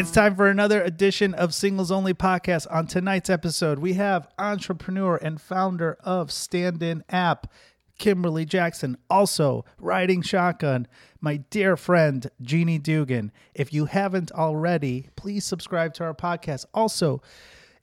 It's 0.00 0.10
time 0.10 0.34
for 0.34 0.48
another 0.48 0.82
edition 0.82 1.34
of 1.34 1.52
Singles 1.52 1.90
Only 1.90 2.14
Podcast. 2.14 2.66
On 2.70 2.86
tonight's 2.86 3.28
episode, 3.28 3.80
we 3.80 3.92
have 3.92 4.28
entrepreneur 4.38 5.16
and 5.16 5.38
founder 5.38 5.98
of 6.00 6.32
Stand 6.32 6.82
In 6.82 7.04
App, 7.10 7.52
Kimberly 7.98 8.46
Jackson, 8.46 8.96
also 9.10 9.66
riding 9.78 10.22
shotgun, 10.22 10.88
my 11.20 11.36
dear 11.36 11.76
friend 11.76 12.30
Jeannie 12.40 12.78
Doogan. 12.78 13.30
If 13.54 13.74
you 13.74 13.84
haven't 13.84 14.32
already, 14.32 15.10
please 15.16 15.44
subscribe 15.44 15.92
to 15.94 16.04
our 16.04 16.14
podcast. 16.14 16.64
Also, 16.72 17.20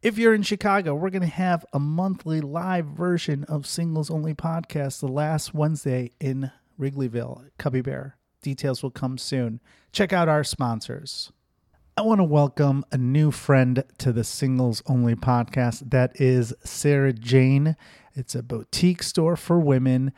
if 0.01 0.17
you're 0.17 0.33
in 0.33 0.41
Chicago, 0.41 0.95
we're 0.95 1.11
going 1.11 1.21
to 1.21 1.27
have 1.27 1.67
a 1.71 1.79
monthly 1.79 2.41
live 2.41 2.87
version 2.87 3.43
of 3.43 3.67
Singles 3.67 4.09
Only 4.09 4.33
Podcast 4.33 5.01
the 5.01 5.07
last 5.07 5.53
Wednesday 5.53 6.09
in 6.19 6.49
Wrigleyville, 6.79 7.51
Cubby 7.59 7.81
Bear. 7.81 8.17
Details 8.41 8.81
will 8.81 8.89
come 8.89 9.19
soon. 9.19 9.61
Check 9.91 10.11
out 10.11 10.27
our 10.27 10.43
sponsors. 10.43 11.31
I 11.97 12.01
want 12.01 12.19
to 12.19 12.25
welcome 12.25 12.85
a 12.91 12.97
new 12.97 13.31
friend 13.31 13.83
to 13.97 14.13
the 14.13 14.23
Singles 14.23 14.83
Only 14.85 15.15
podcast. 15.15 15.89
That 15.89 16.21
is 16.21 16.53
Sarah 16.63 17.11
Jane. 17.11 17.75
It's 18.13 18.35
a 18.35 18.43
boutique 18.43 19.01
store 19.01 19.35
for 19.35 19.59
women 19.59 20.13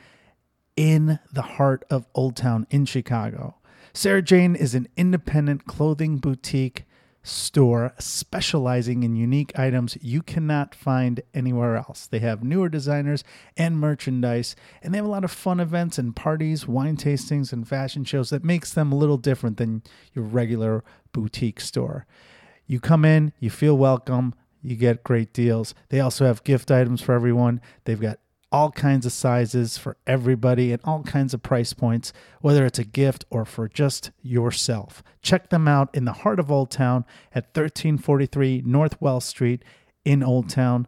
in 0.76 1.20
the 1.32 1.42
heart 1.42 1.86
of 1.90 2.06
Old 2.14 2.36
Town 2.36 2.68
in 2.70 2.84
Chicago. 2.84 3.56
Sarah 3.94 4.22
Jane 4.22 4.58
is 4.58 4.76
an 4.76 4.90
independent 4.98 5.68
clothing 5.68 6.18
boutique 6.18 6.84
store 7.24 7.94
specializing 8.00 9.04
in 9.04 9.16
unique 9.16 9.58
items 9.58 9.98
you 10.02 10.22
cannot 10.22 10.74
find 10.74 11.22
anywhere 11.34 11.78
else. 11.78 12.08
They 12.08 12.20
have 12.20 12.44
newer 12.44 12.70
designers 12.70 13.24
and 13.56 13.80
merchandise, 13.80 14.56
and 14.82 14.94
they 14.94 14.98
have 14.98 15.06
a 15.06 15.10
lot 15.10 15.24
of 15.24 15.32
fun 15.32 15.60
events 15.60 15.98
and 15.98 16.16
parties, 16.16 16.68
wine 16.68 16.98
tastings, 16.98 17.54
and 17.54 17.68
fashion 17.68 18.04
shows 18.04 18.30
that 18.30 18.44
makes 18.44 18.74
them 18.74 18.92
a 18.92 18.98
little 18.98 19.18
different 19.18 19.58
than 19.58 19.84
your 20.14 20.26
regular 20.26 20.84
boutique 21.12 21.60
store. 21.60 22.06
You 22.68 22.80
come 22.80 23.06
in, 23.06 23.34
you 23.40 23.50
feel 23.50 23.78
welcome, 23.78 24.36
you 24.62 24.76
get 24.76 25.04
great 25.04 25.34
deals. 25.34 25.74
They 25.90 26.00
also 26.00 26.26
have 26.26 26.44
gift 26.44 26.72
items 26.72 27.02
for 27.02 27.14
everyone. 27.14 27.62
They've 27.86 28.00
got 28.00 28.20
all 28.52 28.72
kinds 28.72 29.06
of 29.06 29.12
sizes 29.12 29.78
for 29.78 29.98
everybody 30.08 30.72
and 30.72 30.82
all 30.84 31.04
kinds 31.04 31.34
of 31.34 31.44
price 31.44 31.74
points, 31.74 32.12
whether 32.42 32.66
it's 32.66 32.80
a 32.80 32.84
gift 32.84 33.26
or 33.30 33.46
for 33.46 33.68
just 33.68 34.12
yourself. 34.22 35.04
Check 35.22 35.50
them 35.50 35.68
out 35.68 35.90
in 35.94 36.06
the 36.06 36.14
heart 36.14 36.40
of 36.40 36.52
Old 36.52 36.72
Town 36.72 37.06
at 37.32 37.46
1343 37.46 38.64
North 38.66 39.00
Wells 39.00 39.26
Street 39.26 39.64
in 40.04 40.24
Old 40.24 40.50
Town, 40.50 40.88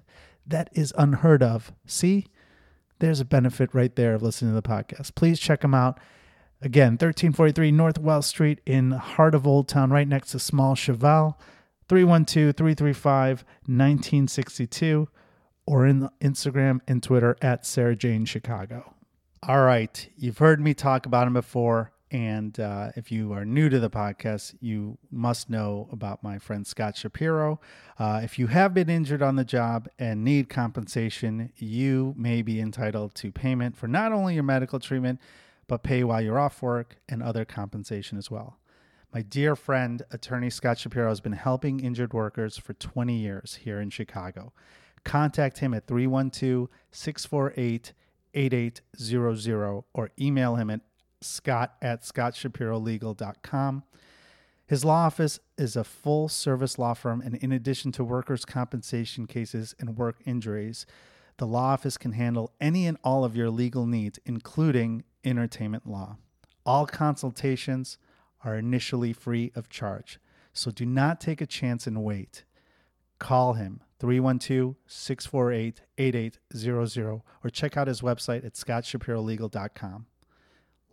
That 0.47 0.69
is 0.71 0.93
unheard 0.97 1.43
of. 1.43 1.73
See, 1.85 2.27
there's 3.03 3.19
a 3.19 3.25
benefit 3.25 3.75
right 3.75 3.93
there 3.97 4.13
of 4.13 4.23
listening 4.23 4.51
to 4.51 4.61
the 4.61 4.67
podcast. 4.67 5.13
Please 5.13 5.37
check 5.37 5.59
them 5.59 5.73
out. 5.73 5.99
Again, 6.61 6.93
1343 6.93 7.69
North 7.69 7.99
Wells 7.99 8.27
Street 8.27 8.61
in 8.65 8.91
heart 8.91 9.35
of 9.35 9.45
Old 9.45 9.67
Town, 9.67 9.91
right 9.91 10.07
next 10.07 10.31
to 10.31 10.39
Small 10.39 10.73
Cheval, 10.73 11.37
312 11.89 12.55
335 12.55 13.43
1962, 13.65 15.09
or 15.65 15.85
in 15.85 16.07
Instagram 16.21 16.79
and 16.87 17.03
Twitter 17.03 17.35
at 17.41 17.65
Sarah 17.65 17.97
Jane 17.97 18.23
Chicago. 18.23 18.93
All 19.45 19.63
right, 19.63 20.07
you've 20.15 20.37
heard 20.37 20.61
me 20.61 20.73
talk 20.73 21.05
about 21.05 21.25
them 21.25 21.33
before. 21.33 21.91
And 22.13 22.59
uh, 22.59 22.91
if 22.95 23.11
you 23.11 23.33
are 23.33 23.43
new 23.43 23.69
to 23.69 23.79
the 23.79 23.89
podcast, 23.89 24.53
you 24.61 24.99
must 25.09 25.49
know 25.49 25.89
about 25.91 26.21
my 26.21 26.37
friend 26.37 26.65
Scott 26.65 26.95
Shapiro. 26.95 27.59
Uh, 27.97 28.21
if 28.23 28.37
you 28.37 28.45
have 28.47 28.71
been 28.71 28.87
injured 28.87 29.23
on 29.23 29.35
the 29.35 29.43
job 29.43 29.89
and 29.97 30.23
need 30.23 30.47
compensation, 30.47 31.51
you 31.57 32.13
may 32.15 32.43
be 32.43 32.61
entitled 32.61 33.15
to 33.15 33.31
payment 33.31 33.75
for 33.75 33.87
not 33.87 34.11
only 34.11 34.35
your 34.35 34.43
medical 34.43 34.79
treatment, 34.79 35.19
but 35.67 35.81
pay 35.81 36.03
while 36.03 36.21
you're 36.21 36.37
off 36.37 36.61
work 36.61 36.97
and 37.09 37.23
other 37.23 37.45
compensation 37.45 38.19
as 38.19 38.29
well. 38.29 38.59
My 39.11 39.23
dear 39.23 39.55
friend, 39.55 40.03
attorney 40.11 40.51
Scott 40.51 40.77
Shapiro, 40.77 41.09
has 41.09 41.19
been 41.19 41.33
helping 41.33 41.79
injured 41.79 42.13
workers 42.13 42.57
for 42.57 42.73
20 42.75 43.15
years 43.15 43.59
here 43.63 43.81
in 43.81 43.89
Chicago. 43.89 44.53
Contact 45.03 45.59
him 45.59 45.73
at 45.73 45.87
312 45.87 46.69
648 46.91 47.93
8800 48.35 49.83
or 49.93 50.09
email 50.19 50.55
him 50.55 50.69
at 50.69 50.81
scott 51.23 51.75
at 51.81 52.01
scottshapirolegal.com. 52.01 53.83
His 54.65 54.85
law 54.85 55.05
office 55.05 55.39
is 55.57 55.75
a 55.75 55.83
full 55.83 56.29
service 56.29 56.79
law 56.79 56.93
firm, 56.93 57.21
and 57.21 57.35
in 57.35 57.51
addition 57.51 57.91
to 57.93 58.03
workers' 58.03 58.45
compensation 58.45 59.27
cases 59.27 59.75
and 59.79 59.97
work 59.97 60.17
injuries, 60.25 60.85
the 61.37 61.47
law 61.47 61.73
office 61.73 61.97
can 61.97 62.13
handle 62.13 62.53
any 62.61 62.87
and 62.87 62.97
all 63.03 63.25
of 63.25 63.35
your 63.35 63.49
legal 63.49 63.85
needs, 63.85 64.19
including 64.25 65.03
entertainment 65.23 65.85
law. 65.85 66.17
All 66.65 66.85
consultations 66.85 67.97
are 68.45 68.55
initially 68.55 69.13
free 69.13 69.51
of 69.55 69.69
charge, 69.69 70.19
so 70.53 70.71
do 70.71 70.85
not 70.85 71.19
take 71.19 71.41
a 71.41 71.45
chance 71.45 71.85
and 71.85 72.03
wait. 72.03 72.43
Call 73.19 73.53
him 73.53 73.81
312 73.99 74.75
648 74.85 75.81
8800 75.97 77.21
or 77.43 77.49
check 77.49 77.77
out 77.77 77.87
his 77.87 78.01
website 78.01 78.45
at 78.45 78.53
scottshapirolegal.com 78.53 80.05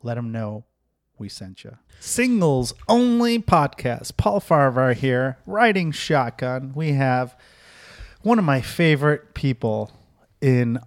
let 0.03 0.15
them 0.15 0.33
know 0.33 0.65
we 1.19 1.29
sent 1.29 1.65
you. 1.65 1.77
Singles 2.01 2.73
only 2.89 3.39
podcast. 3.39 4.17
Paul 4.17 4.41
Farahvar 4.41 4.95
here, 4.95 5.39
riding 5.47 5.93
shotgun. 5.93 6.73
We 6.75 6.93
have 6.93 7.37
one 8.23 8.39
of 8.39 8.45
my 8.45 8.61
favorite 8.61 9.35
people 9.35 9.93
in 10.41 10.79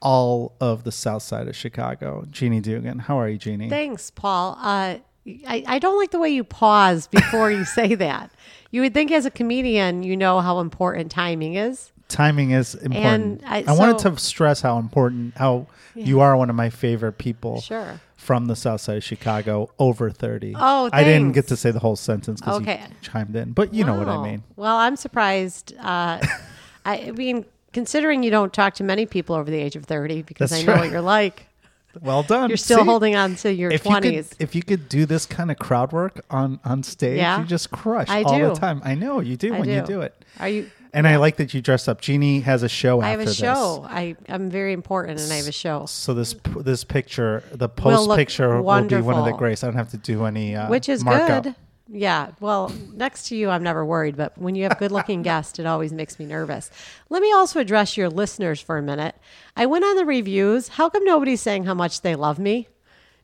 all 0.00 0.54
of 0.60 0.84
the 0.84 0.92
south 0.92 1.22
side 1.22 1.48
of 1.48 1.56
Chicago, 1.56 2.24
Jeannie 2.30 2.60
Doogan. 2.60 3.00
How 3.00 3.18
are 3.18 3.28
you, 3.28 3.38
Jeannie? 3.38 3.68
Thanks, 3.68 4.10
Paul. 4.10 4.56
Uh, 4.60 4.98
I, 5.46 5.64
I 5.66 5.78
don't 5.78 5.96
like 5.98 6.10
the 6.10 6.18
way 6.18 6.30
you 6.30 6.42
pause 6.44 7.06
before 7.08 7.50
you 7.50 7.64
say 7.64 7.94
that. 7.96 8.32
You 8.70 8.80
would 8.82 8.94
think 8.94 9.10
as 9.12 9.26
a 9.26 9.30
comedian, 9.30 10.02
you 10.02 10.16
know 10.16 10.40
how 10.40 10.60
important 10.60 11.10
timing 11.10 11.54
is. 11.54 11.92
Timing 12.08 12.50
is 12.50 12.74
important. 12.74 13.42
And 13.42 13.42
I- 13.44 13.64
I 13.66 13.72
wanted 13.72 13.98
to 14.00 14.16
stress 14.18 14.60
how 14.60 14.78
important, 14.78 15.36
how 15.36 15.66
you 15.94 16.20
are 16.20 16.36
one 16.36 16.50
of 16.50 16.56
my 16.56 16.70
favorite 16.70 17.18
people. 17.18 17.60
Sure. 17.60 18.00
From 18.22 18.46
the 18.46 18.54
south 18.54 18.80
side 18.80 18.98
of 18.98 19.04
Chicago, 19.04 19.70
over 19.80 20.08
30. 20.08 20.54
Oh, 20.56 20.88
I 20.92 21.02
didn't 21.02 21.32
get 21.32 21.48
to 21.48 21.56
say 21.56 21.72
the 21.72 21.80
whole 21.80 21.96
sentence 21.96 22.40
because 22.40 22.60
Okay. 22.60 22.80
you 22.88 22.94
chimed 23.02 23.34
in, 23.34 23.50
but 23.50 23.74
you 23.74 23.82
know 23.84 23.94
what 23.98 24.08
I 24.08 24.22
mean. 24.22 24.44
Well, 24.54 24.76
I'm 24.76 24.94
surprised. 24.94 25.74
Uh, 25.80 26.24
I 26.86 27.10
mean, 27.10 27.44
considering 27.72 28.22
you 28.22 28.30
don't 28.30 28.52
talk 28.52 28.74
to 28.74 28.84
many 28.84 29.06
people 29.06 29.34
over 29.34 29.50
the 29.50 29.56
age 29.58 29.74
of 29.74 29.84
30, 29.86 30.22
because 30.22 30.50
That's 30.50 30.62
I 30.62 30.66
know 30.66 30.72
right. 30.74 30.82
what 30.82 30.90
you're 30.92 31.00
like. 31.00 31.46
Well 32.00 32.22
done. 32.22 32.48
You're 32.48 32.56
still 32.56 32.78
See? 32.78 32.84
holding 32.86 33.16
on 33.16 33.36
to 33.36 33.52
your 33.52 33.70
if 33.70 33.84
you 33.84 33.90
20s. 33.90 34.28
could, 34.30 34.36
if 34.40 34.54
you 34.54 34.62
could 34.62 34.88
do 34.88 35.04
this 35.04 35.26
kind 35.26 35.50
of 35.50 35.58
crowd 35.58 35.92
work 35.92 36.24
on 36.30 36.58
on 36.64 36.82
stage, 36.82 37.18
Yeah. 37.18 37.40
you 37.40 37.44
just 37.46 37.70
crush 37.70 38.08
I 38.08 38.22
all 38.22 38.38
the 38.38 38.54
time. 38.54 38.80
I 38.82 38.94
know 38.94 39.20
you 39.20 39.36
do 39.36 39.52
I 39.52 39.60
when 39.60 39.68
you 39.68 39.80
do. 39.82 39.86
do 39.86 40.00
it. 40.00 40.14
Are 40.40 40.48
you? 40.48 40.70
And 40.94 41.08
I 41.08 41.16
like 41.16 41.36
that 41.36 41.54
you 41.54 41.62
dress 41.62 41.88
up. 41.88 42.00
Jeannie 42.02 42.40
has 42.40 42.62
a 42.62 42.68
show 42.68 43.00
I 43.00 43.08
have 43.08 43.20
a 43.20 43.32
show. 43.32 43.86
I, 43.88 44.14
I'm 44.28 44.50
very 44.50 44.74
important 44.74 45.20
and 45.20 45.32
I 45.32 45.36
have 45.36 45.48
a 45.48 45.52
show. 45.52 45.86
So 45.86 46.12
this 46.12 46.34
this 46.56 46.84
picture, 46.84 47.42
the 47.52 47.68
post 47.68 48.08
look 48.08 48.18
picture 48.18 48.60
will 48.60 48.84
be 48.84 49.00
one 49.00 49.16
of 49.16 49.24
the 49.24 49.32
greats. 49.32 49.64
I 49.64 49.68
don't 49.68 49.76
have 49.76 49.90
to 49.92 49.96
do 49.96 50.24
any 50.24 50.54
uh, 50.54 50.68
Which 50.68 50.88
is 50.90 51.02
markup. 51.02 51.44
good. 51.44 51.54
Yeah. 51.88 52.30
Well, 52.40 52.72
next 52.94 53.28
to 53.28 53.36
you, 53.36 53.50
I'm 53.50 53.62
never 53.62 53.84
worried, 53.84 54.16
but 54.16 54.36
when 54.38 54.54
you 54.54 54.62
have 54.64 54.78
good 54.78 54.92
looking 54.92 55.22
guests, 55.30 55.58
it 55.58 55.66
always 55.66 55.92
makes 55.92 56.18
me 56.18 56.24
nervous. 56.26 56.70
Let 57.10 57.20
me 57.22 57.32
also 57.32 57.60
address 57.60 57.96
your 57.96 58.08
listeners 58.08 58.60
for 58.60 58.78
a 58.78 58.82
minute. 58.82 59.14
I 59.56 59.66
went 59.66 59.84
on 59.84 59.96
the 59.96 60.04
reviews. 60.06 60.68
How 60.68 60.88
come 60.88 61.04
nobody's 61.04 61.40
saying 61.42 61.64
how 61.64 61.74
much 61.74 62.00
they 62.00 62.14
love 62.14 62.38
me? 62.38 62.68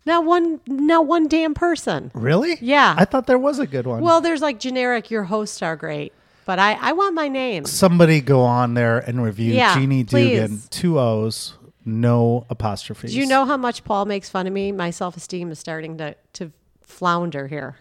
Not 0.04 0.24
one, 0.24 0.60
not 0.66 1.06
one 1.06 1.28
damn 1.28 1.54
person. 1.54 2.10
Really? 2.14 2.56
Yeah. 2.60 2.94
I 2.96 3.04
thought 3.04 3.26
there 3.26 3.38
was 3.38 3.58
a 3.58 3.66
good 3.66 3.86
one. 3.86 4.02
Well, 4.02 4.20
there's 4.20 4.40
like 4.42 4.58
generic, 4.58 5.10
your 5.10 5.24
hosts 5.24 5.62
are 5.62 5.76
great, 5.76 6.12
but 6.48 6.58
I, 6.58 6.78
I 6.80 6.92
want 6.92 7.14
my 7.14 7.28
name. 7.28 7.66
somebody 7.66 8.22
go 8.22 8.40
on 8.40 8.72
there 8.72 9.00
and 9.00 9.22
review 9.22 9.52
Yeah, 9.52 9.74
Jeannie 9.74 10.02
Doogan, 10.02 10.48
please. 10.48 10.68
two 10.70 10.98
O's, 10.98 11.58
no 11.84 12.46
apostrophes. 12.48 13.12
Do 13.12 13.18
you 13.18 13.26
know 13.26 13.44
how 13.44 13.58
much 13.58 13.84
Paul 13.84 14.06
makes 14.06 14.30
fun 14.30 14.46
of 14.46 14.52
me? 14.54 14.72
My 14.72 14.88
self 14.88 15.14
esteem 15.14 15.50
is 15.50 15.58
starting 15.58 15.98
to, 15.98 16.16
to 16.32 16.50
flounder 16.80 17.48
here. 17.48 17.76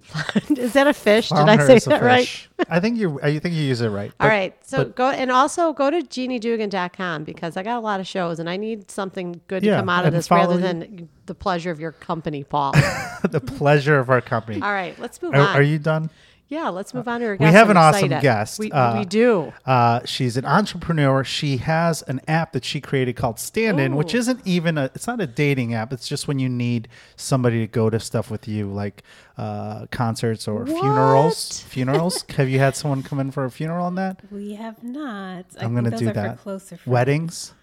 is 0.50 0.72
that 0.72 0.88
a 0.88 0.92
fish? 0.92 1.28
Did 1.28 1.38
I 1.38 1.64
say 1.64 1.78
that 1.78 2.02
right? 2.02 2.48
I 2.68 2.80
think 2.80 2.98
you. 2.98 3.20
I 3.22 3.38
think 3.38 3.54
you 3.54 3.62
use 3.62 3.80
it 3.80 3.88
right. 3.88 4.10
All 4.18 4.26
But- 4.26 4.28
right. 4.28 4.66
So 4.66 4.78
but- 4.78 4.96
go 4.96 5.10
and 5.10 5.30
also 5.30 5.72
go 5.72 5.88
to 5.88 5.98
jeanniedoogan.com 6.02 7.22
because 7.22 7.56
I 7.56 7.62
got 7.62 7.76
a 7.76 7.80
lot 7.80 8.00
of 8.00 8.08
shows 8.08 8.40
and 8.40 8.50
I 8.50 8.56
need 8.56 8.90
something 8.90 9.40
good 9.46 9.62
Yeah, 9.62 9.74
to 9.74 9.76
come 9.82 9.88
out 9.88 10.06
of 10.06 10.12
this 10.12 10.28
rather 10.28 10.54
you. 10.56 10.60
than 10.60 11.08
the 11.26 11.36
pleasure 11.36 11.70
of 11.70 11.78
your 11.78 11.92
company, 11.92 12.42
Paul. 12.42 12.72
the 13.30 13.40
pleasure 13.40 14.00
of 14.00 14.10
our 14.10 14.20
company. 14.20 14.60
All 14.60 14.72
right, 14.72 14.98
let's 14.98 15.22
move 15.22 15.34
Are, 15.34 15.40
on. 15.40 15.56
are 15.56 15.62
you 15.62 15.78
done? 15.78 16.10
Yeah, 16.48 16.68
let's 16.68 16.92
move 16.92 17.08
on 17.08 17.20
to 17.20 17.26
her 17.28 17.32
We 17.32 17.38
guest. 17.38 17.54
have 17.54 17.66
I'm 17.68 17.70
an 17.70 17.76
awesome 17.78 18.04
excited. 18.04 18.22
guest. 18.22 18.58
We, 18.58 18.70
Uh, 18.70 18.98
we 18.98 19.04
do. 19.06 19.54
Uh, 19.64 20.00
she's 20.04 20.36
an 20.36 20.44
entrepreneur. 20.44 21.24
She 21.24 21.56
has 21.56 22.02
an 22.02 22.20
app 22.28 22.52
that 22.52 22.62
she 22.62 22.78
created 22.78 23.16
called 23.16 23.38
Stand 23.40 23.80
In, 23.80 23.96
which 23.96 24.14
isn't 24.14 24.40
even 24.44 24.76
a. 24.76 24.90
It's 24.94 25.06
not 25.06 25.18
a 25.22 25.26
dating 25.26 25.72
app. 25.72 25.94
It's 25.94 26.06
just 26.06 26.28
when 26.28 26.38
you 26.38 26.50
need 26.50 26.88
somebody 27.16 27.60
to 27.60 27.66
go 27.66 27.88
to 27.88 27.98
stuff 27.98 28.30
with 28.30 28.46
you, 28.46 28.66
like 28.70 29.02
uh, 29.38 29.86
concerts 29.90 30.46
or 30.46 30.66
funerals. 30.66 31.62
What? 31.62 31.66
Funerals. 31.72 32.24
have 32.36 32.50
you 32.50 32.58
had 32.58 32.76
someone 32.76 33.02
come 33.02 33.18
in 33.18 33.30
for 33.30 33.46
a 33.46 33.50
funeral 33.50 33.86
on 33.86 33.94
that? 33.94 34.20
We 34.30 34.52
have 34.54 34.82
not. 34.82 35.46
I 35.58 35.64
I'm 35.64 35.72
think 35.72 35.72
going 35.72 35.84
to 35.84 35.90
those 35.92 36.00
do 36.00 36.08
are 36.10 36.12
that. 36.12 36.36
For 36.36 36.42
closer 36.42 36.76
friends. 36.76 36.86
Weddings. 36.86 37.54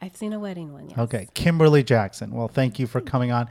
I've 0.00 0.16
seen 0.16 0.32
a 0.32 0.40
wedding 0.40 0.72
one. 0.72 0.88
Yes. 0.88 0.98
Okay, 0.98 1.28
Kimberly 1.34 1.84
Jackson. 1.84 2.32
Well, 2.32 2.48
thank 2.48 2.80
you 2.80 2.88
for 2.88 3.00
coming 3.00 3.30
on. 3.30 3.48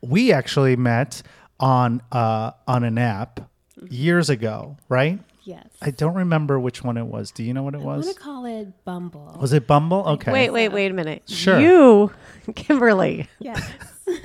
We 0.00 0.32
actually 0.32 0.76
met 0.76 1.22
on 1.58 2.02
uh, 2.12 2.52
on 2.68 2.84
an 2.84 2.98
app 2.98 3.40
years 3.88 4.30
ago, 4.30 4.76
right? 4.88 5.18
Yes. 5.44 5.66
I 5.80 5.90
don't 5.90 6.14
remember 6.14 6.60
which 6.60 6.84
one 6.84 6.96
it 6.98 7.06
was. 7.06 7.30
Do 7.30 7.42
you 7.42 7.54
know 7.54 7.62
what 7.62 7.74
it 7.74 7.78
was? 7.80 7.84
I 7.84 7.86
want 7.86 7.98
was? 8.06 8.14
to 8.14 8.20
call 8.20 8.44
it 8.44 8.84
Bumble. 8.84 9.36
Was 9.40 9.52
it 9.54 9.66
Bumble? 9.66 10.04
Okay. 10.06 10.30
Wait, 10.32 10.50
wait, 10.50 10.68
wait 10.68 10.90
a 10.90 10.94
minute. 10.94 11.22
Sure. 11.26 11.58
You, 11.58 12.12
Kimberly, 12.54 13.28
yes. 13.38 13.66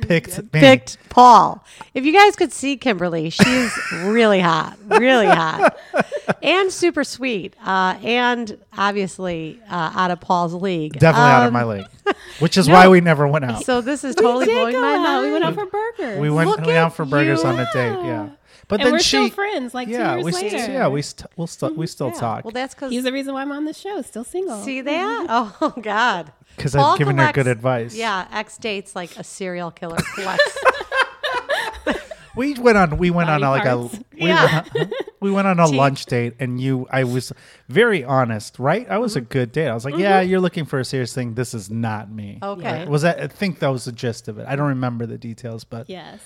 Picked 0.00 0.38
me. 0.38 0.48
picked 0.60 0.96
Paul. 1.10 1.62
If 1.92 2.06
you 2.06 2.12
guys 2.12 2.36
could 2.36 2.52
see 2.52 2.76
Kimberly, 2.76 3.30
she's 3.30 3.72
really 4.04 4.38
hot, 4.38 4.78
really 4.86 5.26
hot, 5.26 5.76
and 6.40 6.72
super 6.72 7.02
sweet, 7.02 7.54
uh, 7.66 7.98
and 8.04 8.56
obviously 8.76 9.60
uh, 9.68 9.90
out 9.94 10.12
of 10.12 10.20
Paul's 10.20 10.54
league. 10.54 10.92
Definitely 10.92 11.30
out 11.30 11.42
of 11.42 11.46
Um, 11.48 11.52
my 11.52 11.64
league. 11.64 11.86
Which 12.38 12.56
is 12.56 12.68
why 12.68 12.86
we 12.86 13.00
never 13.00 13.26
went 13.26 13.44
out. 13.44 13.64
So 13.64 13.80
this 13.80 14.04
is 14.04 14.14
totally 14.14 14.46
we 14.46 14.52
did 14.54 14.60
blowing 14.60 14.80
my 14.80 14.94
out. 14.94 15.02
mind. 15.02 15.26
We 15.26 15.32
went 15.32 15.44
out 15.44 15.54
for 15.54 15.66
burgers. 15.66 16.20
we 16.20 16.30
went 16.30 16.50
we 16.60 16.66
went 16.66 16.78
out 16.78 16.94
for 16.94 17.04
burgers 17.04 17.42
you. 17.42 17.48
on 17.48 17.58
a 17.58 17.64
date. 17.72 18.06
Yeah. 18.06 18.28
But 18.68 18.80
and 18.80 18.86
then 18.86 18.92
we're 18.92 18.98
she 18.98 19.16
still 19.16 19.30
friends. 19.30 19.72
Like 19.74 19.88
yeah, 19.88 20.16
two 20.16 20.24
we 20.24 20.30
years 20.32 20.36
st- 20.36 20.52
later. 20.52 20.72
yeah, 20.72 20.88
we 20.88 21.00
st- 21.02 21.30
we'll 21.36 21.46
still 21.46 21.72
we 21.74 21.86
still 21.86 22.12
talk 22.12 22.44
Well, 22.44 22.52
that's 22.52 22.74
because 22.74 22.90
He's 22.92 23.02
the 23.04 23.12
reason 23.12 23.32
why 23.34 23.40
I'm 23.42 23.50
on 23.52 23.64
the 23.64 23.72
show. 23.72 24.02
Still 24.02 24.24
single. 24.24 24.62
see 24.62 24.82
that. 24.82 25.26
Oh 25.60 25.74
God. 25.80 26.32
because 26.56 26.76
I've 26.76 26.98
given 26.98 27.16
her 27.18 27.32
good 27.32 27.46
advice. 27.46 27.94
Yeah, 27.94 28.26
ex 28.30 28.58
dates 28.58 28.94
like 28.94 29.16
a 29.16 29.24
serial 29.24 29.70
killer 29.70 29.96
collects. 30.14 30.58
We 32.36 32.54
went 32.54 32.78
on 32.78 32.98
we 32.98 33.10
went 33.10 33.26
Body 33.28 33.42
on 33.42 33.48
a, 33.48 33.50
like 33.50 33.64
a 33.64 33.78
we, 34.20 34.28
Yeah. 34.28 34.62
went, 34.72 34.92
we 35.20 35.30
went 35.32 35.48
on 35.48 35.58
a 35.58 35.66
lunch 35.66 36.06
date 36.06 36.34
and 36.38 36.60
you 36.60 36.86
I 36.90 37.02
was 37.02 37.32
very 37.68 38.04
honest, 38.04 38.60
right? 38.60 38.88
I 38.88 38.98
was 38.98 39.12
Mm-hmm. 39.12 39.18
a 39.18 39.22
good 39.22 39.50
date. 39.52 39.66
I 39.68 39.74
was 39.74 39.84
like, 39.84 39.96
"Yeah, 39.96 40.20
you're 40.20 40.38
looking 40.40 40.64
for 40.64 40.78
a 40.78 40.84
serious 40.84 41.12
thing. 41.12 41.34
This 41.34 41.52
is 41.52 41.68
not 41.68 42.12
me." 42.12 42.38
Okay. 42.40 42.86
Was 42.86 43.02
that 43.02 43.18
I 43.20 43.26
think 43.26 43.58
that 43.58 43.68
was 43.68 43.86
the 43.86 43.92
gist 43.92 44.28
of 44.28 44.38
it. 44.38 44.46
I 44.46 44.54
don't 44.54 44.68
remember 44.68 45.04
the 45.06 45.18
details, 45.18 45.64
but 45.64 45.88
Yes. 45.90 46.20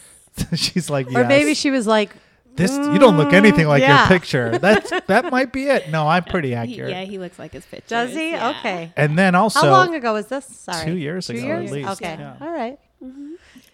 she's 0.54 0.90
like, 0.90 1.06
Or 1.14 1.24
maybe 1.24 1.54
she 1.54 1.70
was 1.70 1.86
like, 1.86 2.10
this 2.56 2.70
you 2.72 2.98
don't 2.98 3.16
look 3.16 3.32
anything 3.32 3.66
like 3.66 3.80
yeah. 3.82 4.00
your 4.00 4.08
picture. 4.08 4.58
That's 4.58 4.90
that 5.06 5.30
might 5.30 5.52
be 5.52 5.64
it. 5.64 5.90
No, 5.90 6.06
I'm 6.06 6.24
pretty 6.24 6.48
He, 6.50 6.54
accurate. 6.54 6.90
yeah, 6.90 7.02
he 7.04 7.18
looks 7.18 7.38
like 7.38 7.52
his 7.52 7.64
picture. 7.64 7.88
does 7.88 8.12
he? 8.12 8.36
Okay. 8.36 8.92
And 8.96 9.18
then 9.18 9.34
also 9.34 9.60
How 9.60 9.70
long 9.70 9.94
ago 9.94 10.12
was 10.14 10.26
this? 10.26 10.44
Sorry. 10.46 10.84
Two 10.84 10.96
years 10.96 11.26
Two 11.28 11.34
ago, 11.34 11.46
years? 11.46 11.66
at 11.70 11.72
least, 11.72 11.88
Okay. 12.02 12.16
yeah. 12.18 12.36
All 12.40 12.50
right. 12.50 12.78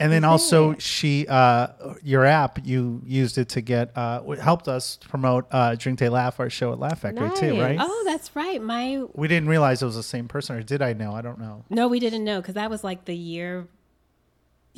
And 0.00 0.12
then 0.12 0.22
also 0.24 0.76
she, 0.78 1.26
uh, 1.28 1.68
your 2.02 2.24
app, 2.24 2.64
you 2.64 3.02
used 3.04 3.36
it 3.36 3.48
to 3.50 3.60
get, 3.60 3.90
uh, 3.96 4.22
helped 4.36 4.68
us 4.68 4.96
promote 5.08 5.46
uh, 5.50 5.74
Drink 5.74 5.98
Date 5.98 6.10
Laugh, 6.10 6.38
our 6.38 6.48
show 6.48 6.72
at 6.72 6.78
Laugh 6.78 7.00
Factory 7.00 7.30
too, 7.36 7.60
right? 7.60 7.76
Oh, 7.80 8.02
that's 8.06 8.34
right. 8.36 8.62
My 8.62 9.02
We 9.14 9.26
didn't 9.28 9.48
realize 9.48 9.82
it 9.82 9.86
was 9.86 9.96
the 9.96 10.02
same 10.04 10.28
person, 10.28 10.56
or 10.56 10.62
did 10.62 10.82
I 10.82 10.92
know? 10.92 11.12
I 11.12 11.20
don't 11.20 11.38
know. 11.38 11.64
no, 11.68 11.88
we 11.88 11.98
didn't 11.98 12.24
know 12.24 12.40
because 12.40 12.54
that 12.54 12.70
was 12.70 12.84
like 12.84 13.04
the 13.06 13.14
year. 13.16 13.66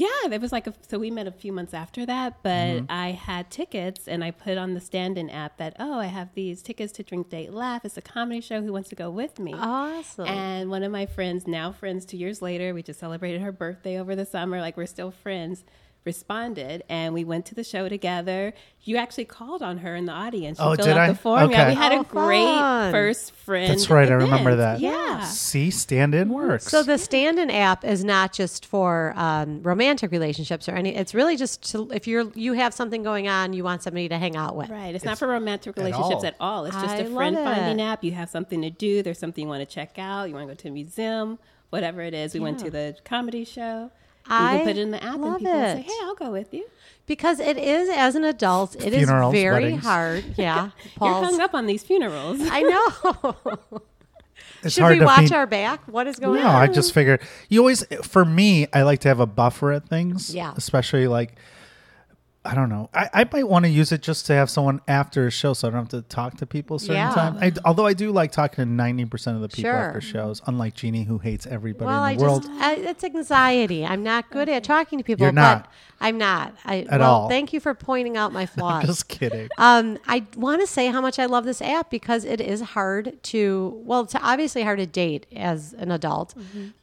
Yeah, 0.00 0.32
it 0.32 0.40
was 0.40 0.52
like 0.52 0.66
a, 0.66 0.72
so 0.88 0.98
we 0.98 1.10
met 1.10 1.26
a 1.26 1.30
few 1.32 1.52
months 1.52 1.74
after 1.74 2.06
that, 2.06 2.42
but 2.42 2.50
Mm-hmm. 2.50 2.86
I 2.88 3.10
had 3.12 3.50
tickets 3.50 4.08
and 4.08 4.22
I 4.24 4.30
put 4.30 4.56
on 4.56 4.74
the 4.74 4.80
stand-in 4.80 5.28
app 5.30 5.56
that 5.58 5.76
oh 5.78 5.98
I 5.98 6.06
have 6.06 6.28
these 6.34 6.62
tickets 6.62 6.92
to 6.94 7.02
Drink 7.02 7.28
Date 7.28 7.52
Laugh. 7.52 7.84
It's 7.84 7.96
a 7.96 8.02
comedy 8.02 8.40
show. 8.40 8.62
Who 8.62 8.72
wants 8.72 8.88
to 8.90 8.94
go 8.96 9.10
with 9.10 9.38
me? 9.38 9.52
Awesome. 9.54 10.26
And 10.26 10.70
one 10.70 10.82
of 10.82 10.92
my 10.92 11.06
friends, 11.06 11.46
now 11.46 11.72
friends, 11.72 12.04
two 12.06 12.16
years 12.16 12.40
later, 12.40 12.72
we 12.72 12.82
just 12.82 13.00
celebrated 13.00 13.40
her 13.42 13.52
birthday 13.52 13.98
over 13.98 14.16
the 14.16 14.24
summer. 14.26 14.60
Like 14.60 14.76
we're 14.76 14.86
still 14.86 15.10
friends. 15.10 15.64
Responded, 16.06 16.82
and 16.88 17.12
we 17.12 17.24
went 17.24 17.44
to 17.46 17.54
the 17.54 17.62
show 17.62 17.86
together. 17.88 18.54
You 18.84 18.96
actually 18.96 19.26
called 19.26 19.62
on 19.62 19.78
her 19.78 19.94
in 19.94 20.06
the 20.06 20.12
audience. 20.12 20.56
She 20.58 20.64
Oh, 20.64 20.74
filled 20.74 20.88
did 20.88 20.96
out 20.96 20.98
I? 20.98 21.08
the 21.08 21.14
form. 21.14 21.50
Yeah, 21.50 21.60
Okay. 21.60 21.68
we 21.68 21.74
had 21.74 21.92
Oh, 21.92 22.00
a 22.00 22.04
great 22.04 22.42
fun. 22.46 22.90
first 22.92 23.32
friend. 23.32 23.70
That's 23.70 23.90
right, 23.90 24.08
I 24.10 24.14
remember 24.14 24.56
that. 24.56 24.80
Yeah. 24.80 25.20
See, 25.24 25.70
stand 25.70 26.14
in 26.14 26.30
works. 26.30 26.64
so 26.66 26.82
the 26.82 26.96
stand-in 26.96 27.50
app 27.50 27.84
is 27.84 28.02
not 28.02 28.32
just 28.32 28.64
for 28.64 29.12
um, 29.14 29.62
romantic 29.62 30.10
relationships 30.10 30.70
or 30.70 30.72
any. 30.72 30.96
It's 30.96 31.14
really 31.14 31.36
just 31.36 31.70
to, 31.72 31.90
if 31.92 32.06
you're 32.06 32.32
you 32.34 32.54
have 32.54 32.72
something 32.72 33.02
going 33.02 33.28
on, 33.28 33.52
you 33.52 33.62
want 33.62 33.82
somebody 33.82 34.08
to 34.08 34.16
hang 34.16 34.36
out 34.36 34.56
with. 34.56 34.70
Right. 34.70 34.94
It's, 34.94 35.04
not 35.04 35.18
for 35.18 35.28
romantic 35.28 35.76
relationships 35.76 36.22
all. 36.22 36.26
at 36.26 36.34
all. 36.40 36.64
It's 36.64 36.76
just 36.76 36.94
I 36.94 36.98
a 37.00 37.10
friend 37.14 37.36
finding 37.36 37.80
app. 37.84 38.02
You 38.02 38.12
have 38.12 38.30
something 38.30 38.62
to 38.62 38.70
do. 38.70 39.02
There's 39.02 39.18
something 39.18 39.42
you 39.44 39.48
want 39.48 39.68
to 39.68 39.74
check 39.74 39.98
out. 39.98 40.28
You 40.30 40.34
want 40.34 40.48
to 40.48 40.54
go 40.54 40.58
to 40.62 40.68
a 40.68 40.70
museum, 40.70 41.38
whatever 41.68 42.00
it 42.00 42.14
is. 42.14 42.32
We 42.32 42.40
went 42.40 42.58
to 42.60 42.70
the 42.70 42.96
comedy 43.04 43.44
show. 43.44 43.90
You 44.28 44.36
I 44.36 44.56
can 44.58 44.66
put 44.66 44.76
it 44.76 44.78
in 44.78 44.90
the 44.92 45.02
app 45.02 45.14
and 45.14 45.22
love 45.22 45.38
people 45.38 45.52
will 45.54 45.60
say, 45.60 45.80
it. 45.80 45.86
hey, 45.86 45.92
I'll 46.02 46.14
go 46.14 46.30
with 46.30 46.52
you. 46.54 46.66
Because 47.06 47.40
it 47.40 47.56
is, 47.58 47.88
as 47.88 48.14
an 48.14 48.22
adult, 48.24 48.76
it 48.76 48.92
is 48.92 48.98
Funerals, 48.98 49.32
very 49.32 49.62
weddings. 49.64 49.82
hard. 49.82 50.24
Yeah, 50.36 50.70
You're 51.00 51.10
hung 51.12 51.40
up 51.40 51.54
on 51.54 51.66
these 51.66 51.82
funerals. 51.82 52.38
I 52.42 52.62
know. 52.62 53.36
it's 54.62 54.74
Should 54.74 54.82
hard 54.82 54.92
we 54.94 54.98
to 55.00 55.04
watch 55.06 55.18
feed- 55.20 55.32
our 55.32 55.46
back? 55.46 55.80
What 55.88 56.06
is 56.06 56.18
going 56.20 56.40
No, 56.42 56.48
on? 56.48 56.54
I 56.54 56.66
just 56.68 56.92
figured 56.94 57.20
you 57.48 57.60
always. 57.60 57.84
For 58.04 58.24
me, 58.24 58.66
I 58.72 58.82
like 58.82 59.00
to 59.00 59.08
have 59.08 59.18
a 59.20 59.26
buffer 59.26 59.72
at 59.72 59.88
things. 59.88 60.32
Yeah. 60.34 60.52
Especially 60.56 61.08
like, 61.08 61.34
I 62.42 62.54
don't 62.54 62.70
know. 62.70 62.88
I, 62.94 63.10
I 63.12 63.28
might 63.30 63.46
want 63.46 63.66
to 63.66 63.70
use 63.70 63.92
it 63.92 64.00
just 64.00 64.24
to 64.26 64.32
have 64.32 64.48
someone 64.48 64.80
after 64.88 65.26
a 65.26 65.30
show, 65.30 65.52
so 65.52 65.68
I 65.68 65.72
don't 65.72 65.80
have 65.80 65.88
to 65.90 66.00
talk 66.00 66.38
to 66.38 66.46
people 66.46 66.76
a 66.76 66.80
certain 66.80 66.94
Yeah. 66.96 67.10
time. 67.12 67.36
I, 67.38 67.52
although 67.66 67.84
I 67.86 67.92
do 67.92 68.12
like 68.12 68.32
talking 68.32 68.64
to 68.64 68.70
ninety 68.70 69.04
percent 69.04 69.36
of 69.36 69.42
the 69.42 69.48
people 69.48 69.70
Sure. 69.70 69.76
after 69.88 70.00
shows, 70.00 70.40
unlike 70.46 70.74
Jeannie, 70.74 71.04
who 71.04 71.18
hates 71.18 71.46
everybody 71.46 71.84
Well, 71.84 72.02
I 72.02 72.12
in 72.12 72.16
the 72.18 72.24
world. 72.24 72.44
just 72.44 72.54
I, 72.62 72.74
it's 72.76 73.04
anxiety. 73.04 73.84
I'm 73.84 74.02
not 74.02 74.30
good 74.30 74.48
at 74.48 74.64
talking 74.64 74.98
to 74.98 75.04
people. 75.04 75.24
You're 75.26 75.32
not. 75.32 75.64
But 75.64 75.70
I'm 76.06 76.16
not. 76.16 76.54
I, 76.64 76.78
At 76.88 77.00
well, 77.00 77.12
all. 77.14 77.28
Thank 77.28 77.52
you 77.52 77.60
for 77.60 77.74
pointing 77.74 78.16
out 78.16 78.32
my 78.32 78.40
I'm 78.44 78.46
flaws. 78.46 78.86
just 78.86 79.08
kidding. 79.08 79.50
Um, 79.58 79.98
I 80.08 80.24
want 80.34 80.62
to 80.62 80.66
say 80.66 80.86
how 80.86 81.02
much 81.02 81.18
I 81.18 81.26
love 81.26 81.44
this 81.44 81.60
app 81.60 81.90
because 81.90 82.24
it 82.24 82.40
is 82.40 82.62
hard 82.62 83.22
to, 83.24 83.82
well, 83.84 84.00
it's 84.00 84.14
obviously 84.14 84.62
hard 84.62 84.78
to 84.78 84.86
date 84.86 85.26
as 85.36 85.74
an 85.74 85.90
adult, 85.90 86.34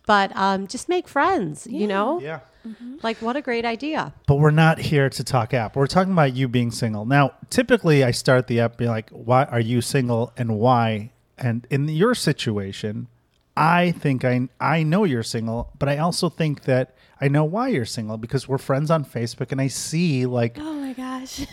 but 0.06 0.36
um, 0.38 0.68
just 0.68 0.88
make 0.88 1.08
friends, 1.08 1.66
you 1.68 1.88
know? 1.88 2.22
yeah. 2.22 2.42
Mm-hmm. 2.68 2.98
Like, 3.04 3.22
what 3.22 3.36
a 3.36 3.42
great 3.42 3.66
idea. 3.66 4.14
But 4.28 4.36
we're 4.36 4.52
not 4.52 4.80
here 4.80 5.10
to 5.10 5.24
talk 5.24 5.54
app. 5.54 5.76
We're 5.76 5.88
talking 5.88 6.14
about 6.14 6.36
you 6.36 6.48
being 6.48 6.72
single. 6.72 7.06
Now, 7.06 7.34
typically 7.50 8.04
I 8.04 8.12
start 8.12 8.48
the 8.48 8.60
app 8.60 8.78
being 8.78 8.92
like, 8.92 9.10
why 9.12 9.46
are 9.46 9.60
you 9.60 9.82
single 9.82 10.34
and 10.38 10.58
why? 10.60 11.12
And 11.38 11.66
in 11.70 11.88
your 11.88 12.16
situation, 12.16 13.08
I 13.56 13.92
think 13.92 14.24
I 14.24 14.50
I 14.60 14.84
know 14.84 15.04
you're 15.04 15.24
single, 15.24 15.72
but 15.80 15.90
I 15.90 15.98
also 15.98 16.30
think 16.30 16.64
that 16.64 16.96
I 17.20 17.28
know 17.28 17.44
why 17.44 17.70
you're 17.70 17.86
single 17.86 18.18
because 18.18 18.48
we're 18.48 18.60
friends 18.60 18.92
on 18.92 19.04
Facebook 19.04 19.52
and 19.52 19.60
I 19.60 19.68
see 19.68 20.28
like 20.28 20.58
oh 20.60 20.74
my 20.74 20.94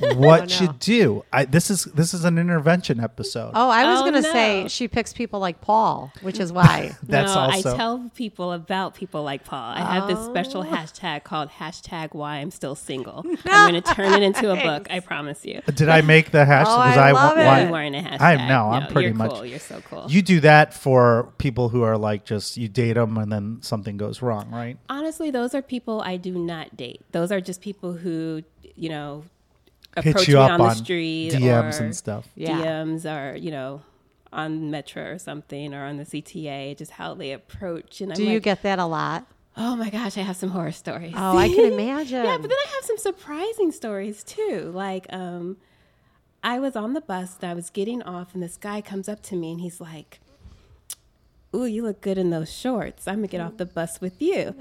gosh. 0.01 0.15
what 0.17 0.49
no. 0.51 0.57
you 0.67 0.73
do. 0.79 1.25
I 1.33 1.45
this 1.45 1.71
is 1.71 1.85
this 1.85 2.15
is 2.15 2.25
an 2.25 2.39
intervention 2.39 3.01
episode. 3.01 3.53
Oh, 3.55 3.69
I 3.71 3.85
was 3.91 4.01
Oh, 4.01 4.03
going 4.03 4.15
to 4.15 4.21
no. 4.23 4.33
say 4.33 4.69
she 4.69 4.89
picks 4.89 5.13
people 5.13 5.41
like 5.41 5.61
Paul, 5.61 6.13
which 6.23 6.39
is 6.41 6.53
why. 6.53 6.93
That's 7.03 7.35
no, 7.35 7.41
also 7.41 7.73
I 7.73 7.77
tell 7.77 8.11
people 8.15 8.53
about 8.53 8.95
people 8.95 9.23
like 9.23 9.45
Paul. 9.45 9.75
I 9.77 9.81
have 9.95 10.09
this 10.09 10.25
special 10.25 10.63
Oh. 10.63 10.65
hashtag 10.65 11.25
called 11.25 11.51
hashtag 11.51 12.15
why 12.15 12.37
I'm 12.37 12.51
still 12.51 12.75
single. 12.75 13.25
I'm 13.45 13.73
going 13.73 13.83
to 13.83 13.95
turn 13.95 14.13
it 14.15 14.23
into 14.23 14.51
a 14.51 14.57
book. 14.57 14.87
I 14.91 15.01
promise 15.01 15.45
you. 15.45 15.61
Uh, 15.67 15.73
did 15.73 15.89
I 15.89 16.01
make 16.03 16.31
the 16.31 16.45
hash? 16.45 16.67
Oh, 16.69 16.77
was 16.79 16.97
I 16.97 17.09
I, 17.09 17.13
love 17.13 17.37
why- 17.37 17.61
it. 17.61 17.67
You 17.67 17.73
weren't 17.73 17.97
a 17.97 18.01
hashtag. 18.01 18.21
I 18.21 18.49
know, 18.49 18.71
I'm 18.71 18.87
pretty 18.93 19.09
you're 19.09 19.17
much- 19.17 19.31
Cool. 19.33 19.47
You're 19.47 19.59
so 19.59 19.81
cool. 19.89 20.07
You 20.09 20.23
do 20.23 20.41
that 20.41 20.75
for 20.75 21.33
people 21.39 21.69
who 21.71 21.83
are 21.83 21.97
like 21.99 22.25
just 22.25 22.57
you 22.57 22.69
date 22.69 22.93
them 22.95 23.17
and 23.17 23.31
then 23.33 23.59
something 23.63 23.97
goes 23.97 24.23
wrong, 24.23 24.51
right? 24.51 24.77
Honestly, 24.89 25.31
those 25.31 25.55
are 25.55 25.63
people 25.63 26.03
I 26.03 26.17
do 26.17 26.33
not 26.39 26.77
date. 26.77 27.01
Those 27.13 27.33
are 27.33 27.41
just 27.41 27.61
people 27.61 27.93
who, 27.95 28.43
you 28.77 28.89
know, 28.89 29.25
Hit 29.25 29.34
approach 29.97 30.29
you 30.29 30.35
me 30.35 30.41
up 30.41 30.61
on 30.61 30.61
the 30.61 30.75
street 30.75 31.33
DMs 31.33 31.81
or 31.81 31.85
and 31.85 31.97
stuff. 31.97 32.29
Yeah. 32.35 32.61
DMs 32.61 33.05
or, 33.05 33.37
you 33.37 33.51
know, 33.51 33.83
on 34.33 34.71
Metro 34.71 35.13
or 35.13 35.19
something 35.19 35.73
or 35.73 35.85
on 35.85 35.97
the 35.97 36.05
CTA, 36.05 36.77
just 36.77 36.93
how 36.93 37.15
they 37.15 37.33
approach. 37.33 38.01
And 38.01 38.13
I'm 38.13 38.17
Do 38.17 38.25
you 38.25 38.41
get 38.41 38.63
that 38.63 38.79
a 38.79 38.87
lot? 38.87 39.27
oh 39.57 39.77
my 39.77 39.89
gosh, 39.89 40.19
I 40.19 40.23
have 40.23 40.37
some 40.37 40.51
horror 40.51 40.73
stories. 40.73 41.15
Oh, 41.17 41.39
I 41.39 41.49
can 41.49 41.73
imagine. 41.73 42.25
Yeah, 42.25 42.37
but 42.39 42.49
then 42.49 42.59
I 42.67 42.69
have 42.75 42.85
some 42.85 42.99
surprising 42.99 43.71
stories 43.71 44.25
too. 44.25 44.73
Like, 44.75 45.07
um, 45.13 45.59
I 46.43 46.59
was 46.59 46.75
on 46.77 46.93
the 46.93 47.01
bus 47.01 47.37
and 47.41 47.51
I 47.51 47.55
was 47.55 47.71
getting 47.71 48.03
off, 48.03 48.35
and 48.35 48.43
this 48.43 48.57
guy 48.57 48.81
comes 48.81 49.09
up 49.09 49.23
to 49.25 49.37
me 49.37 49.53
and 49.53 49.61
he's 49.61 49.81
like, 49.81 50.19
"Ooh, 51.55 51.65
you 51.67 51.85
look 51.85 52.01
good 52.01 52.19
in 52.19 52.31
those 52.31 52.53
shorts. 52.53 53.07
I'm 53.07 53.17
gonna 53.19 53.29
get 53.29 53.41
off 53.41 53.57
the 53.57 53.65
bus 53.65 54.01
with 54.01 54.21
you." 54.21 54.55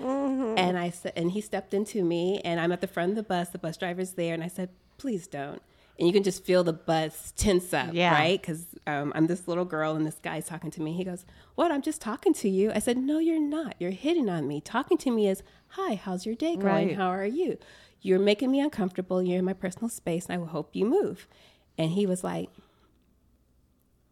And 0.58 0.78
I 0.78 0.92
said, 0.92 1.14
and 1.16 1.32
he 1.32 1.42
stepped 1.42 1.74
into 1.74 2.04
me, 2.04 2.40
and 2.46 2.60
I'm 2.60 2.72
at 2.72 2.80
the 2.80 2.88
front 2.88 3.10
of 3.10 3.16
the 3.16 3.24
bus. 3.24 3.50
The 3.50 3.58
bus 3.58 3.76
driver's 3.78 4.12
there, 4.12 4.36
and 4.36 4.44
I 4.44 4.48
said, 4.48 4.70
"Please 4.98 5.28
don't." 5.28 5.62
And 6.00 6.08
you 6.08 6.14
can 6.14 6.24
just 6.24 6.44
feel 6.44 6.64
the 6.64 6.74
bus 6.74 7.34
tense 7.38 7.72
up, 7.74 7.90
Yeah. 7.94 8.12
right? 8.14 8.42
Because 8.42 8.66
um, 8.88 9.12
I'm 9.16 9.28
this 9.28 9.48
little 9.48 9.64
girl, 9.66 9.96
and 9.96 10.06
this 10.08 10.18
guy's 10.24 10.48
talking 10.48 10.72
to 10.72 10.82
me. 10.82 10.94
He 10.94 11.04
goes, 11.04 11.24
"What? 11.56 11.72
I'm 11.72 11.82
just 11.84 12.02
talking 12.02 12.34
to 12.36 12.50
you." 12.50 12.72
I 12.74 12.80
said, 12.80 12.98
"No, 12.98 13.20
you're 13.20 13.40
not. 13.40 13.76
You're 13.80 13.92
hitting 13.92 14.30
on 14.30 14.48
me. 14.48 14.60
Talking 14.60 14.98
to 15.00 15.12
me 15.12 15.28
is, 15.28 15.44
hi, 15.70 15.96
how's 15.96 16.26
your 16.26 16.36
day 16.36 16.56
going? 16.56 16.88
Right. 16.90 16.96
How 16.96 17.08
are 17.10 17.26
you? 17.26 17.58
You're 18.02 18.20
making 18.20 18.52
me 18.52 18.60
uncomfortable. 18.60 19.22
You're 19.24 19.40
in 19.40 19.46
my 19.46 19.54
personal 19.54 19.88
space, 19.90 20.26
and 20.26 20.34
I 20.34 20.38
will 20.40 20.48
hope 20.48 20.76
you 20.76 20.86
move." 20.86 21.28
And 21.78 21.92
he 21.92 22.06
was 22.06 22.24
like, 22.24 22.50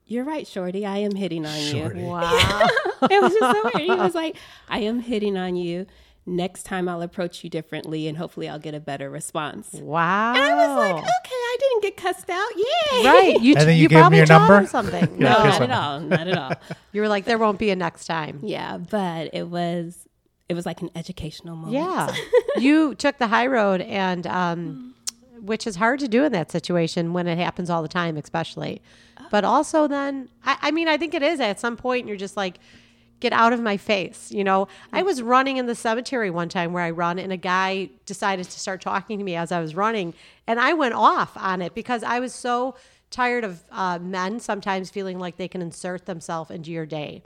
You're 0.05 0.23
right, 0.25 0.45
Shorty. 0.47 0.85
I 0.85 0.97
am 0.97 1.15
hitting 1.15 1.45
on 1.45 1.59
Shorty. 1.59 1.99
you. 2.01 2.05
Wow. 2.11 2.67
it 3.09 3.21
was 3.21 3.33
just 3.33 3.57
so 3.57 3.71
weird. 3.73 3.89
He 3.89 3.95
was 3.95 4.13
like, 4.15 4.35
I 4.69 4.79
am 4.79 4.99
hitting 4.99 5.37
on 5.37 5.55
you. 5.55 5.85
Next 6.25 6.63
time 6.63 6.87
I'll 6.87 7.01
approach 7.01 7.43
you 7.43 7.49
differently 7.49 8.07
and 8.07 8.15
hopefully 8.17 8.47
I'll 8.47 8.59
get 8.59 8.75
a 8.75 8.79
better 8.79 9.09
response. 9.09 9.73
wow. 9.73 10.33
And 10.35 10.39
I 10.43 10.67
was 10.67 10.77
like, 10.77 11.03
okay, 11.03 11.07
I 11.33 11.57
didn't 11.59 11.81
get 11.83 11.97
cussed 11.97 12.29
out. 12.29 12.49
Yay. 12.55 13.03
Right. 13.05 13.37
You, 13.41 13.55
And 13.55 13.67
then 13.67 13.75
you 13.75 13.83
you 13.83 13.89
gave 13.89 13.99
probably 14.01 14.17
your 14.19 14.27
taught 14.27 14.39
number? 14.41 14.57
him 14.59 14.67
something. 14.67 15.01
Yeah, 15.19 15.33
No, 15.33 15.41
here's 15.43 15.59
not 15.59 15.61
at 15.63 15.71
all. 15.71 15.99
Not 15.99 16.27
at 16.27 16.37
all. 16.37 16.51
You 16.93 17.01
were 17.01 17.07
like, 17.07 17.25
there 17.25 17.37
won't 17.39 17.57
be 17.57 17.71
a 17.71 17.75
next 17.75 18.05
time. 18.05 18.39
Yeah, 18.43 18.77
but 18.77 19.31
it 19.33 19.47
was 19.47 20.07
it 20.47 20.53
was 20.53 20.65
like 20.65 20.81
an 20.81 20.91
educational 20.95 21.55
moment. 21.55 21.73
Yeah. 21.73 22.13
you 22.57 22.93
took 22.95 23.17
the 23.17 23.27
high 23.27 23.47
road 23.47 23.81
and 23.81 24.27
um 24.27 24.93
which 25.41 25.65
is 25.65 25.77
hard 25.77 25.99
to 26.01 26.07
do 26.07 26.23
in 26.23 26.31
that 26.33 26.51
situation 26.51 27.13
when 27.13 27.25
it 27.27 27.37
happens 27.39 27.69
all 27.71 27.81
the 27.81 27.87
time, 27.87 28.15
especially. 28.15 28.79
But 29.31 29.43
also 29.43 29.87
then 29.87 30.29
I, 30.45 30.57
I 30.61 30.71
mean 30.71 30.87
I 30.87 30.97
think 30.97 31.13
it 31.15 31.23
is 31.23 31.39
at 31.39 31.59
some 31.59 31.77
point 31.77 32.07
you're 32.07 32.17
just 32.17 32.37
like 32.37 32.59
get 33.21 33.31
out 33.31 33.53
of 33.53 33.61
my 33.61 33.77
face. 33.77 34.31
You 34.31 34.43
know, 34.43 34.67
I 34.91 35.03
was 35.03 35.21
running 35.21 35.55
in 35.57 35.67
the 35.67 35.75
cemetery 35.75 36.29
one 36.29 36.49
time 36.49 36.73
where 36.73 36.83
I 36.83 36.89
run 36.89 37.17
and 37.17 37.31
a 37.31 37.37
guy 37.37 37.89
decided 38.05 38.49
to 38.49 38.59
start 38.59 38.81
talking 38.81 39.17
to 39.19 39.23
me 39.23 39.35
as 39.35 39.53
I 39.53 39.61
was 39.61 39.73
running 39.75 40.13
and 40.47 40.59
I 40.59 40.73
went 40.73 40.95
off 40.95 41.37
on 41.37 41.61
it 41.61 41.73
because 41.73 42.03
I 42.03 42.19
was 42.19 42.33
so 42.33 42.75
tired 43.11 43.43
of 43.43 43.63
uh, 43.71 43.99
men 43.99 44.39
sometimes 44.39 44.89
feeling 44.89 45.19
like 45.19 45.37
they 45.37 45.47
can 45.47 45.61
insert 45.61 46.05
themselves 46.05 46.51
into 46.51 46.71
your 46.71 46.85
day. 46.85 47.23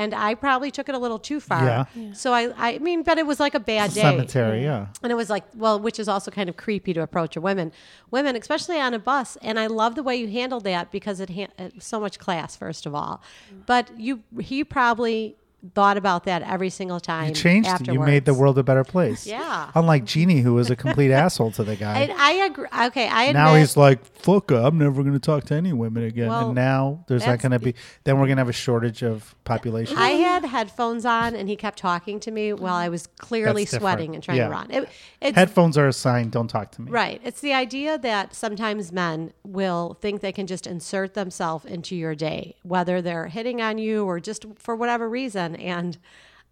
And 0.00 0.14
I 0.14 0.34
probably 0.34 0.70
took 0.70 0.88
it 0.88 0.94
a 0.94 0.98
little 0.98 1.18
too 1.18 1.40
far. 1.40 1.64
Yeah. 1.94 2.12
So 2.14 2.32
I, 2.32 2.54
I 2.56 2.78
mean, 2.78 3.02
but 3.02 3.18
it 3.18 3.26
was 3.26 3.38
like 3.38 3.54
a 3.54 3.60
bad 3.60 3.92
day. 3.92 4.00
Cemetery, 4.00 4.62
yeah. 4.62 4.78
Mm-hmm. 4.78 5.04
And 5.04 5.12
it 5.12 5.14
was 5.14 5.28
like, 5.28 5.44
well, 5.54 5.78
which 5.78 5.98
is 5.98 6.08
also 6.08 6.30
kind 6.30 6.48
of 6.48 6.56
creepy 6.56 6.94
to 6.94 7.02
approach 7.02 7.36
a 7.36 7.40
women, 7.40 7.70
women, 8.10 8.34
especially 8.34 8.80
on 8.80 8.94
a 8.94 8.98
bus. 8.98 9.36
And 9.42 9.60
I 9.60 9.66
love 9.66 9.96
the 9.96 10.02
way 10.02 10.16
you 10.16 10.28
handled 10.28 10.64
that 10.64 10.90
because 10.90 11.20
it 11.20 11.28
had 11.28 11.82
so 11.82 12.00
much 12.00 12.18
class, 12.18 12.56
first 12.56 12.86
of 12.86 12.94
all. 12.94 13.20
Mm-hmm. 13.50 13.60
But 13.66 13.90
you, 13.98 14.22
he 14.40 14.64
probably 14.64 15.36
thought 15.74 15.96
about 15.96 16.24
that 16.24 16.42
every 16.42 16.70
single 16.70 17.00
time. 17.00 17.28
You 17.28 17.34
changed. 17.34 17.68
it. 17.82 17.92
You 17.92 18.00
made 18.00 18.24
the 18.24 18.34
world 18.34 18.58
a 18.58 18.62
better 18.62 18.84
place. 18.84 19.26
Yeah. 19.30 19.70
Unlike 19.74 20.04
Jeannie, 20.06 20.40
who 20.40 20.54
was 20.54 20.70
a 20.70 20.76
complete 20.76 21.12
asshole 21.12 21.52
to 21.52 21.62
the 21.64 21.76
guy. 21.76 22.00
And 22.00 22.12
I 22.12 22.32
agree. 22.46 22.66
Okay, 22.86 23.06
I 23.08 23.24
admit. 23.24 23.34
now 23.42 23.54
he's 23.54 23.76
like, 23.76 24.04
"Fuck, 24.04 24.50
I'm 24.50 24.78
never 24.78 25.02
going 25.02 25.12
to 25.12 25.18
talk 25.20 25.44
to 25.44 25.54
any 25.54 25.72
women 25.72 26.02
again." 26.04 26.28
Well, 26.28 26.46
and 26.46 26.54
now 26.54 27.04
there's 27.06 27.26
not 27.26 27.38
going 27.40 27.52
to 27.52 27.58
be. 27.58 27.74
Then 28.04 28.18
we're 28.18 28.26
going 28.26 28.36
to 28.36 28.40
have 28.40 28.48
a 28.48 28.52
shortage 28.52 29.02
of 29.02 29.34
population. 29.44 29.96
I 29.98 30.10
had 30.10 30.44
headphones 30.44 31.04
on, 31.04 31.34
and 31.36 31.48
he 31.48 31.56
kept 31.56 31.78
talking 31.78 32.18
to 32.20 32.30
me 32.30 32.52
while 32.52 32.74
I 32.74 32.88
was 32.88 33.06
clearly 33.18 33.62
That's 33.64 33.72
different. 33.72 33.82
sweating 33.98 34.14
and 34.14 34.24
trying 34.24 34.38
Yeah. 34.38 34.44
to 34.46 34.50
run. 34.50 34.70
It, 34.70 34.88
it's 35.20 35.34
Headphones 35.36 35.76
are 35.78 35.86
a 35.88 35.92
sign. 35.92 36.30
Don't 36.30 36.48
talk 36.48 36.72
to 36.72 36.82
me. 36.82 36.90
Right. 36.90 37.20
It's 37.22 37.40
the 37.40 37.52
idea 37.52 37.98
that 37.98 38.34
sometimes 38.34 38.90
men 38.92 39.32
will 39.44 39.96
think 40.00 40.20
they 40.22 40.32
can 40.32 40.46
just 40.46 40.66
insert 40.66 41.14
themselves 41.14 41.64
into 41.66 41.94
your 41.94 42.14
day, 42.14 42.56
whether 42.62 43.00
they're 43.02 43.26
hitting 43.28 43.60
on 43.60 43.78
you 43.78 44.04
or 44.04 44.18
just 44.20 44.46
for 44.58 44.74
whatever 44.74 45.08
reason. 45.08 45.49
And 45.56 45.98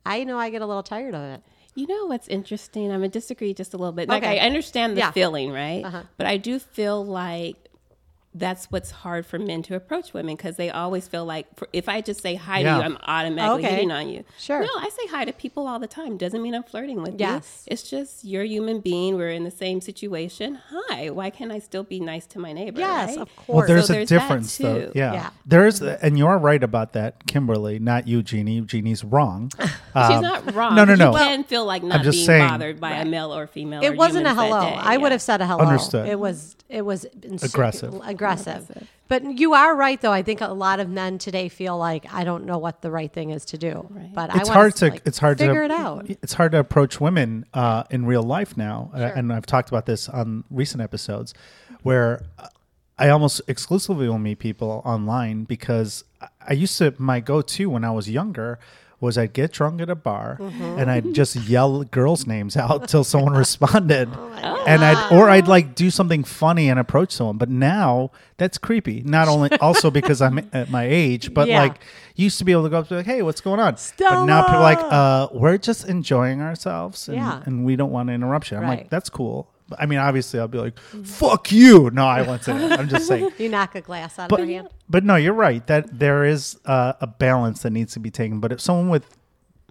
I 0.07 0.25
know 0.25 0.39
I 0.39 0.51
get 0.51 0.63
a 0.63 0.67
little 0.67 0.83
tired 0.83 1.15
of 1.15 1.23
it. 1.23 1.43
You 1.75 1.87
know 1.87 2.07
what's 2.07 2.27
interesting? 2.29 2.87
I'm 2.91 2.99
gonna 3.01 3.09
disagree 3.09 3.55
just 3.55 3.73
a 3.75 3.77
little 3.77 3.93
bit. 3.93 4.09
Like 4.09 4.23
Okay. 4.25 4.41
I 4.41 4.47
understand 4.47 4.97
the 4.97 5.01
Yeah. 5.01 5.11
feeling, 5.13 5.53
right? 5.53 5.85
Uh-huh. 5.85 6.03
But 6.17 6.27
I 6.27 6.37
do 6.37 6.59
feel 6.59 7.05
like 7.05 7.68
that's 8.39 8.67
what's 8.67 8.91
hard 8.91 9.27
for 9.27 9.39
men 9.39 9.63
to 9.65 9.75
approach 9.75 10.13
women 10.15 10.37
because 10.37 10.57
they 10.57 10.71
always 10.71 11.09
feel 11.09 11.25
like 11.25 11.47
for, 11.57 11.69
if 11.73 11.89
I 11.89 12.01
just 12.01 12.23
say 12.23 12.35
hi 12.37 12.61
Yeah. 12.61 12.75
to 12.75 12.79
you, 12.79 12.85
I'm 12.85 12.99
automatically 13.03 13.65
Okay. 13.65 13.75
hitting 13.75 13.91
on 13.91 14.09
you. 14.09 14.25
Sure. 14.39 14.61
No, 14.63 14.69
I 14.77 14.89
say 14.91 15.07
hi 15.09 15.25
to 15.25 15.33
people 15.33 15.67
all 15.67 15.79
the 15.79 15.87
time. 15.87 16.17
Doesn't 16.17 16.41
mean 16.43 16.55
I'm 16.55 16.63
flirting 16.63 17.03
with 17.03 17.13
you. 17.13 17.27
Yes. 17.27 17.65
you. 17.67 17.73
It's 17.73 17.89
just 17.89 18.25
you're 18.25 18.43
a 18.43 18.47
human 18.47 18.81
being. 18.81 19.17
We're 19.17 19.31
in 19.31 19.45
the 19.45 19.51
same 19.51 19.81
situation. 19.81 20.59
Hi. 20.71 21.11
Why 21.11 21.31
can't 21.31 21.51
I 21.53 21.59
still 21.59 21.83
be 21.85 22.01
nice 22.01 22.27
to 22.29 22.39
my 22.39 22.53
neighbor? 22.53 22.81
Yes, 22.81 23.11
right? 23.11 23.19
of 23.19 23.37
course. 23.37 23.49
Well, 23.49 23.67
there's 23.67 23.87
So 23.87 23.93
a 23.95 23.97
there's 23.97 24.09
that 24.11 24.21
difference, 24.21 24.57
though. 24.59 24.93
Yeah. 24.95 25.13
Yeah. 25.13 25.31
there's, 25.45 25.83
and 25.83 26.17
you're 26.19 26.39
right 26.39 26.63
about 26.63 26.93
that, 26.95 27.27
Kimberly. 27.27 27.79
Not 27.79 28.07
you, 28.07 28.23
Jeannie. 28.23 28.61
Jeannie's 28.63 29.03
wrong. 29.05 29.51
She's 29.61 29.69
Um, 29.95 30.23
not 30.23 30.55
wrong. 30.55 30.75
No, 30.77 30.85
no, 30.85 30.95
no. 30.95 31.11
You 31.13 31.19
can 31.19 31.45
feel 31.45 31.65
like 31.65 31.83
not 31.83 32.03
just 32.03 32.17
being 32.19 32.27
saying- 32.27 32.49
bothered 32.49 32.81
by 32.81 32.93
a 32.99 33.05
male 33.05 33.35
or 33.35 33.47
female. 33.47 33.81
or 33.83 33.85
it 33.85 33.97
wasn't 33.97 34.27
a 34.27 34.35
hello. 34.35 34.61
day. 34.61 34.75
I 34.79 34.97
would 34.97 35.13
have 35.13 35.23
said 35.23 35.41
a 35.41 35.47
hello. 35.47 35.65
Understood. 35.65 36.09
It 36.09 36.19
was 36.19 36.55
it 36.69 36.83
was 36.85 37.07
ins- 37.23 37.43
Aggressive. 37.43 37.95
Aggressive. 38.05 38.28
Aggressive. 38.33 38.89
But 39.09 39.39
you 39.39 39.55
are 39.55 39.75
right, 39.75 39.99
though. 40.01 40.13
I 40.13 40.23
think 40.23 40.43
a 40.43 40.49
lot 40.49 40.81
of 40.81 40.91
men 40.91 41.17
today 41.17 41.49
feel 41.49 41.79
like 41.79 42.05
I 42.13 42.25
don't 42.25 42.45
know 42.45 42.59
what 42.59 42.83
the 42.83 42.91
right 42.91 43.11
thing 43.11 43.31
is 43.31 43.47
to 43.47 43.59
do. 43.59 43.87
Right. 43.89 44.13
But 44.13 44.29
it's 44.37 44.49
want 44.49 44.49
hard 44.51 44.77
to 44.77 44.89
like, 44.91 45.03
it's 45.07 45.19
hard 45.19 45.39
figure 45.39 45.55
to 45.55 45.61
figure 45.61 45.65
it 45.65 45.71
out. 45.71 46.11
It's 46.23 46.35
hard 46.35 46.53
to 46.53 46.59
approach 46.59 47.01
women 47.01 47.47
uh, 47.55 47.85
in 47.91 48.05
real 48.05 48.23
life 48.23 48.57
now, 48.57 48.91
Uh, 48.93 48.99
Sure. 48.99 49.07
and 49.09 49.33
I've 49.33 49.47
talked 49.47 49.71
about 49.71 49.87
this 49.87 50.09
on 50.11 50.45
recent 50.51 50.83
episodes, 50.83 51.33
where 51.83 52.21
I 52.99 53.09
almost 53.09 53.41
exclusively 53.49 54.09
will 54.09 54.19
meet 54.19 54.41
people 54.41 54.83
online 54.85 55.45
because 55.45 56.05
I- 56.21 56.29
I 56.49 56.53
used 56.53 56.77
to 56.79 56.93
my 56.99 57.21
go 57.21 57.41
to 57.41 57.71
when 57.71 57.85
I 57.85 57.91
was 57.91 58.11
younger 58.11 58.59
was 59.01 59.17
I'd 59.17 59.33
get 59.33 59.53
drunk 59.53 59.81
at 59.81 59.89
a 59.89 59.95
bar 59.95 60.37
Mm-hmm. 60.41 60.79
and 60.79 60.91
I'd 60.91 61.15
just 61.15 61.37
yell 61.37 61.85
girls' 61.85 62.27
names 62.27 62.57
out 62.57 62.89
till 62.89 63.05
someone 63.05 63.33
responded, 63.47 64.09
Oh 64.13 64.65
and 64.67 64.85
I'd 64.85 65.13
or 65.13 65.29
I'd 65.31 65.47
like 65.49 65.75
do 65.75 65.91
something 65.91 66.25
funny 66.25 66.69
and 66.69 66.81
approach 66.81 67.13
someone. 67.13 67.37
But 67.39 67.49
now 67.49 68.11
that's 68.39 68.59
creepy. 68.59 69.03
Not 69.05 69.29
only 69.29 69.51
also 69.61 69.91
because 69.91 70.21
I'm 70.21 70.39
at 70.53 70.71
my 70.71 70.85
age, 70.85 71.33
but 71.33 71.47
Yeah. 71.49 71.61
like 71.63 71.81
used 72.17 72.39
to 72.39 72.45
be 72.45 72.51
able 72.53 72.65
to 72.65 72.69
go 72.71 72.79
up 72.81 72.89
to 72.89 72.97
like, 72.97 73.07
hey, 73.07 73.23
what's 73.23 73.41
going 73.41 73.61
on? 73.61 73.77
But 73.99 74.25
now 74.25 74.43
people 74.43 74.57
are 74.57 74.63
like, 74.63 74.79
uh, 74.81 75.29
we're 75.33 75.59
just 75.59 75.87
enjoying 75.89 76.41
ourselves 76.41 77.09
and, 77.09 77.17
Yeah. 77.19 77.43
and 77.47 77.65
we 77.65 77.77
don't 77.77 77.93
want 77.93 78.09
to 78.09 78.13
interrupt 78.15 78.51
you. 78.51 78.57
I'm 78.57 78.67
like, 78.67 78.91
that's 78.91 79.09
cool. 79.11 79.49
But, 79.69 79.81
I 79.83 79.87
mean, 79.87 79.99
obviously, 79.99 80.41
I'll 80.41 80.49
be 80.49 80.59
like, 80.59 80.79
fuck 80.81 81.53
you. 81.53 81.91
No, 81.91 82.07
I 82.07 82.23
won't 82.23 82.43
say 82.45 82.57
that. 82.57 82.79
I'm 82.81 82.89
just 82.89 83.07
saying. 83.07 83.31
You 83.39 83.49
knock 83.49 83.75
a 83.75 83.81
glass 83.81 84.19
out 84.19 84.31
But, 84.31 84.41
of 84.41 84.47
their 84.47 84.57
hand. 84.57 84.69
but 84.89 85.05
no, 85.05 85.17
you're 85.17 85.35
right 85.35 85.67
that 85.67 85.99
there 85.99 86.25
is 86.25 86.59
uh, 86.65 86.95
a 87.01 87.07
balance 87.07 87.63
that 87.63 87.71
needs 87.71 87.93
to 87.95 88.01
be 88.01 88.11
taken. 88.11 88.41
But 88.41 88.53
if 88.53 88.61
someone 88.61 88.89
with 88.89 89.05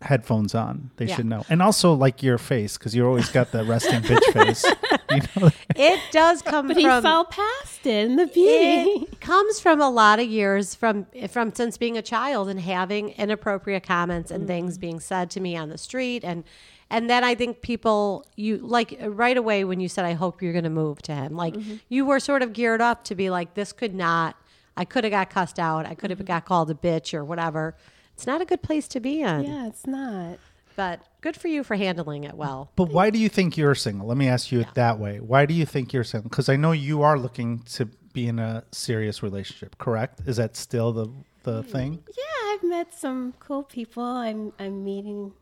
headphones 0.04 0.54
on, 0.54 0.92
they 0.98 1.06
Yeah. 1.08 1.16
should 1.16 1.25
know. 1.25 1.44
And 1.50 1.62
also 1.62 1.94
like 1.94 2.22
your 2.22 2.38
face 2.38 2.77
because 2.77 2.94
you 2.96 3.06
always 3.08 3.30
got 3.30 3.51
the 3.51 3.63
resting 3.66 4.01
bitch 4.01 4.24
face. 4.34 4.63
You 5.10 5.22
know, 5.42 5.50
It 5.75 6.00
does 6.12 6.44
come 6.44 6.68
But 6.68 6.77
he 6.77 6.84
from 6.84 7.01
saw 7.01 7.24
past 7.24 7.86
it 7.88 8.06
in 8.06 8.16
the 8.16 8.27
beauty. 8.27 9.08
it 9.12 9.20
comes 9.20 9.60
from 9.60 9.82
a 9.82 9.89
lot 9.89 10.20
of 10.20 10.27
years 10.27 10.75
from 10.75 11.08
from 11.30 11.51
since 11.56 11.77
being 11.80 11.98
a 11.98 12.04
child 12.04 12.48
and 12.48 12.60
having 12.60 13.10
inappropriate 13.10 13.82
comments 13.84 14.30
and 14.30 14.46
things 14.46 14.77
being 14.77 15.00
said 15.00 15.32
to 15.32 15.39
me 15.39 15.58
on 15.58 15.70
the 15.70 15.77
street 15.80 16.24
and 16.24 16.44
and 16.89 17.10
then 17.10 17.24
I 17.24 17.36
think 17.36 17.62
people 17.62 18.25
you 18.36 18.58
like 18.58 18.98
right 19.01 19.38
away 19.38 19.63
when 19.63 19.79
you 19.79 19.89
said 19.89 20.06
I 20.06 20.13
hope 20.13 20.41
you're 20.41 20.53
going 20.53 20.63
to 20.63 20.70
move 20.70 21.01
to 21.03 21.15
him 21.15 21.36
like 21.36 21.53
mm-hmm. 21.53 21.75
you 21.89 22.06
were 22.06 22.20
sort 22.20 22.41
of 22.41 22.53
geared 22.53 22.82
up 22.82 23.03
to 23.06 23.15
be 23.15 23.29
like 23.29 23.53
this 23.53 23.74
could 23.74 23.94
not 23.94 24.36
I 24.75 24.86
could 24.86 25.03
have 25.03 25.12
got 25.12 25.29
cussed 25.29 25.60
out 25.60 25.86
I 25.86 25.96
could 25.96 26.10
have 26.10 26.20
mm-hmm. 26.20 26.27
got 26.27 26.46
called 26.46 26.70
a 26.72 26.75
bitch 26.75 27.13
or 27.13 27.24
whatever 27.24 27.75
it's 28.13 28.27
not 28.27 28.41
a 28.41 28.46
good 28.46 28.62
place 28.62 28.88
to 28.89 29.00
be 29.00 29.22
in 29.22 29.44
Yeah, 29.44 29.67
it's 29.67 29.86
not. 29.86 30.39
but 30.75 31.01
good 31.22 31.36
for 31.36 31.48
you 31.48 31.63
for 31.63 31.75
handling 31.75 32.24
it 32.24 32.36
well 32.36 32.72
But 32.75 32.89
why 32.89 33.10
do 33.10 33.20
you 33.20 33.29
think 33.29 33.58
you're 33.58 33.75
single? 33.75 34.08
Let 34.08 34.17
me 34.17 34.27
ask 34.27 34.51
you 34.51 34.62
it 34.62 34.74
that 34.75 35.00
way. 35.00 35.20
Why 35.20 35.46
do 35.46 35.53
you 35.53 35.65
think 35.65 35.94
you're 35.94 36.03
single? 36.03 36.29
Because 36.29 36.50
I 36.50 36.56
know 36.56 36.72
you 36.72 37.01
are 37.03 37.17
looking 37.17 37.60
to 37.74 37.89
be 38.13 38.27
in 38.27 38.39
a 38.39 38.63
serious 38.72 39.22
relationship, 39.22 39.77
correct? 39.77 40.22
Is 40.25 40.38
that 40.38 40.56
still 40.56 40.91
the 40.91 41.08
the 41.44 41.62
mm, 41.62 41.70
thing? 41.70 42.03
Yeah, 42.17 42.51
I've 42.51 42.63
met 42.63 42.94
some 42.94 43.34
cool 43.39 43.62
people. 43.62 44.03
I'm 44.03 44.53
I'm 44.58 44.84
meeting. 44.84 45.34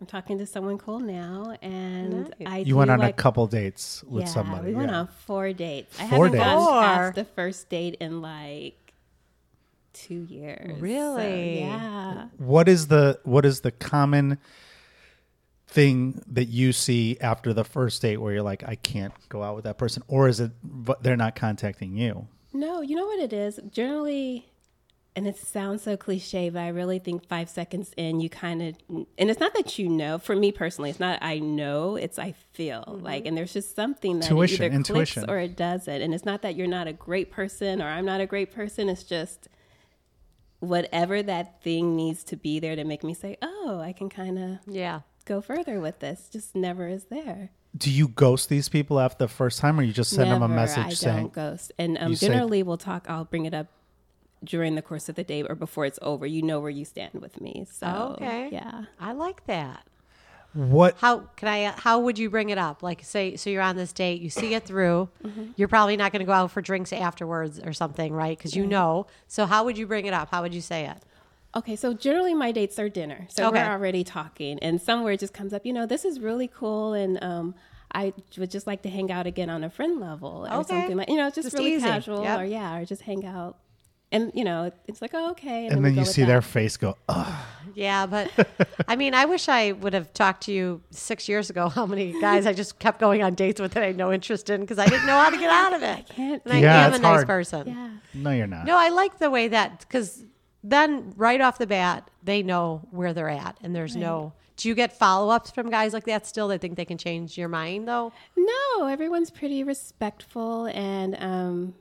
I'm 0.00 0.06
talking 0.06 0.38
to 0.38 0.46
someone 0.46 0.78
cool 0.78 1.00
now, 1.00 1.56
and 1.60 2.24
Nice. 2.24 2.32
I 2.46 2.58
You 2.58 2.76
went 2.76 2.90
on 2.90 3.00
like, 3.00 3.10
a 3.14 3.16
couple 3.16 3.46
dates 3.48 4.04
with 4.04 4.24
yeah, 4.24 4.30
somebody. 4.30 4.68
We 4.68 4.74
went 4.74 4.90
yeah. 4.90 4.98
on 5.00 5.08
four 5.26 5.52
dates. 5.52 5.98
I 5.98 6.06
Four 6.08 6.26
haven't 6.26 6.32
dates? 6.32 6.44
gone 6.44 6.64
Four. 6.66 6.82
past 6.82 7.14
the 7.16 7.24
first 7.24 7.68
date 7.68 7.96
in 8.00 8.22
like 8.22 8.92
two 9.92 10.22
years. 10.28 10.76
So, 10.76 10.80
Really? 10.80 11.58
yeah. 11.60 12.28
What 12.36 12.68
is 12.68 12.86
the 12.86 13.18
what 13.24 13.44
is 13.44 13.62
the 13.62 13.72
common 13.72 14.38
thing 15.66 16.22
that 16.28 16.44
you 16.46 16.72
see 16.72 17.18
after 17.20 17.52
the 17.52 17.64
first 17.64 18.00
date 18.00 18.18
where 18.18 18.32
you're 18.32 18.42
like, 18.42 18.62
I 18.66 18.76
can't 18.76 19.12
go 19.28 19.42
out 19.42 19.56
with 19.56 19.64
that 19.64 19.78
person, 19.78 20.02
or 20.06 20.28
is 20.28 20.38
it 20.38 20.52
they're 21.02 21.16
not 21.16 21.34
contacting 21.34 21.96
you? 21.96 22.28
No, 22.52 22.80
you 22.80 22.94
know 22.96 23.04
what 23.06 23.18
it 23.18 23.32
is? 23.32 23.58
Generally, 23.70 24.46
and 25.16 25.26
it 25.26 25.36
sounds 25.36 25.82
so 25.82 25.96
cliche, 25.96 26.48
but 26.48 26.60
I 26.60 26.68
really 26.68 26.98
think 27.00 27.26
five 27.26 27.48
seconds 27.48 27.92
in, 27.96 28.20
you 28.20 28.28
kind 28.30 28.62
of, 28.62 28.76
and 29.18 29.30
it's 29.30 29.40
not 29.40 29.52
that 29.54 29.78
you 29.78 29.88
know, 29.88 30.18
for 30.18 30.36
me 30.36 30.52
personally, 30.52 30.90
it's 30.90 31.00
not 31.00 31.18
I 31.22 31.38
know, 31.40 31.96
it's 31.96 32.18
I 32.18 32.32
feel. 32.52 33.00
Like, 33.02 33.26
and 33.26 33.36
there's 33.36 33.52
just 33.52 33.74
something 33.74 34.20
that 34.20 34.28
Tuition, 34.28 34.64
either 34.66 34.74
intuition. 34.74 35.22
clicks 35.24 35.32
or 35.32 35.38
it 35.38 35.56
doesn't. 35.56 36.02
And 36.02 36.14
it's 36.14 36.24
not 36.24 36.42
that 36.42 36.54
you're 36.54 36.68
not 36.68 36.86
a 36.86 36.92
great 36.92 37.32
person 37.32 37.82
or 37.82 37.86
I'm 37.88 38.04
not 38.04 38.20
a 38.20 38.26
great 38.26 38.52
person. 38.52 38.88
It's 38.88 39.02
just 39.02 39.48
whatever 40.60 41.22
that 41.22 41.62
thing 41.62 41.96
needs 41.96 42.24
to 42.24 42.36
be 42.36 42.58
there 42.60 42.76
to 42.76 42.84
make 42.84 43.04
me 43.04 43.14
say, 43.14 43.36
oh, 43.42 43.80
I 43.82 43.92
can 43.92 44.08
kind 44.08 44.38
of 44.38 44.58
yeah 44.72 45.00
go 45.24 45.40
further 45.40 45.80
with 45.80 45.98
this, 46.00 46.28
just 46.32 46.54
never 46.54 46.88
is 46.88 47.04
there. 47.04 47.50
Do 47.76 47.90
you 47.90 48.08
ghost 48.08 48.48
these 48.48 48.68
people 48.68 48.98
after 48.98 49.24
the 49.24 49.28
first 49.28 49.58
time, 49.60 49.78
or 49.78 49.82
you 49.82 49.92
just 49.92 50.10
send 50.10 50.30
them 50.30 50.42
a 50.42 50.48
message 50.48 50.86
I 50.86 50.88
saying, 50.90 51.16
don't 51.16 51.32
ghost. 51.32 51.70
And 51.78 51.98
um, 51.98 52.10
You 52.10 52.16
say- 52.16 52.28
generally, 52.28 52.62
we'll 52.62 52.78
talk. 52.78 53.06
I'll 53.08 53.24
bring 53.26 53.44
it 53.44 53.52
up 53.54 53.66
during 54.44 54.74
the 54.74 54.82
course 54.82 55.08
of 55.08 55.14
the 55.16 55.24
day 55.24 55.42
or 55.42 55.54
before 55.54 55.84
it's 55.84 55.98
over. 56.02 56.26
You 56.26 56.42
know 56.42 56.60
where 56.60 56.70
you 56.70 56.84
stand 56.84 57.14
with 57.14 57.40
me. 57.40 57.66
So 57.70 58.16
okay 58.20 58.48
yeah. 58.52 58.84
I 59.00 59.12
like 59.12 59.46
that 59.46 59.84
What 60.54 60.96
How 60.98 61.18
can 61.36 61.48
I? 61.48 61.72
How 61.76 61.98
would 62.00 62.18
you 62.18 62.30
bring 62.30 62.48
it 62.50 62.58
up? 62.58 62.82
Like, 62.82 63.04
say, 63.04 63.36
so 63.36 63.50
you're 63.50 63.62
on 63.62 63.76
this 63.76 63.92
date, 63.92 64.20
you 64.22 64.30
see 64.30 64.54
it 64.54 64.64
through. 64.64 65.08
Mm-hmm. 65.24 65.44
You're 65.56 65.68
probably 65.68 65.96
not 65.96 66.10
going 66.12 66.20
to 66.20 66.26
go 66.26 66.32
out 66.32 66.50
for 66.50 66.62
drinks 66.62 66.92
afterwards 66.92 67.60
or 67.60 67.72
something, 67.72 68.12
right? 68.12 68.36
Because 68.36 68.56
you 68.56 68.66
know. 68.66 69.06
So 69.26 69.44
how 69.46 69.64
would 69.64 69.76
you 69.76 69.86
bring 69.86 70.06
it 70.06 70.14
up? 70.14 70.30
How 70.30 70.40
would 70.42 70.54
you 70.54 70.60
say 70.62 70.86
it? 70.86 70.96
Okay, 71.54 71.76
so 71.76 71.92
generally 71.94 72.34
my 72.34 72.50
dates 72.52 72.78
are 72.78 72.88
dinner. 72.88 73.26
So 73.30 73.48
Okay. 73.48 73.58
we're 73.62 73.70
already 73.70 74.04
talking, 74.04 74.58
and 74.60 74.80
somewhere 74.80 75.12
it 75.14 75.20
just 75.20 75.34
comes 75.34 75.52
up, 75.52 75.64
you 75.66 75.72
know, 75.72 75.86
this 75.86 76.04
is 76.04 76.18
really 76.20 76.48
cool, 76.48 76.92
and 76.94 77.22
um, 77.22 77.54
I 77.92 78.12
would 78.38 78.50
just 78.50 78.66
like 78.66 78.82
to 78.82 78.88
hang 78.90 79.10
out 79.10 79.26
again 79.26 79.50
on 79.50 79.64
a 79.64 79.70
friend 79.70 79.98
level 80.00 80.46
or 80.50 80.56
Okay. 80.60 80.64
something 80.64 80.96
like, 80.96 81.08
you 81.08 81.16
know, 81.16 81.28
just, 81.28 81.42
Just 81.46 81.54
really 81.58 81.74
easy. 81.74 81.84
casual, 81.84 82.22
Yep. 82.22 82.40
or 82.40 82.44
yeah, 82.44 82.76
or 82.78 82.84
just 82.84 83.02
hang 83.02 83.24
out. 83.26 83.56
And 84.10 84.32
you 84.34 84.42
know, 84.44 84.72
it's 84.86 85.02
like, 85.02 85.10
oh, 85.12 85.30
okay. 85.32 85.66
and 85.66 85.78
we 85.78 85.82
then 85.84 85.92
go 85.92 85.94
you 85.96 86.00
with 86.00 86.08
see 86.08 86.22
that. 86.22 86.28
their 86.28 86.40
face 86.42 86.76
go, 86.78 86.96
Ugh. 87.10 87.44
Yeah, 87.74 88.06
but 88.06 88.30
I 88.88 88.96
mean, 88.96 89.12
I 89.14 89.26
wish 89.26 89.48
I 89.48 89.72
would 89.72 89.92
have 89.92 90.12
talked 90.14 90.44
to 90.44 90.52
you 90.52 90.80
six 90.90 91.28
years 91.28 91.50
ago. 91.50 91.68
How 91.78 91.84
many 91.86 92.18
guys 92.20 92.46
I 92.46 92.52
just 92.54 92.78
kept 92.78 93.00
going 93.00 93.22
on 93.22 93.34
dates 93.34 93.60
with 93.60 93.72
that 93.72 93.82
I 93.82 93.86
had 93.88 93.96
no 93.98 94.10
interest 94.12 94.48
in 94.50 94.62
because 94.62 94.78
I 94.78 94.86
didn't 94.86 95.06
know 95.06 95.18
how 95.18 95.28
to 95.30 95.36
get 95.36 95.50
out 95.50 95.74
of 95.74 95.82
it. 95.82 96.08
can't- 96.08 96.42
And 96.46 96.54
I 96.54 96.58
Yeah, 96.60 96.86
am 96.86 96.92
a 96.92 96.94
it's 96.94 97.02
nice 97.02 97.14
hard. 97.16 97.26
person. 97.26 97.68
Yeah. 97.68 97.90
no, 98.14 98.30
you're 98.30 98.46
not. 98.46 98.64
No, 98.64 98.76
I 98.78 98.88
like 98.88 99.18
the 99.18 99.30
way 99.30 99.48
that 99.48 99.80
because 99.80 100.24
then 100.64 101.12
right 101.16 101.40
off 101.40 101.58
the 101.58 101.66
bat 101.66 102.10
they 102.24 102.42
know 102.42 102.82
where 102.90 103.12
they're 103.12 103.28
at, 103.28 103.58
and 103.62 103.76
there's 103.76 103.94
no. 103.94 104.32
Do 104.56 104.68
you 104.68 104.74
get 104.74 104.98
follow 104.98 105.30
ups 105.30 105.50
from 105.52 105.70
guys 105.70 105.92
like 105.92 106.04
that 106.06 106.26
still? 106.26 106.48
They 106.48 106.58
think 106.58 106.76
they 106.76 106.84
can 106.86 106.98
change 106.98 107.38
your 107.38 107.48
mind 107.48 107.86
though. 107.86 108.12
No, 108.36 108.86
everyone's 108.86 109.30
pretty 109.30 109.62
respectful 109.64 110.64
and 110.66 111.14
um, 111.20 111.74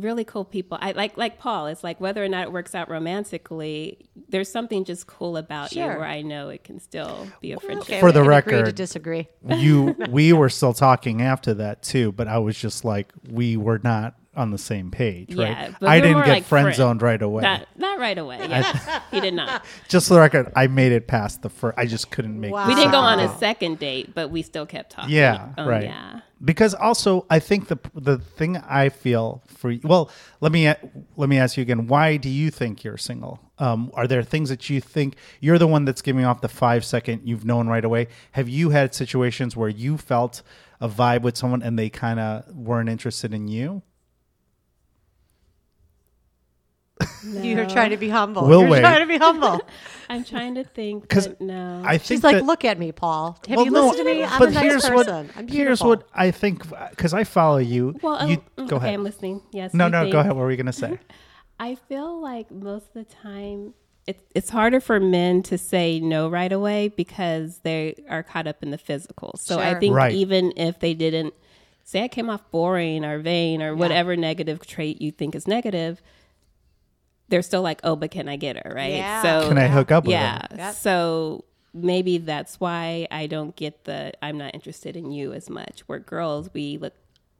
really 0.00 0.24
cool 0.24 0.44
people. 0.44 0.78
I 0.80 0.92
like 0.92 1.16
like 1.16 1.38
Paul. 1.38 1.66
It's 1.66 1.84
like 1.84 2.00
whether 2.00 2.24
or 2.24 2.28
not 2.28 2.44
it 2.44 2.52
works 2.52 2.74
out 2.74 2.88
romantically, 2.88 3.98
there's 4.28 4.50
something 4.50 4.84
just 4.84 5.06
cool 5.06 5.36
about 5.36 5.72
you 5.72 5.82
where 5.84 6.04
I 6.04 6.22
know 6.22 6.48
it 6.48 6.64
can 6.64 6.80
still 6.80 7.26
be 7.40 7.52
a 7.52 7.60
friendship. 7.60 7.88
Okay, 7.90 8.00
For 8.00 8.12
the 8.12 8.22
can 8.22 8.32
agree 8.32 8.52
to 8.52 8.58
record- 8.58 8.74
disagree. 8.74 9.28
you 9.46 9.96
we 10.10 10.32
were 10.32 10.48
still 10.48 10.72
talking 10.72 11.22
after 11.22 11.54
that 11.54 11.82
too, 11.82 12.12
but 12.12 12.28
I 12.28 12.38
was 12.38 12.56
just 12.58 12.84
like 12.84 13.12
we 13.30 13.56
were 13.56 13.80
not 13.82 14.14
on 14.36 14.52
the 14.52 14.58
same 14.58 14.90
page, 14.92 15.34
right? 15.34 15.48
Yeah, 15.48 15.70
but 15.80 15.88
I 15.88 15.96
we 15.96 16.02
didn't 16.02 16.24
get 16.24 16.28
like 16.28 16.44
friend 16.44 16.72
zoned 16.74 17.02
right 17.02 17.20
away. 17.20 17.42
Not 17.42 17.66
not 17.76 17.98
right 17.98 18.16
away. 18.16 18.38
Yeah. 18.40 19.00
he 19.10 19.20
did 19.20 19.34
not. 19.34 19.64
just 19.88 20.06
for 20.08 20.14
the 20.14 20.20
record, 20.20 20.52
I 20.54 20.68
made 20.68 20.92
it 20.92 21.08
past 21.08 21.42
the 21.42 21.50
first. 21.50 21.76
I 21.76 21.86
just 21.86 22.10
couldn't 22.12 22.38
make. 22.40 22.52
Wow. 22.52 22.64
the 22.64 22.68
We 22.68 22.74
didn't 22.76 22.92
go 22.92 22.98
on 22.98 23.18
second 23.18 23.34
a 23.34 23.38
second 23.38 23.78
date, 23.80 24.14
but 24.14 24.30
we 24.30 24.42
still 24.42 24.64
kept 24.66 24.92
talking. 24.92 25.10
Yeah, 25.14 25.48
Um, 25.56 25.68
right. 25.68 25.84
Yeah. 25.84 26.20
Because 26.44 26.72
also, 26.72 27.26
I 27.28 27.40
think 27.40 27.68
the 27.68 27.78
the 27.94 28.18
thing 28.18 28.56
I 28.58 28.90
feel 28.90 29.42
for 29.46 29.70
you. 29.70 29.80
Well, 29.82 30.10
let 30.40 30.52
me 30.52 30.72
let 31.16 31.28
me 31.28 31.38
ask 31.38 31.56
you 31.56 31.62
again. 31.62 31.88
Why 31.88 32.16
do 32.16 32.28
you 32.28 32.50
think 32.50 32.84
you're 32.84 32.96
single? 32.96 33.40
Um, 33.58 33.90
are 33.94 34.06
there 34.06 34.22
things 34.22 34.48
that 34.50 34.70
you 34.70 34.80
think 34.80 35.16
you're 35.40 35.58
the 35.58 35.66
one 35.66 35.84
that's 35.84 36.00
giving 36.00 36.24
off 36.24 36.40
the 36.40 36.48
five 36.48 36.84
second 36.84 37.22
you've 37.24 37.44
known 37.44 37.66
right 37.66 37.84
away? 37.84 38.06
Have 38.32 38.48
you 38.48 38.70
had 38.70 38.94
situations 38.94 39.56
where 39.56 39.68
you 39.68 39.98
felt 39.98 40.42
a 40.80 40.88
vibe 40.88 41.22
with 41.22 41.36
someone 41.36 41.62
and 41.62 41.76
they 41.76 41.90
kind 41.90 42.20
of 42.20 42.54
weren't 42.54 42.88
interested 42.88 43.34
in 43.34 43.48
you? 43.48 43.82
You're 47.24 47.66
trying 47.66 47.90
to 47.90 47.96
be 47.96 48.08
humble. 48.08 48.46
We'll 48.46 48.62
You're 48.62 48.70
wait. 48.70 48.80
trying 48.80 49.00
to 49.00 49.06
be 49.06 49.18
humble. 49.18 49.60
I'm 50.10 50.24
trying 50.24 50.54
to 50.54 50.64
think, 50.64 51.08
'Cause 51.08 51.28
but 51.28 51.40
no. 51.40 51.82
I 51.84 51.98
think 51.98 52.04
She's 52.04 52.24
like, 52.24 52.36
that- 52.36 52.44
look 52.44 52.64
at 52.64 52.78
me, 52.78 52.92
Paul. 52.92 53.38
Have 53.48 53.56
Well, 53.56 53.64
you 53.66 53.70
no, 53.70 53.88
listened 53.88 54.06
to 54.06 54.14
me? 54.14 54.24
I'm 54.24 54.38
but 54.38 54.48
a 54.48 54.52
nice 54.52 54.62
here's 54.62 54.82
person. 54.88 54.94
what 54.94 55.08
I'm 55.08 55.46
beautiful. 55.46 55.52
here's 55.54 55.82
what 55.82 56.08
I 56.14 56.30
think 56.30 56.62
because 56.90 57.12
I 57.12 57.24
follow 57.24 57.58
you. 57.58 57.94
well, 58.02 58.28
you 58.28 58.42
um, 58.56 58.66
go 58.66 58.76
okay, 58.76 58.86
ahead. 58.86 58.94
I'm 58.94 59.04
listening. 59.04 59.42
Yes. 59.52 59.74
No, 59.74 59.88
no, 59.88 60.02
think- 60.02 60.12
go 60.12 60.20
ahead. 60.20 60.32
What 60.32 60.38
were 60.42 60.46
we 60.46 60.56
gonna 60.56 60.72
say? 60.72 60.98
I 61.60 61.74
feel 61.74 62.20
like 62.20 62.50
most 62.50 62.86
of 62.88 62.94
the 62.94 63.04
time 63.04 63.74
it's 64.06 64.22
it's 64.34 64.48
harder 64.50 64.80
for 64.80 64.98
men 64.98 65.42
to 65.44 65.58
say 65.58 66.00
no 66.00 66.28
right 66.30 66.52
away 66.52 66.88
because 66.88 67.58
they 67.58 67.94
are 68.08 68.22
caught 68.22 68.46
up 68.46 68.62
in 68.62 68.70
the 68.70 68.78
physical. 68.78 69.34
So 69.36 69.58
I 69.58 69.74
think 69.74 69.94
Right. 69.94 70.12
even 70.14 70.52
if 70.56 70.78
they 70.80 70.94
didn't 70.94 71.34
say 71.84 72.04
I 72.04 72.08
came 72.08 72.30
off 72.30 72.50
boring 72.50 73.04
or 73.04 73.18
vain 73.18 73.60
or 73.62 73.74
whatever 73.74 74.16
negative 74.16 74.66
trait 74.66 75.02
you 75.02 75.10
think 75.10 75.34
is 75.34 75.46
negative, 75.46 76.00
they're 77.28 77.42
still 77.42 77.62
like, 77.62 77.80
oh, 77.84 77.96
but 77.96 78.10
can 78.10 78.28
I 78.28 78.36
get 78.36 78.56
her 78.56 78.74
right? 78.74 78.94
Yeah. 78.94 79.22
So 79.22 79.48
Can 79.48 79.58
I 79.58 79.68
hook 79.68 79.90
up 79.90 80.04
with 80.04 80.12
yeah. 80.12 80.46
her? 80.50 80.56
Yep. 80.56 80.74
So 80.74 81.44
maybe 81.74 82.18
that's 82.18 82.58
why 82.58 83.06
I 83.10 83.26
don't 83.26 83.54
get 83.54 83.84
the 83.84 84.12
I'm 84.22 84.38
not 84.38 84.54
interested 84.54 84.96
in 84.96 85.12
you 85.12 85.32
as 85.32 85.50
much. 85.50 85.80
Where 85.86 85.98
girls 85.98 86.50
we 86.52 86.78
look 86.78 86.94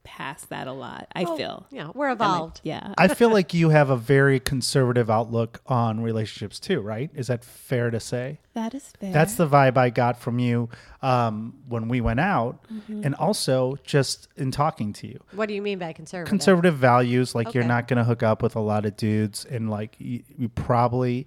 past 0.08 0.48
that 0.48 0.66
a 0.66 0.72
lot. 0.72 1.06
I 1.14 1.24
feel. 1.24 1.66
yeah, 1.70 1.90
we're 1.94 2.10
evolved. 2.10 2.60
Yeah. 2.64 2.94
I 2.96 3.08
feel 3.14 3.30
like 3.30 3.52
you 3.52 3.68
have 3.68 3.90
a 3.90 3.96
very 3.96 4.40
conservative 4.40 5.10
outlook 5.10 5.60
on 5.66 6.00
relationships 6.00 6.58
too, 6.58 6.80
right? 6.80 7.10
Is 7.14 7.26
that 7.26 7.44
fair 7.44 7.90
to 7.90 8.00
say? 8.00 8.40
that 8.54 8.74
is 8.74 8.92
fair. 8.98 9.12
That's 9.12 9.34
the 9.36 9.46
vibe 9.46 9.76
I 9.76 9.90
got 9.90 10.18
from 10.20 10.38
you 10.40 10.68
um, 11.02 11.54
when 11.68 11.86
we 11.88 12.00
went 12.00 12.18
out, 12.20 12.58
Mm-hmm. 12.72 13.02
and 13.04 13.14
also 13.14 13.76
just 13.84 14.28
in 14.36 14.50
talking 14.50 14.92
to 14.94 15.06
you. 15.06 15.20
What 15.32 15.46
do 15.48 15.54
you 15.54 15.62
mean 15.62 15.78
by 15.78 15.92
conservative? 15.92 16.28
Conservative 16.30 16.74
values, 16.76 17.34
like 17.36 17.54
you're 17.54 17.62
not 17.64 17.86
going 17.86 17.98
to 17.98 18.04
hook 18.04 18.22
up 18.24 18.42
with 18.42 18.56
a 18.56 18.60
lot 18.60 18.84
of 18.86 18.96
dudes, 18.96 19.44
and 19.44 19.70
like 19.70 19.94
you, 19.98 20.22
you 20.36 20.48
probably 20.48 21.26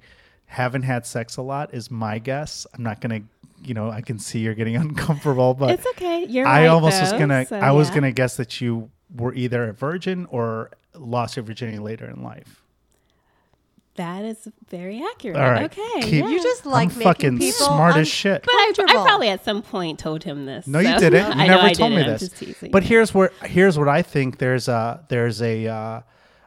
haven't 0.52 0.84
had 0.84 1.06
sex 1.06 1.38
a 1.38 1.42
lot, 1.42 1.74
is 1.74 1.90
my 1.90 2.20
guess. 2.20 2.68
I'm 2.74 2.84
not 2.84 3.00
going 3.00 3.22
to, 3.22 3.28
you 3.68 3.74
know, 3.74 3.90
I 3.90 4.02
can 4.02 4.20
see 4.20 4.40
you're 4.40 4.54
getting 4.54 4.76
uncomfortable, 4.86 5.54
but 5.54 5.72
it's 5.72 5.88
okay. 5.92 6.26
You're 6.28 6.46
I 6.46 6.62
right, 6.62 6.68
almost 6.68 7.00
was 7.02 7.14
gonna. 7.14 7.46
so, 7.46 7.58
I 7.58 7.72
was 7.72 7.88
yeah. 7.90 7.96
gonna 7.96 8.12
guess 8.12 8.36
that 8.38 8.60
you 8.60 8.90
were 9.16 9.34
either 9.34 9.70
a 9.70 9.74
virgin 9.74 10.26
or 10.30 10.72
lost 10.94 11.38
your 11.38 11.44
virginity 11.44 11.80
later 11.80 12.06
in 12.06 12.22
life. 12.22 12.58
That 13.96 14.24
is 14.24 14.48
very 14.70 15.02
accurate. 15.14 15.38
All 15.38 15.52
right. 15.52 15.64
Okay. 15.66 16.02
Keep- 16.02 16.24
yeah. 16.24 16.30
You 16.30 16.42
just 16.42 16.66
like 16.66 16.90
I'm 16.92 16.98
making 16.98 17.04
fucking 17.04 17.38
people 17.40 17.66
smart 17.68 17.94
un- 17.96 18.00
as 18.02 18.08
shit. 18.08 18.42
But 18.44 18.52
I, 18.54 18.74
I 18.88 18.94
probably 18.94 19.30
at 19.30 19.44
some 19.46 19.62
point 19.62 20.00
told 20.00 20.24
him 20.24 20.46
this. 20.46 20.66
No, 20.66 20.80
you 20.80 20.98
didn't. 20.98 21.14
You 21.36 21.42
I 21.44 21.48
know 21.48 21.56
never 21.56 21.68
I 21.68 21.74
told 21.74 21.92
me 21.92 21.98
didn't. 21.98 22.14
I'm 22.14 22.18
this. 22.20 22.40
just. 22.40 22.72
But 22.72 22.84
here's 22.84 23.14
where 23.14 23.32
here's 23.44 23.78
what 23.78 23.88
I 23.90 24.02
think. 24.02 24.38
There's 24.38 24.68
a 24.70 25.04
there's 25.10 25.42
a 25.42 25.68
uh, 25.68 26.02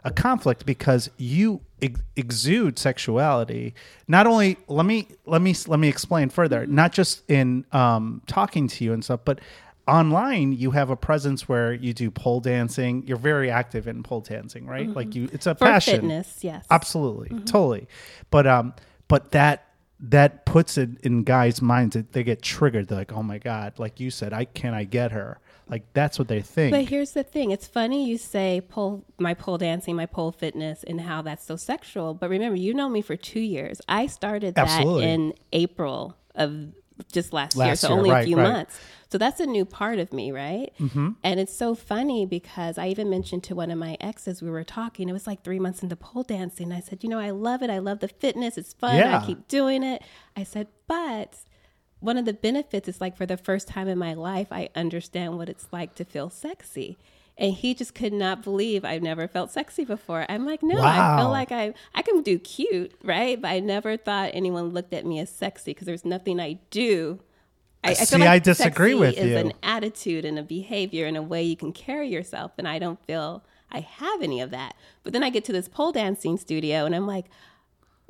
a 0.05 0.11
conflict 0.11 0.67
because 0.67 1.11
you 1.17 1.63
ex- 1.81 2.01
exude 2.15 2.79
sexuality. 2.79 3.75
Not 4.07 4.27
only 4.27 4.59
let 4.69 4.87
me 4.87 5.09
let 5.25 5.41
me 5.41 5.55
let 5.67 5.81
me 5.81 5.89
explain 5.89 6.29
further. 6.29 6.67
Not 6.67 6.93
just 6.93 7.29
in 7.29 7.65
um, 7.73 8.23
talking 8.27 8.69
to 8.69 8.85
you 8.85 8.93
and 8.93 9.03
stuff, 9.03 9.21
but 9.25 9.41
online 9.87 10.53
you 10.53 10.71
have 10.71 10.91
a 10.91 10.97
presence 10.97 11.49
where 11.49 11.73
you 11.73 11.93
do 11.93 12.11
pole 12.11 12.41
dancing. 12.41 13.07
You're 13.07 13.17
very 13.17 13.51
active 13.51 13.89
in 13.89 14.03
pole 14.03 14.21
dancing, 14.21 14.67
right? 14.67 14.89
Like 14.89 15.15
you, 15.15 15.29
it's 15.33 15.47
a 15.47 15.55
for 15.55 15.67
passion. 15.67 16.03
fitness, 16.03 16.39
yes. 16.43 16.67
Absolutely, 16.71 17.31
totally. 17.41 17.89
But 18.31 18.47
um, 18.47 18.75
but 19.09 19.33
that 19.33 19.67
that 20.01 20.45
puts 20.45 20.77
it 20.77 20.91
in 21.03 21.23
guys' 21.23 21.63
minds 21.63 21.95
that 21.95 22.13
they 22.13 22.23
get 22.23 22.43
triggered. 22.43 22.89
They're 22.89 22.99
like, 22.99 23.13
oh 23.13 23.23
my 23.23 23.39
god, 23.39 23.79
like 23.79 24.01
you 24.01 24.11
said, 24.11 24.33
I 24.33 24.45
can 24.45 24.75
I 24.75 24.85
get 24.85 25.13
her? 25.13 25.41
Like 25.69 25.93
that's 25.93 26.19
what 26.19 26.29
they 26.29 26.43
think. 26.43 26.73
But 26.73 26.89
here's 26.89 27.13
the 27.13 27.23
thing: 27.23 27.51
it's 27.51 27.67
funny 27.67 28.07
you 28.07 28.19
say 28.19 28.61
pole, 28.69 29.05
my 29.19 29.35
pole 29.35 29.59
dancing, 29.59 29.97
my 29.97 30.07
pole 30.07 30.33
fitness, 30.33 30.85
and 30.85 31.01
how 31.01 31.23
that's 31.23 31.45
so 31.45 31.57
sexual. 31.57 32.15
But 32.15 32.31
remember, 32.31 32.57
you 32.57 32.75
know 32.75 32.89
me 32.89 33.01
for 33.01 33.17
two 33.17 33.41
years. 33.41 33.81
I 33.89 34.07
started 34.07 34.55
that 34.57 34.69
Absolutely. 34.69 35.11
in 35.11 35.35
April 35.53 36.17
of 36.35 36.73
just 37.13 37.33
last, 37.33 37.57
year, 37.57 37.75
so 37.75 37.89
year, 37.89 37.99
only 37.99 38.11
right, 38.11 38.23
a 38.23 38.27
few 38.27 38.37
right. 38.37 38.43
months. 38.43 38.79
So 39.11 39.19
that's 39.19 39.41
a 39.41 39.47
new 39.47 39.65
part 39.65 39.99
of 39.99 40.13
me, 40.13 40.33
right? 40.33 40.73
Mm-hmm. 40.79 41.11
And 41.23 41.41
it's 41.41 41.57
so 41.57 41.75
funny 41.75 42.27
because 42.27 42.79
I 42.79 42.89
even 42.89 43.11
mentioned 43.11 43.45
to 43.45 43.55
one 43.55 43.71
of 43.71 43.79
my 43.79 43.97
exes, 44.01 44.43
we 44.43 44.51
were 44.51 44.65
talking. 44.65 45.09
It 45.09 45.13
was 45.13 45.27
like 45.27 45.43
three 45.45 45.59
months 45.59 45.83
into 45.83 45.97
pole 45.97 46.23
dancing. 46.23 46.73
I 46.73 46.81
said, 46.81 47.03
you 47.03 47.09
know, 47.09 47.19
I 47.19 47.31
love 47.31 47.63
it. 47.63 47.71
I 47.71 47.79
love 47.79 48.01
the 48.01 48.09
fitness. 48.09 48.59
It's 48.59 48.73
fun. 48.73 48.97
Yeah. 48.97 49.19
I 49.21 49.27
keep 49.27 49.49
doing 49.49 49.83
it. 49.83 50.03
I 50.37 50.45
said, 50.45 50.69
but 50.87 51.37
one 52.05 52.19
of 52.19 52.27
the 52.27 52.35
benefits 52.35 52.87
is 52.87 53.01
like 53.01 53.17
for 53.17 53.25
the 53.25 53.39
first 53.39 53.67
time 53.67 53.89
in 53.89 53.97
my 53.97 54.13
life, 54.13 54.49
I 54.51 54.69
understand 54.77 55.39
what 55.39 55.49
it's 55.49 55.67
like 55.73 55.95
to 55.95 56.05
feel 56.05 56.29
sexy. 56.29 56.99
And 57.37 57.53
he 57.55 57.75
just 57.75 57.95
could 57.95 58.13
not 58.13 58.43
believe 58.43 58.85
I've 58.85 59.03
never 59.03 59.27
felt 59.27 59.51
sexy 59.51 59.85
before. 59.85 60.25
I'm 60.29 60.47
like, 60.47 60.63
no, 60.63 60.81
I 60.81 61.19
feel 61.19 61.31
like 61.31 61.51
I 61.51 61.75
I 61.95 62.03
can 62.03 62.23
do 62.23 62.39
cute, 62.39 62.93
right? 63.03 63.41
But 63.41 63.49
I 63.49 63.61
never 63.61 63.97
thought 63.97 64.31
anyone 64.35 64.69
looked 64.69 64.93
at 64.93 65.05
me 65.05 65.19
as 65.19 65.31
sexy 65.31 65.73
because 65.73 65.87
there's 65.87 66.05
nothing 66.05 66.39
I 66.39 66.59
do. 66.71 67.21
I, 67.83 67.91
I 67.91 67.95
See, 67.95 68.19
like 68.19 68.29
I 68.29 68.39
disagree 68.39 68.93
sexy 68.93 69.01
with 69.01 69.19
is 69.19 69.31
you. 69.31 69.37
an 69.37 69.53
attitude 69.63 70.25
and 70.25 70.39
a 70.39 70.43
behavior 70.43 71.07
and 71.07 71.17
a 71.17 71.23
way 71.23 71.43
you 71.43 71.57
can 71.57 71.73
carry 71.73 72.09
yourself, 72.09 72.53
and 72.57 72.69
I 72.69 72.79
don't 72.79 73.05
feel 73.05 73.43
I 73.73 73.81
have 73.81 74.23
any 74.23 74.41
of 74.41 74.51
that. 74.51 74.77
But 75.03 75.13
then 75.13 75.25
I 75.25 75.31
get 75.31 75.45
to 75.47 75.53
this 75.53 75.69
pole 75.69 75.91
dancing 75.91 76.37
studio, 76.37 76.85
and 76.87 76.95
I'm 76.95 77.07
like, 77.07 77.27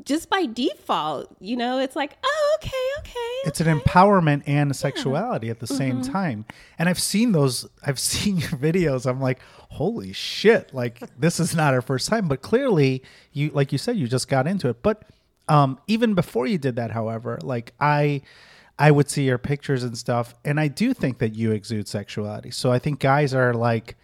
just 0.04 0.28
by 0.28 0.46
default, 0.46 1.34
you 1.40 1.56
know, 1.56 1.78
it's 1.78 1.94
like, 1.94 2.16
oh, 2.24 2.56
okay, 2.60 2.70
okay. 2.98 3.48
it's 3.48 3.60
an 3.60 3.78
empowerment 3.78 4.42
and 4.46 4.70
a 4.70 4.74
sexuality 4.74 5.50
at 5.50 5.60
the 5.60 5.66
same 5.66 6.00
Mm-hmm. 6.00 6.12
time. 6.12 6.44
And 6.78 6.88
I've 6.88 6.98
seen 7.00 7.32
those. 7.32 7.66
I've 7.86 7.98
seen 8.12 8.38
your 8.38 8.50
videos. 8.50 9.06
I'm 9.06 9.20
like, 9.20 9.38
holy 9.70 10.12
shit! 10.12 10.74
Like 10.74 11.00
this 11.18 11.38
is 11.38 11.54
not 11.54 11.74
our 11.74 11.82
first 11.82 12.08
time, 12.08 12.26
but 12.28 12.42
clearly 12.42 13.02
you, 13.32 13.50
like 13.50 13.70
you 13.70 13.78
said, 13.78 13.96
you 13.96 14.08
just 14.08 14.28
got 14.28 14.46
into 14.48 14.68
it. 14.68 14.82
But 14.82 15.04
um, 15.48 15.78
even 15.86 16.14
before 16.14 16.46
you 16.46 16.58
did 16.58 16.76
that, 16.76 16.90
however, 16.90 17.38
like 17.42 17.72
I. 17.80 18.22
I 18.76 18.90
would 18.90 19.08
see 19.08 19.22
your 19.22 19.38
pictures 19.38 19.84
and 19.84 19.96
stuff, 19.96 20.34
and 20.44 20.58
I 20.58 20.66
do 20.66 20.94
think 20.94 21.18
that 21.18 21.36
you 21.36 21.52
exude 21.52 21.86
sexuality. 21.86 22.50
So 22.50 22.72
I 22.72 22.80
think 22.80 22.98
guys 22.98 23.32
are 23.32 23.54
like, 23.54 23.96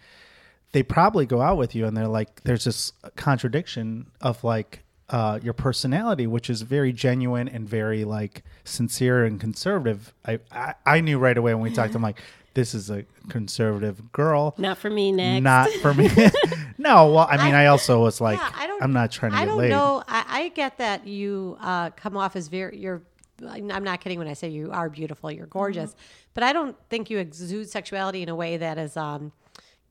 they 0.71 0.81
probably 0.81 1.25
go 1.25 1.41
out 1.41 1.57
with 1.57 1.75
you, 1.75 1.85
and 1.85 1.97
they're 1.97 2.07
like, 2.07 2.43
there's 2.45 2.63
this 2.63 2.93
contradiction 3.17 4.05
of 4.21 4.45
like, 4.45 4.85
uh, 5.11 5.39
your 5.43 5.53
personality, 5.53 6.25
which 6.25 6.49
is 6.49 6.61
very 6.61 6.93
genuine 6.93 7.47
and 7.47 7.67
very 7.67 8.03
like 8.05 8.43
sincere 8.63 9.25
and 9.25 9.39
conservative. 9.39 10.13
I 10.25 10.39
I, 10.51 10.73
I 10.85 11.01
knew 11.01 11.19
right 11.19 11.37
away 11.37 11.53
when 11.53 11.63
we 11.63 11.73
talked. 11.73 11.93
I'm 11.95 12.01
like, 12.01 12.19
this 12.53 12.73
is 12.73 12.89
a 12.89 13.05
conservative 13.29 14.11
girl. 14.11 14.53
Not 14.57 14.77
for 14.77 14.89
me 14.89 15.11
next. 15.11 15.43
Not 15.43 15.69
for 15.81 15.93
me. 15.93 16.09
no, 16.77 17.11
well, 17.13 17.27
I 17.29 17.43
mean, 17.43 17.53
I, 17.55 17.67
also 17.67 18.01
was 18.01 18.19
like, 18.19 18.39
Yeah, 18.39 18.51
I 18.55 18.67
don't- 18.67 18.83
I'm 18.83 18.93
not 18.93 19.11
trying 19.11 19.31
to 19.31 19.37
I 19.37 19.41
get 19.41 19.45
don't 19.45 19.57
laid. 19.57 19.69
know. 19.69 20.03
I, 20.07 20.25
I 20.27 20.47
get 20.49 20.77
that 20.79 21.07
you 21.07 21.57
uh, 21.61 21.91
come 21.91 22.17
off 22.17 22.35
as 22.35 22.47
very. 22.47 22.77
You're. 22.77 23.01
I'm 23.43 23.83
not 23.83 24.01
kidding 24.01 24.19
when 24.19 24.27
I 24.27 24.33
say 24.33 24.49
you 24.49 24.71
are 24.71 24.87
beautiful. 24.87 25.31
You're 25.31 25.47
gorgeous, 25.47 25.95
but 26.35 26.43
I 26.43 26.53
don't 26.53 26.75
think 26.91 27.09
you 27.09 27.17
exude 27.17 27.69
sexuality 27.69 28.21
in 28.21 28.29
a 28.29 28.35
way 28.35 28.57
that 28.57 28.77
is 28.77 28.95
um, 28.95 29.31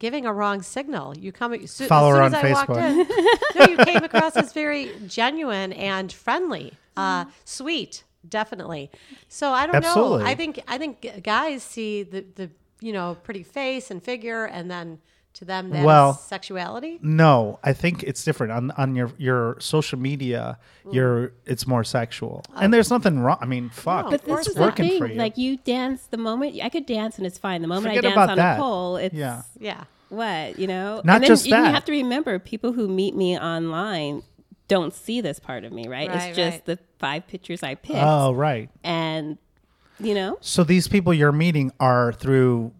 giving 0.00 0.26
a 0.26 0.32
wrong 0.32 0.62
signal. 0.62 1.16
You 1.16 1.30
come 1.30 1.54
as 1.54 1.70
soon, 1.70 1.86
Follow 1.86 2.10
as, 2.10 2.16
her 2.16 2.22
on 2.22 2.34
as 2.34 2.44
I 2.44 2.52
walked 2.52 2.70
Facebook. 2.70 3.56
in. 3.56 3.76
no, 3.76 3.82
you 3.84 3.84
came 3.84 4.02
across 4.02 4.36
as 4.36 4.52
very 4.52 4.90
genuine 5.06 5.72
and 5.74 6.12
friendly, 6.12 6.72
uh, 6.96 7.26
sweet, 7.44 8.02
definitely. 8.28 8.90
So 9.28 9.52
I 9.52 9.66
don't 9.66 9.76
Absolutely. 9.76 10.24
know. 10.24 10.30
I 10.30 10.34
think 10.34 10.60
I 10.66 10.78
think 10.78 11.22
guys 11.22 11.62
see 11.62 12.02
the 12.02 12.24
the 12.34 12.50
you 12.80 12.92
know 12.92 13.16
pretty 13.22 13.44
face 13.44 13.92
and 13.92 14.02
figure, 14.02 14.46
and 14.46 14.68
then 14.68 14.98
to 15.34 15.44
them 15.44 15.70
that's 15.70 15.84
Well, 15.84 16.14
sexuality. 16.14 16.98
No, 17.02 17.58
I 17.62 17.72
think 17.72 18.02
it's 18.02 18.24
different 18.24 18.52
on 18.52 18.70
on 18.72 18.94
your 18.96 19.12
your 19.16 19.56
social 19.60 19.98
media. 19.98 20.58
Mm. 20.86 20.94
You're 20.94 21.32
it's 21.46 21.66
more 21.66 21.84
sexual, 21.84 22.44
and 22.56 22.72
there's 22.74 22.90
nothing 22.90 23.20
wrong. 23.20 23.38
I 23.40 23.46
mean, 23.46 23.70
fuck, 23.70 24.06
No, 24.06 24.10
But 24.10 24.20
Of 24.20 24.26
course 24.26 24.38
this 24.40 24.46
is 24.48 24.52
it's 24.52 24.54
the 24.56 24.62
working 24.62 24.88
thing. 24.88 24.98
for 24.98 25.06
you. 25.06 25.14
Like 25.14 25.38
you 25.38 25.56
dance 25.58 26.06
the 26.10 26.16
moment 26.16 26.58
I 26.62 26.68
could 26.68 26.86
dance 26.86 27.16
and 27.18 27.26
it's 27.26 27.38
fine. 27.38 27.62
The 27.62 27.68
moment 27.68 27.94
Forget 27.94 28.04
I 28.04 28.08
dance 28.08 28.14
about 28.14 28.30
on 28.30 28.36
that. 28.38 28.56
a 28.58 28.60
pole, 28.60 28.96
it's 28.96 29.14
Yeah. 29.14 29.42
Yeah. 29.58 29.84
what 30.08 30.58
you 30.58 30.66
know. 30.66 31.00
Not 31.04 31.16
and 31.16 31.24
then 31.24 31.28
just 31.28 31.46
you, 31.46 31.52
that. 31.52 31.66
You 31.68 31.72
have 31.74 31.84
to 31.86 31.92
remember, 31.92 32.38
people 32.38 32.72
who 32.72 32.88
meet 32.88 33.14
me 33.14 33.38
online 33.38 34.22
don't 34.68 34.92
see 34.94 35.20
this 35.20 35.38
part 35.40 35.64
of 35.64 35.72
me, 35.72 35.88
right? 35.88 36.08
Right, 36.08 36.28
it's 36.28 36.36
just 36.36 36.54
right. 36.58 36.64
the 36.66 36.78
five 36.98 37.26
pictures 37.26 37.62
I 37.62 37.74
picked, 37.76 37.98
oh 38.02 38.32
right. 38.32 38.68
and 38.84 39.38
you 39.98 40.14
know, 40.14 40.38
So 40.40 40.64
these 40.64 40.88
people 40.88 41.12
you're 41.12 41.30
meeting 41.32 41.72
are 41.78 42.12
through 42.12 42.72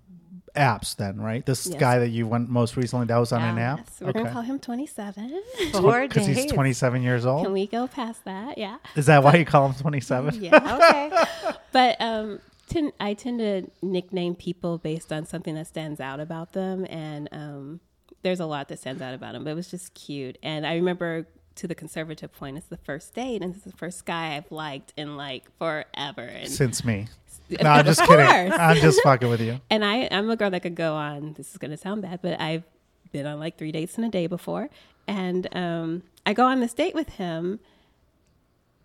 apps, 0.56 0.96
then, 0.96 1.20
right? 1.20 1.44
This 1.44 1.66
Yes. 1.66 1.78
guy 1.78 1.98
that 2.00 2.08
you 2.08 2.26
went 2.26 2.48
most 2.48 2.76
recently 2.76 3.06
that 3.06 3.16
was 3.18 3.32
on 3.32 3.42
an 3.42 3.56
Yeah. 3.56 3.72
app. 3.74 3.90
so 3.90 4.06
we're 4.06 4.12
gonna 4.12 4.32
call 4.32 4.42
him 4.42 4.58
twenty 4.58 4.86
seven. 4.86 5.40
Because 5.72 6.26
he's 6.26 6.46
27 6.52 7.02
years 7.02 7.24
old. 7.26 7.44
Can 7.44 7.52
we 7.52 7.66
go 7.66 7.86
past 7.86 8.24
that? 8.24 8.58
Yeah, 8.58 8.78
Is 8.96 9.06
that 9.06 9.22
why 9.22 9.36
you 9.36 9.44
call 9.44 9.68
him 9.68 9.74
27? 9.74 10.42
yeah. 10.42 10.76
Okay. 10.76 11.56
but 11.72 11.96
um, 12.00 12.40
ten, 12.68 12.92
I 13.00 13.14
tend 13.14 13.38
to 13.40 13.70
nickname 13.82 14.34
people 14.34 14.78
based 14.78 15.12
on 15.12 15.26
something 15.26 15.54
that 15.54 15.66
stands 15.66 16.00
out 16.00 16.20
about 16.20 16.52
them, 16.52 16.86
and 16.88 17.28
um, 17.32 17.80
there's 18.22 18.40
a 18.40 18.46
lot 18.46 18.68
that 18.68 18.78
stands 18.78 19.00
out 19.02 19.14
about 19.14 19.32
them. 19.34 19.44
But 19.44 19.50
it 19.50 19.54
was 19.54 19.70
just 19.70 19.94
cute, 19.94 20.36
and 20.42 20.66
I 20.66 20.74
remember 20.74 21.26
to 21.61 21.68
the 21.68 21.75
conservative 21.75 22.33
point, 22.33 22.57
it's 22.57 22.66
the 22.66 22.79
first 22.79 23.14
date, 23.14 23.42
and 23.42 23.55
it's 23.55 23.64
the 23.64 23.73
first 23.73 24.07
guy 24.07 24.35
I've 24.35 24.51
liked 24.51 24.94
in 24.96 25.16
like 25.16 25.44
forever, 25.59 26.23
and 26.23 26.49
Since 26.49 26.85
me. 26.85 27.07
No, 27.61 27.68
I'm 27.68 27.85
just 27.85 28.01
kidding. 28.05 28.53
I'm 28.53 28.77
just 28.77 29.03
fucking 29.03 29.29
with 29.29 29.40
you. 29.40 29.61
and 29.70 29.85
I 29.85 30.07
I'm 30.12 30.31
a 30.31 30.37
girl 30.37 30.51
that 30.51 30.62
could 30.62 30.77
go 30.77 30.94
on. 30.94 31.33
This 31.33 31.51
is 31.51 31.59
gonna 31.59 31.77
sound 31.77 32.01
bad, 32.03 32.20
but 32.23 32.40
I've 32.40 32.62
been 33.11 33.27
on 33.27 33.40
like 33.40 33.59
three 33.59 33.73
dates 33.73 33.99
in 33.99 34.05
a 34.05 34.09
day 34.09 34.29
before, 34.29 34.68
and 35.09 35.49
um, 35.57 36.05
I 36.25 36.33
go 36.33 36.44
on 36.46 36.61
this 36.61 36.73
date 36.73 36.94
with 36.94 37.09
him, 37.09 37.59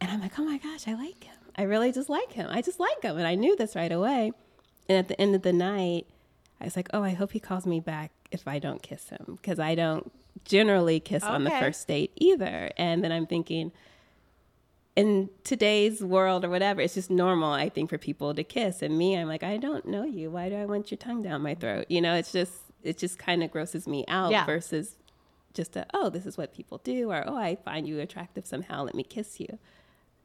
and 0.01 0.09
I'm 0.09 0.19
like, 0.19 0.39
oh 0.39 0.43
my 0.43 0.57
gosh, 0.57 0.87
I 0.87 0.95
like 0.95 1.25
him. 1.25 1.35
I 1.55 1.61
really 1.61 1.91
just 1.91 2.09
like 2.09 2.31
him. 2.31 2.47
I 2.49 2.63
just 2.63 2.79
like 2.79 3.03
him, 3.03 3.17
and 3.17 3.27
I 3.27 3.35
knew 3.35 3.55
this 3.55 3.75
right 3.75 3.91
away. 3.91 4.31
And 4.89 4.97
at 4.97 5.09
the 5.09 5.21
end 5.21 5.35
of 5.35 5.43
the 5.43 5.53
night, 5.53 6.07
I 6.59 6.63
was 6.63 6.75
like, 6.75 6.89
oh, 6.91 7.03
I 7.03 7.11
hope 7.11 7.33
he 7.33 7.39
calls 7.39 7.67
me 7.67 7.79
back 7.79 8.11
if 8.31 8.47
I 8.47 8.57
don't 8.57 8.81
kiss 8.81 9.09
him 9.09 9.37
because 9.39 9.59
I 9.59 9.75
don't 9.75 10.11
generally 10.43 10.99
kiss 10.99 11.23
on 11.23 11.43
the 11.43 11.49
first 11.51 11.87
date 11.87 12.11
either. 12.17 12.71
And 12.77 13.03
then 13.03 13.11
I'm 13.11 13.25
thinking, 13.25 13.71
in 14.95 15.29
today's 15.43 16.03
world 16.03 16.45
or 16.45 16.49
whatever, 16.49 16.81
it's 16.81 16.93
just 16.93 17.09
normal, 17.09 17.51
I 17.51 17.69
think, 17.69 17.89
for 17.89 17.97
people 17.97 18.33
to 18.33 18.43
kiss. 18.43 18.81
And 18.81 18.97
me, 18.97 19.15
I'm 19.15 19.27
like, 19.27 19.43
I 19.43 19.57
don't 19.57 19.85
know 19.85 20.05
you. 20.05 20.29
Why 20.29 20.49
do 20.49 20.55
I 20.55 20.65
want 20.65 20.91
your 20.91 20.97
tongue 20.97 21.21
down 21.21 21.41
my 21.41 21.55
throat? 21.55 21.85
You 21.89 22.01
know, 22.01 22.13
it's 22.15 22.31
just, 22.31 22.53
it 22.83 22.97
just 22.97 23.17
kind 23.17 23.43
of 23.43 23.51
grosses 23.51 23.87
me 23.87 24.05
out 24.07 24.31
Yeah. 24.31 24.45
versus 24.45 24.95
just 25.53 25.75
a, 25.75 25.85
oh, 25.93 26.09
this 26.09 26.25
is 26.25 26.37
what 26.37 26.53
people 26.53 26.79
do, 26.83 27.11
or 27.11 27.23
oh, 27.27 27.35
I 27.35 27.55
find 27.55 27.87
you 27.87 27.99
attractive 27.99 28.45
somehow. 28.45 28.83
Let 28.83 28.95
me 28.95 29.03
kiss 29.03 29.39
you. 29.39 29.57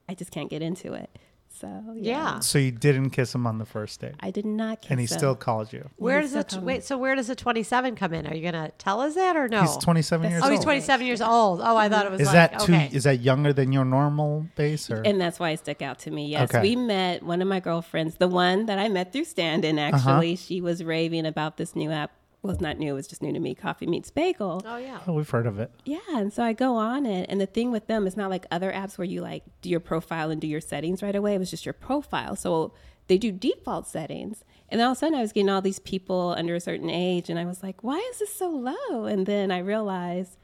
I 0.09 0.15
just 0.15 0.31
can't 0.31 0.51
get 0.51 0.61
into 0.63 0.93
it. 0.93 1.09
So 1.53 1.67
yeah, 1.95 2.35
Yeah. 2.35 2.41
So 2.41 2.59
you 2.59 2.71
didn't 2.71 3.11
kiss 3.11 3.35
him 3.35 3.47
on 3.47 3.59
the 3.59 3.67
first 3.67 4.01
date, 4.01 4.15
I 4.21 4.31
did 4.31 4.47
not 4.47 4.81
kiss 4.81 4.89
him. 4.89 4.93
and 4.93 5.01
he 5.01 5.05
him. 5.13 5.19
still 5.19 5.35
called 5.35 5.73
you. 5.73 5.91
Where 5.97 6.21
He's 6.21 6.33
does 6.33 6.47
still 6.47 6.61
it 6.61 6.65
wait? 6.65 6.85
So 6.85 6.97
where 6.97 7.15
does 7.15 7.27
the 7.27 7.35
27 7.35 7.97
come 7.97 8.15
in? 8.15 8.27
Are 8.27 8.35
you 8.35 8.43
gonna 8.43 8.71
tell 8.79 9.01
us 9.01 9.15
that 9.17 9.37
or 9.37 9.49
no? 9.49 9.61
He's 9.63 9.77
27 9.77 10.31
years 10.31 10.43
old. 10.43 10.45
Oh, 10.45 10.47
old. 10.47 10.53
he's 10.59 10.65
27 10.65 11.07
years 11.07 11.21
old. 11.21 11.61
Oh, 11.63 11.77
I 11.77 11.89
thought 11.89 12.07
it 12.07 12.13
was 12.13 12.21
Is 12.23 12.27
like, 12.29 12.35
that 12.53 12.61
too? 12.61 12.73
okay. 12.73 12.89
Is 12.93 13.05
that 13.05 13.21
younger 13.21 13.53
than 13.53 13.73
your 13.73 13.85
normal 13.85 14.47
base? 14.57 14.91
Or 14.91 15.03
And 15.03 15.21
that's 15.21 15.39
why 15.39 15.51
it 15.51 15.59
stuck 15.59 15.83
out 15.83 15.99
to 16.01 16.11
me. 16.11 16.29
Yes, 16.29 16.51
Okay. 16.51 16.63
we 16.63 16.77
met 16.77 17.23
one 17.23 17.43
of 17.43 17.49
my 17.49 17.61
girlfriends, 17.61 18.15
the 18.15 18.29
one 18.29 18.67
that 18.67 18.79
I 18.79 18.89
met 18.89 19.13
through 19.13 19.25
stand-in. 19.25 19.79
Uh-huh. 19.79 19.97
Actually, 19.97 20.37
she 20.37 20.61
was 20.61 20.83
raving 20.85 21.27
about 21.27 21.57
this 21.59 21.75
new 21.77 21.91
app. 21.91 22.13
Well, 22.43 22.53
it's 22.53 22.63
not 22.63 22.79
new; 22.79 22.93
it 22.93 22.97
was 22.97 23.07
just 23.07 23.23
new 23.23 23.33
to 23.33 23.39
me. 23.39 23.55
Coffee 23.55 23.87
meets 23.87 24.11
bagel. 24.11 24.63
oh 24.65 24.77
yeah. 24.79 25.01
oh, 25.07 25.13
we've 25.13 25.29
heard 25.29 25.47
of 25.47 25.59
it. 25.59 25.71
Yeah, 25.85 25.99
and 26.15 26.33
so 26.33 26.43
I 26.43 26.53
go 26.55 26.77
on 26.77 27.05
it, 27.05 27.27
and 27.29 27.41
the 27.41 27.47
thing 27.47 27.71
with 27.71 27.87
them 27.87 28.07
is 28.07 28.17
not 28.17 28.31
like 28.31 28.47
other 28.51 28.73
apps 28.73 28.97
where 28.97 29.05
you 29.05 29.21
like 29.21 29.45
do 29.61 29.69
your 29.69 29.81
profile 29.81 30.31
and 30.31 30.41
do 30.41 30.47
your 30.47 30.61
settings 30.61 31.03
right 31.03 31.15
away. 31.15 31.35
It 31.35 31.39
was 31.39 31.51
just 31.51 31.67
your 31.67 31.75
profile. 31.75 32.37
So 32.37 32.73
they 33.09 33.19
do 33.19 33.31
default 33.31 33.87
settings, 33.87 34.45
and 34.69 34.81
then 34.81 34.87
all 34.87 34.93
of 34.93 34.97
a 34.97 35.01
sudden 35.01 35.17
I 35.17 35.21
was 35.21 35.33
getting 35.33 35.51
all 35.51 35.61
these 35.61 35.81
people 35.81 36.35
under 36.39 36.55
a 36.55 36.61
certain 36.61 36.89
age, 36.89 37.29
and 37.29 37.39
I 37.39 37.45
was 37.45 37.63
like, 37.63 37.83
why 37.83 37.99
is 38.13 38.21
this 38.21 38.35
so 38.35 38.49
low? 38.49 39.05
And 39.05 39.27
then 39.27 39.51
I 39.51 39.59
realized 39.59 40.39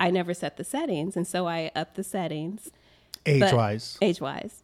I 0.00 0.10
never 0.10 0.32
set 0.32 0.56
the 0.56 0.64
settings, 0.64 1.16
and 1.16 1.26
so 1.26 1.46
I 1.46 1.70
upped 1.74 1.96
the 1.96 2.04
settings 2.04 2.70
Age 3.26 3.52
wise, 3.52 3.98
age 4.00 4.20
wise. 4.20 4.62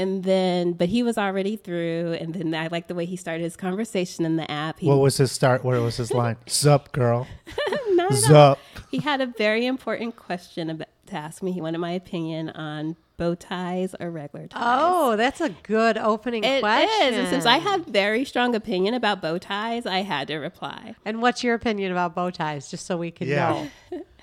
And 0.00 0.24
then, 0.24 0.72
but 0.72 0.88
he 0.88 1.02
was 1.02 1.18
already 1.18 1.56
through, 1.56 2.16
and 2.18 2.32
then 2.32 2.54
I 2.54 2.68
like 2.68 2.86
the 2.88 2.94
way 2.94 3.04
he 3.04 3.16
started 3.16 3.42
his 3.42 3.54
conversation 3.54 4.24
in 4.24 4.36
the 4.36 4.50
app. 4.50 4.78
He, 4.80 4.86
what 4.88 4.98
was 4.98 5.18
his 5.18 5.30
start? 5.30 5.62
What 5.62 5.78
was 5.80 5.98
his 5.98 6.10
line? 6.10 6.36
Zup, 6.46 6.90
girl. 6.92 7.26
not 7.90 8.12
at. 8.12 8.18
Zup. 8.18 8.58
he 8.90 8.98
had 9.00 9.20
a 9.20 9.26
very 9.26 9.66
important 9.66 10.16
question 10.16 10.70
about, 10.70 10.88
to 11.06 11.14
ask 11.16 11.42
me. 11.42 11.52
He 11.52 11.60
wanted 11.60 11.78
my 11.78 11.90
opinion 11.90 12.48
on 12.50 12.96
bow 13.18 13.34
ties 13.34 13.94
or 14.00 14.10
regular 14.10 14.46
ties. 14.46 14.62
Oh, 14.64 15.16
that's 15.16 15.42
a 15.42 15.50
good 15.50 15.98
opening 15.98 16.44
It 16.44 16.54
is. 16.54 16.60
question. 16.60 17.14
And 17.14 17.28
since 17.28 17.44
I 17.44 17.58
have 17.58 17.84
very 17.84 18.24
strong 18.24 18.54
opinion 18.54 18.94
about 18.94 19.20
bow 19.20 19.36
ties, 19.36 19.84
I 19.84 19.98
had 19.98 20.28
to 20.28 20.38
reply. 20.38 20.94
And 21.04 21.20
what's 21.20 21.44
your 21.44 21.54
opinion 21.54 21.92
about 21.92 22.14
bow 22.14 22.30
ties? 22.30 22.70
Just 22.70 22.86
so 22.86 22.96
we 22.96 23.10
can 23.10 23.28
Yeah. 23.28 23.68
know. 23.92 24.00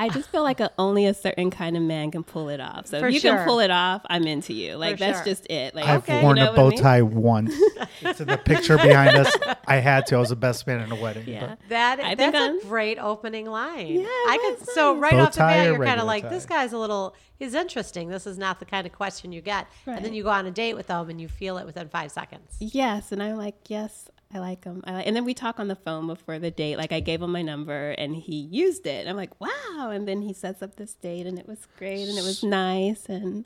I 0.00 0.08
just 0.08 0.30
feel 0.30 0.42
like 0.42 0.60
a, 0.60 0.70
only 0.78 1.04
a 1.04 1.12
certain 1.12 1.50
kind 1.50 1.76
of 1.76 1.82
man 1.82 2.10
can 2.10 2.24
pull 2.24 2.48
it 2.48 2.58
off. 2.58 2.86
So 2.86 3.00
For 3.00 3.08
if 3.08 3.14
you 3.14 3.20
sure. 3.20 3.36
can 3.36 3.46
pull 3.46 3.60
it 3.60 3.70
off, 3.70 4.00
I'm 4.06 4.26
into 4.26 4.54
you. 4.54 4.76
Like 4.76 4.94
For 4.94 5.00
that's 5.00 5.18
sure. 5.18 5.24
just 5.26 5.46
it. 5.50 5.74
Like 5.74 5.84
I've 5.86 6.02
okay, 6.04 6.22
worn 6.22 6.38
you 6.38 6.44
know 6.44 6.48
a 6.48 6.52
what 6.52 6.56
bow 6.56 6.66
I 6.66 6.70
mean? 6.70 6.78
tie 6.78 7.02
once. 7.02 7.54
it's 8.00 8.20
in 8.20 8.28
the 8.28 8.38
picture 8.38 8.76
behind 8.78 9.16
us. 9.16 9.36
I 9.66 9.76
had 9.76 10.06
to. 10.06 10.16
I 10.16 10.18
was 10.18 10.30
the 10.30 10.36
best 10.36 10.66
man 10.66 10.80
in 10.80 10.90
a 10.90 10.96
wedding. 10.96 11.28
Yeah. 11.28 11.56
That 11.68 12.00
I 12.00 12.14
that's 12.14 12.36
I'm- 12.36 12.58
a 12.58 12.62
great 12.62 12.98
opening 12.98 13.46
line. 13.46 13.88
Yeah, 13.88 14.06
I 14.06 14.38
could 14.40 14.60
that's 14.60 14.74
so 14.74 14.96
right 14.96 15.12
Bow 15.12 15.20
off 15.24 15.32
the 15.34 15.38
bat 15.40 15.66
you're 15.66 15.84
kind 15.84 16.00
of 16.00 16.06
like 16.06 16.24
tie? 16.24 16.28
this 16.30 16.46
guy's 16.46 16.72
a 16.72 16.78
little 16.78 17.14
he's 17.38 17.54
interesting. 17.54 18.08
This 18.08 18.26
is 18.26 18.38
not 18.38 18.58
the 18.60 18.66
kind 18.66 18.86
of 18.86 18.92
question 18.92 19.32
you 19.32 19.40
get. 19.40 19.66
And 19.86 20.04
then 20.04 20.12
you 20.14 20.22
go 20.22 20.30
on 20.30 20.46
a 20.46 20.50
date 20.50 20.74
with 20.74 20.86
them 20.88 21.08
and 21.10 21.20
you 21.20 21.28
feel 21.28 21.58
it 21.58 21.66
within 21.66 21.88
5 21.88 22.10
seconds. 22.12 22.56
Yes, 22.60 23.12
and 23.12 23.22
I'm 23.22 23.36
like, 23.36 23.56
yes, 23.68 24.09
I 24.32 24.38
like 24.38 24.64
him. 24.64 24.82
I 24.86 24.92
like, 24.92 25.06
and 25.06 25.16
then 25.16 25.24
we 25.24 25.34
talk 25.34 25.58
on 25.58 25.66
the 25.68 25.74
phone 25.74 26.06
before 26.06 26.38
the 26.38 26.50
date. 26.52 26.76
Like 26.76 26.92
I 26.92 27.00
gave 27.00 27.20
him 27.20 27.32
my 27.32 27.42
number, 27.42 27.90
and 27.98 28.14
he 28.14 28.36
used 28.36 28.86
it. 28.86 29.08
I'm 29.08 29.16
like, 29.16 29.38
wow. 29.40 29.90
And 29.90 30.06
then 30.06 30.22
he 30.22 30.32
sets 30.32 30.62
up 30.62 30.76
this 30.76 30.94
date, 30.94 31.26
and 31.26 31.38
it 31.38 31.48
was 31.48 31.66
great, 31.78 32.08
and 32.08 32.16
it 32.16 32.22
was 32.22 32.42
nice, 32.44 33.06
and 33.06 33.44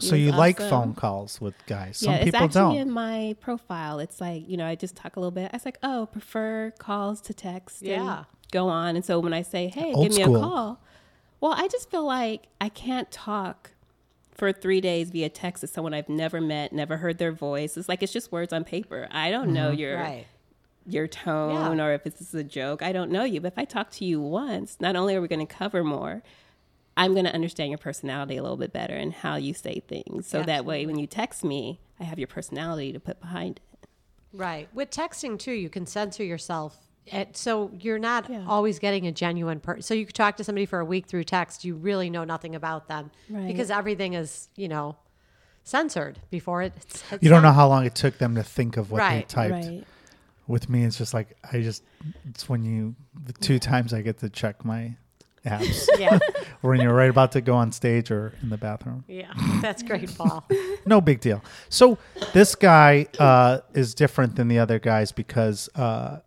So 0.00 0.12
was 0.12 0.20
you 0.20 0.32
like 0.32 0.58
phone 0.58 0.94
calls 0.94 1.40
with 1.40 1.54
guys? 1.66 1.98
Some 1.98 2.12
yeah, 2.12 2.16
it's 2.18 2.24
people 2.26 2.40
actually 2.44 2.60
don't. 2.60 2.76
in 2.76 2.90
my 2.90 3.36
profile. 3.40 4.00
It's 4.00 4.20
like 4.20 4.48
you 4.48 4.56
know, 4.56 4.66
I 4.66 4.74
just 4.74 4.96
talk 4.96 5.14
a 5.16 5.20
little 5.20 5.30
bit. 5.30 5.50
I 5.52 5.56
was 5.56 5.64
like, 5.64 5.78
oh, 5.84 6.06
prefer 6.10 6.72
calls 6.78 7.20
to 7.22 7.32
text. 7.34 7.82
and 7.82 7.90
Yeah. 7.90 8.24
go 8.50 8.68
on. 8.68 8.96
And 8.96 9.04
so 9.04 9.20
when 9.20 9.32
I 9.32 9.42
say, 9.42 9.68
hey, 9.68 9.92
Old 9.92 10.08
give 10.08 10.16
me 10.16 10.22
school. 10.24 10.36
a 10.36 10.40
call, 10.40 10.80
well, 11.40 11.52
I 11.56 11.68
just 11.68 11.88
feel 11.90 12.04
like 12.04 12.48
I 12.60 12.68
can't 12.68 13.10
talk 13.12 13.70
for 14.36 14.52
three 14.52 14.80
days 14.80 15.10
via 15.10 15.28
text 15.28 15.62
to 15.62 15.66
someone 15.66 15.94
I've 15.94 16.08
never 16.08 16.40
met, 16.40 16.72
never 16.72 16.98
heard 16.98 17.18
their 17.18 17.32
voice. 17.32 17.76
It's 17.76 17.88
like 17.88 18.02
it's 18.02 18.12
just 18.12 18.30
words 18.32 18.52
on 18.52 18.64
paper. 18.64 19.08
I 19.10 19.30
don't 19.30 19.52
know 19.52 19.70
Mm-hmm. 19.70 19.80
your 19.80 19.96
Right. 19.98 20.26
your 20.88 21.08
tone 21.08 21.78
Yeah. 21.78 21.84
or 21.84 21.94
if 21.94 22.04
this 22.04 22.20
is 22.20 22.34
a 22.34 22.44
joke. 22.44 22.82
I 22.82 22.92
don't 22.92 23.10
know 23.10 23.24
you. 23.24 23.40
But 23.40 23.52
if 23.54 23.58
I 23.58 23.64
talk 23.64 23.90
to 23.92 24.04
you 24.04 24.20
once, 24.20 24.76
not 24.80 24.94
only 24.94 25.16
are 25.16 25.20
we 25.20 25.28
going 25.28 25.44
to 25.44 25.52
cover 25.52 25.82
more, 25.82 26.22
I'm 26.96 27.12
going 27.12 27.24
to 27.26 27.34
understand 27.34 27.70
your 27.70 27.78
personality 27.78 28.36
a 28.36 28.42
little 28.42 28.56
bit 28.56 28.72
better 28.72 28.94
and 28.94 29.12
how 29.12 29.36
you 29.36 29.52
say 29.52 29.82
things. 29.88 30.26
So 30.26 30.42
that 30.42 30.64
way, 30.64 30.86
when 30.86 30.98
you 30.98 31.06
text 31.06 31.42
me, 31.44 31.80
I 32.00 32.04
have 32.04 32.18
your 32.18 32.28
personality 32.28 32.92
to 32.92 33.00
put 33.00 33.20
behind 33.20 33.60
it. 33.72 33.88
Right. 34.32 34.68
With 34.74 34.90
texting 34.90 35.38
too, 35.38 35.52
you 35.52 35.68
can 35.68 35.86
censor 35.86 36.24
yourself. 36.24 36.85
It, 37.06 37.36
so 37.36 37.70
you're 37.80 37.98
not 37.98 38.28
Yeah. 38.28 38.44
always 38.48 38.78
getting 38.78 39.06
a 39.06 39.12
genuine 39.12 39.60
person. 39.60 39.82
So 39.82 39.94
you 39.94 40.06
could 40.06 40.14
talk 40.14 40.36
to 40.38 40.44
somebody 40.44 40.66
for 40.66 40.80
a 40.80 40.84
week 40.84 41.06
through 41.06 41.24
text. 41.24 41.64
You 41.64 41.74
really 41.76 42.10
know 42.10 42.24
nothing 42.24 42.54
about 42.54 42.88
them 42.88 43.10
Right. 43.30 43.46
because 43.46 43.70
everything 43.70 44.14
is, 44.14 44.48
you 44.56 44.68
know, 44.68 44.96
censored 45.64 46.18
before 46.30 46.62
it. 46.62 46.72
It's, 46.82 47.04
it's 47.12 47.22
you 47.22 47.28
don't 47.30 47.42
know 47.42 47.52
how 47.52 47.68
long 47.68 47.84
it 47.86 47.94
took 47.94 48.18
them 48.18 48.34
to 48.34 48.42
think 48.42 48.76
of 48.76 48.90
what 48.90 49.08
they 49.08 49.22
typed. 49.28 49.52
Right. 49.52 49.84
With 50.48 50.68
me, 50.68 50.84
it's 50.84 50.96
just 50.98 51.12
like 51.12 51.36
I 51.52 51.60
just. 51.60 51.82
It's 52.28 52.48
when 52.48 52.64
you 52.64 52.94
the 53.24 53.32
two 53.32 53.58
times 53.58 53.92
I 53.92 54.00
get 54.02 54.18
to 54.18 54.28
check 54.30 54.64
my 54.64 54.96
apps 55.44 55.88
Yeah. 55.98 56.18
when 56.60 56.80
you're 56.80 56.94
right 56.94 57.10
about 57.10 57.32
to 57.32 57.40
go 57.40 57.54
on 57.56 57.72
stage 57.72 58.10
or 58.12 58.32
in 58.42 58.50
the 58.50 58.56
bathroom. 58.56 59.04
Yeah. 59.08 59.32
That's 59.60 59.82
great, 59.82 60.16
Paul. 60.16 60.44
No 60.86 61.00
big 61.00 61.20
deal. 61.20 61.42
So 61.68 61.98
this 62.32 62.54
guy 62.54 63.06
uh, 63.18 63.58
is 63.74 63.94
different 63.94 64.36
than 64.36 64.46
the 64.46 64.58
other 64.60 64.78
guys 64.78 65.10
because 65.10 65.68
uh, 65.74 66.18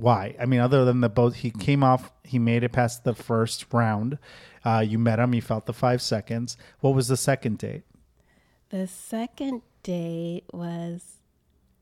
why? 0.00 0.34
I 0.40 0.46
mean, 0.46 0.60
other 0.60 0.84
than 0.84 1.00
the 1.00 1.08
both, 1.08 1.36
he 1.36 1.50
came 1.50 1.82
off, 1.82 2.10
he 2.24 2.38
made 2.38 2.62
it 2.64 2.72
past 2.72 3.04
the 3.04 3.14
first 3.14 3.66
round. 3.72 4.18
Uh, 4.64 4.84
you 4.86 4.98
met 4.98 5.18
him, 5.18 5.34
you 5.34 5.42
felt 5.42 5.66
the 5.66 5.72
five 5.72 6.02
seconds. 6.02 6.56
What 6.80 6.94
was 6.94 7.08
the 7.08 7.16
second 7.16 7.58
date? 7.58 7.82
The 8.70 8.86
second 8.86 9.62
date 9.82 10.44
was, 10.52 11.04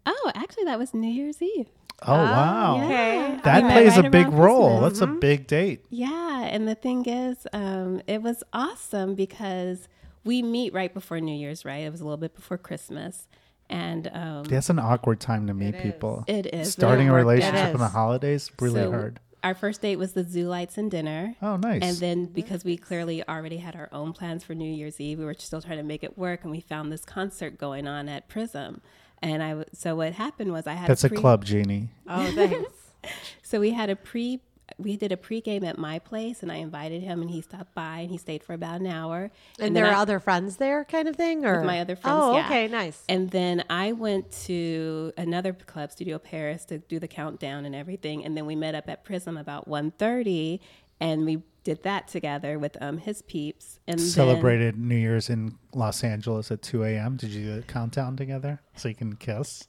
oh, 0.07 0.33
actually, 0.35 0.64
that 0.64 0.78
was 0.78 0.94
New 0.94 1.11
Year's 1.11 1.42
Eve. 1.42 1.66
Oh, 2.07 2.14
wow. 2.14 2.88
Yeah. 2.88 3.40
That 3.42 3.64
We 3.64 3.70
plays 3.70 3.96
right 3.96 4.07
a 4.07 4.11
big 4.11 4.26
around 4.28 4.38
role. 4.38 4.78
Christmas. 4.81 4.98
That's 5.00 5.11
a 5.11 5.14
big 5.14 5.46
date. 5.46 5.85
Yeah, 5.90 6.42
and 6.44 6.68
the 6.68 6.76
thing 6.76 7.04
is, 7.07 7.46
um, 7.52 8.00
it 8.07 8.22
was 8.22 8.44
awesome 8.52 9.14
because 9.16 9.88
we 10.24 10.42
meet 10.42 10.72
right 10.72 10.94
before 10.94 11.20
New 11.20 11.35
Year's, 11.35 11.64
right? 11.64 11.78
It 11.78 11.90
was 11.90 12.00
a 12.00 12.04
little 12.04 12.16
bit 12.16 12.35
before 12.35 12.57
Christmas, 12.57 13.26
and 13.70 14.11
um, 14.12 14.44
That's 14.44 14.70
an 14.70 14.78
awkward 14.78 15.20
time 15.20 15.46
to 15.46 15.54
meet 15.54 15.74
It 15.74 15.83
people. 15.83 16.24
it 16.26 16.46
is 16.54 16.72
Starting 16.72 17.09
a 17.09 17.14
relationship 17.14 17.74
in 17.74 17.81
the 17.81 17.88
holidays, 17.88 18.50
really 18.61 18.83
So 18.83 18.90
hard. 18.90 19.20
Our 19.44 19.54
first 19.54 19.83
date 19.83 19.96
was 19.96 20.14
the 20.14 20.24
zoo 20.24 20.48
lights 20.48 20.78
and 20.78 20.90
dinner. 20.90 21.37
Oh, 21.40 21.57
nice. 21.57 21.83
And 21.83 21.96
then 21.98 22.26
because 22.26 22.64
we 22.64 22.76
clearly 22.76 23.26
already 23.28 23.59
had 23.59 23.76
our 23.76 23.88
own 23.92 24.12
plans 24.12 24.42
for 24.42 24.54
New 24.54 24.70
Year's 24.72 25.00
Eve, 25.00 25.18
we 25.20 25.24
were 25.24 25.35
still 25.35 25.62
trying 25.62 25.78
to 25.78 25.85
make 25.85 26.02
it 26.02 26.18
work, 26.18 26.42
and 26.42 26.50
we 26.50 26.61
found 26.61 26.90
this 26.90 27.04
concert 27.04 27.57
going 27.57 27.87
on 27.87 28.09
at 28.09 28.28
Prism. 28.28 28.81
And 29.22 29.42
I 29.42 29.48
w- 29.50 29.66
so 29.72 29.94
what 29.94 30.12
happened 30.14 30.52
was 30.52 30.66
I 30.66 30.72
had 30.74 30.88
That's 30.90 31.04
a 31.04 31.09
pre- 31.09 31.18
club, 31.18 31.44
Jeannie. 31.44 31.88
Oh, 32.09 32.31
thanks. 32.33 32.72
So 33.42 33.61
we 33.61 33.70
had 33.70 33.88
a 33.90 33.96
pre 33.96 34.40
we 34.76 34.96
did 34.96 35.11
a 35.12 35.16
pregame 35.16 35.64
at 35.66 35.78
my 35.78 35.98
place 35.98 36.42
and 36.42 36.52
I 36.52 36.57
invited 36.57 37.02
him 37.02 37.20
and 37.22 37.31
he 37.31 37.40
stopped 37.40 37.74
by 37.74 38.00
and 38.00 38.11
he 38.11 38.18
stayed 38.18 38.42
for 38.44 38.52
about 38.52 38.81
an 38.81 38.87
hour. 38.87 39.31
And, 39.59 39.66
then 39.68 39.72
there 39.74 39.87
are 39.87 39.94
I- 39.94 40.00
other 40.00 40.20
friends 40.20 40.57
there, 40.57 40.85
kind 40.85 41.09
of 41.09 41.16
thing, 41.16 41.44
or 41.46 41.64
my 41.64 41.81
other 41.81 41.96
friends, 41.96 42.18
Oh, 42.20 42.37
yeah. 42.37 42.44
okay, 42.46 42.68
nice. 42.68 43.02
And 43.09 43.31
then 43.31 43.64
I 43.70 43.92
went 43.92 44.31
to 44.46 45.12
another 45.16 45.52
club, 45.52 45.90
Studio 45.90 46.18
Paris, 46.18 46.64
to 46.66 46.78
do 46.78 46.98
the 46.98 47.09
countdown 47.09 47.64
and 47.64 47.74
everything. 47.74 48.24
And 48.24 48.37
then 48.37 48.46
we 48.46 48.54
met 48.57 48.74
up 48.74 48.88
at 48.88 49.04
Prism 49.04 49.37
about 49.37 49.68
1.30 49.68 50.61
and 51.00 51.24
we 51.24 51.42
did 51.64 51.83
that 51.83 52.09
together 52.09 52.59
with 52.59 52.76
um, 52.81 52.98
his 52.98 53.22
peeps. 53.22 53.78
And 53.87 53.98
then- 53.98 54.07
Celebrated 54.07 54.76
New 54.78 54.96
Year's 54.96 55.28
in 55.31 55.57
Los 55.74 56.02
Angeles 56.04 56.50
at 56.50 56.62
2 56.62 56.85
a.m. 56.85 57.16
Did 57.16 57.31
you 57.31 57.44
do 57.46 57.57
the 57.57 57.62
countdown 57.62 58.16
together 58.16 58.61
so 58.76 58.88
you 58.88 58.94
can 58.94 59.16
kiss? 59.16 59.66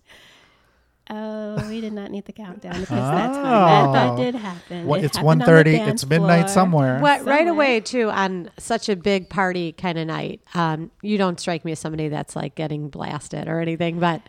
Oh, 1.12 1.68
we 1.68 1.82
did 1.82 1.94
not 1.94 2.12
need 2.12 2.26
the 2.26 2.32
countdown 2.34 2.74
to 2.74 2.80
kiss 2.82 2.90
that 2.90 3.34
time. 3.34 3.34
That, 3.34 3.86
Oh. 3.88 3.94
that 3.94 4.16
did 4.18 4.36
happen. 4.36 4.86
What, 4.86 5.00
It 5.00 5.06
it's 5.06 5.18
happened 5.18 5.42
on 5.42 5.48
1.30. 5.48 5.64
dance 5.78 6.04
It's 6.04 6.10
midnight 6.10 6.42
floor. 6.42 6.48
somewhere. 6.54 7.00
What, 7.00 7.26
right 7.26 7.48
away 7.48 7.80
too 7.80 8.10
on 8.12 8.52
such 8.60 8.90
a 8.90 8.96
big 8.96 9.28
party 9.30 9.72
kind 9.72 9.98
of 9.98 10.06
night. 10.08 10.42
Um, 10.54 10.92
you 11.02 11.18
don't 11.18 11.40
strike 11.40 11.66
me 11.66 11.72
as 11.72 11.80
somebody 11.80 12.10
that's 12.10 12.36
like 12.36 12.54
getting 12.56 12.90
blasted 12.90 13.48
or 13.48 13.60
anything. 13.60 14.00
But 14.00 14.22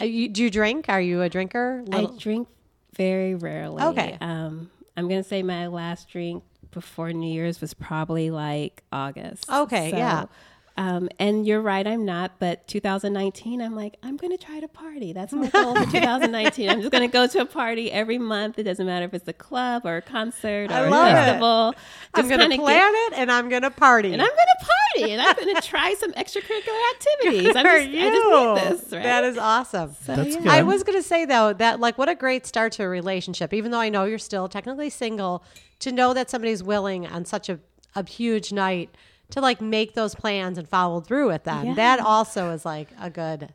uh, 0.00 0.04
you, 0.04 0.28
do 0.28 0.42
you 0.44 0.50
drink? 0.50 0.86
Are 0.88 1.00
you 1.00 1.20
a 1.22 1.28
drinker? 1.28 1.84
I 1.92 2.06
drink 2.18 2.48
very 2.96 3.34
rarely. 3.34 3.82
Okay. 3.82 4.16
Um, 4.20 4.70
I'm 4.96 5.08
gonna 5.08 5.22
say 5.22 5.42
my 5.42 5.66
last 5.66 6.08
drink 6.08 6.42
before 6.70 7.12
New 7.12 7.30
Year's 7.30 7.60
was 7.60 7.74
probably 7.74 8.30
like 8.30 8.82
August. 8.90 9.50
Okay, 9.50 9.90
yeah. 9.90 10.24
Um, 10.78 11.08
and 11.18 11.46
you're 11.46 11.62
right, 11.62 11.86
I'm 11.86 12.04
not. 12.04 12.38
But 12.38 12.66
2019, 12.68 13.62
I'm 13.62 13.74
like, 13.74 13.96
I'm 14.02 14.16
gonna 14.18 14.36
try 14.36 14.60
to 14.60 14.68
party. 14.68 15.12
That's 15.14 15.32
my 15.32 15.48
goal 15.48 15.74
for 15.74 15.84
2019. 15.90 16.68
I'm 16.68 16.80
just 16.80 16.92
gonna 16.92 17.08
go 17.08 17.26
to 17.26 17.40
a 17.40 17.46
party 17.46 17.90
every 17.90 18.18
month. 18.18 18.58
It 18.58 18.64
doesn't 18.64 18.84
matter 18.84 19.06
if 19.06 19.14
it's 19.14 19.26
a 19.26 19.32
club 19.32 19.86
or 19.86 19.96
a 19.96 20.02
concert 20.02 20.70
or 20.70 20.86
a 20.86 20.90
love 20.90 21.08
it. 21.08 21.12
festival. 21.12 21.74
I'm 22.14 22.28
going 22.28 22.50
to 22.50 22.56
plan 22.58 22.92
get- 22.92 23.12
it 23.12 23.18
and 23.18 23.32
I'm 23.32 23.48
going 23.48 23.62
to 23.62 23.70
party. 23.70 24.12
and 24.12 24.20
I'm 24.20 24.28
gonna 24.28 24.68
party, 24.98 25.12
and 25.12 25.22
I'm 25.22 25.34
gonna 25.36 25.60
try 25.62 25.94
some 25.94 26.12
extracurricular 26.12 26.90
activities. 26.94 27.56
I'm 27.56 27.64
For 27.64 27.78
just, 27.78 27.88
I 27.88 27.88
just 27.88 27.90
need 27.90 28.80
this, 28.82 28.92
right? 28.92 29.02
That 29.02 29.24
is 29.24 29.38
awesome. 29.38 29.94
So, 30.04 30.14
That's 30.16 30.34
yeah. 30.34 30.40
good. 30.42 30.48
I 30.48 30.62
was 30.62 30.82
going 30.82 30.98
to 30.98 31.02
say 31.02 31.24
though 31.24 31.52
that 31.54 31.80
like 31.80 31.96
what 31.98 32.08
a 32.08 32.14
great 32.14 32.46
start 32.46 32.72
to 32.72 32.82
a 32.84 32.88
relationship. 32.88 33.52
Even 33.54 33.70
though 33.70 33.80
I 33.80 33.88
know 33.88 34.04
you're 34.04 34.18
still 34.18 34.48
technically 34.48 34.90
single, 34.90 35.42
to 35.80 35.92
know 35.92 36.12
that 36.14 36.28
somebody's 36.30 36.62
willing 36.62 37.06
on 37.06 37.24
such 37.24 37.48
a, 37.48 37.58
a 37.94 38.06
huge 38.08 38.52
night 38.52 38.90
to 39.30 39.40
like 39.40 39.60
make 39.60 39.94
those 39.94 40.14
plans 40.14 40.58
and 40.58 40.68
follow 40.68 41.00
through 41.00 41.28
with 41.28 41.44
them. 41.44 41.66
Yeah. 41.66 41.74
That 41.74 42.00
also 42.00 42.50
is 42.50 42.64
like 42.64 42.88
a 43.00 43.10
good. 43.10 43.52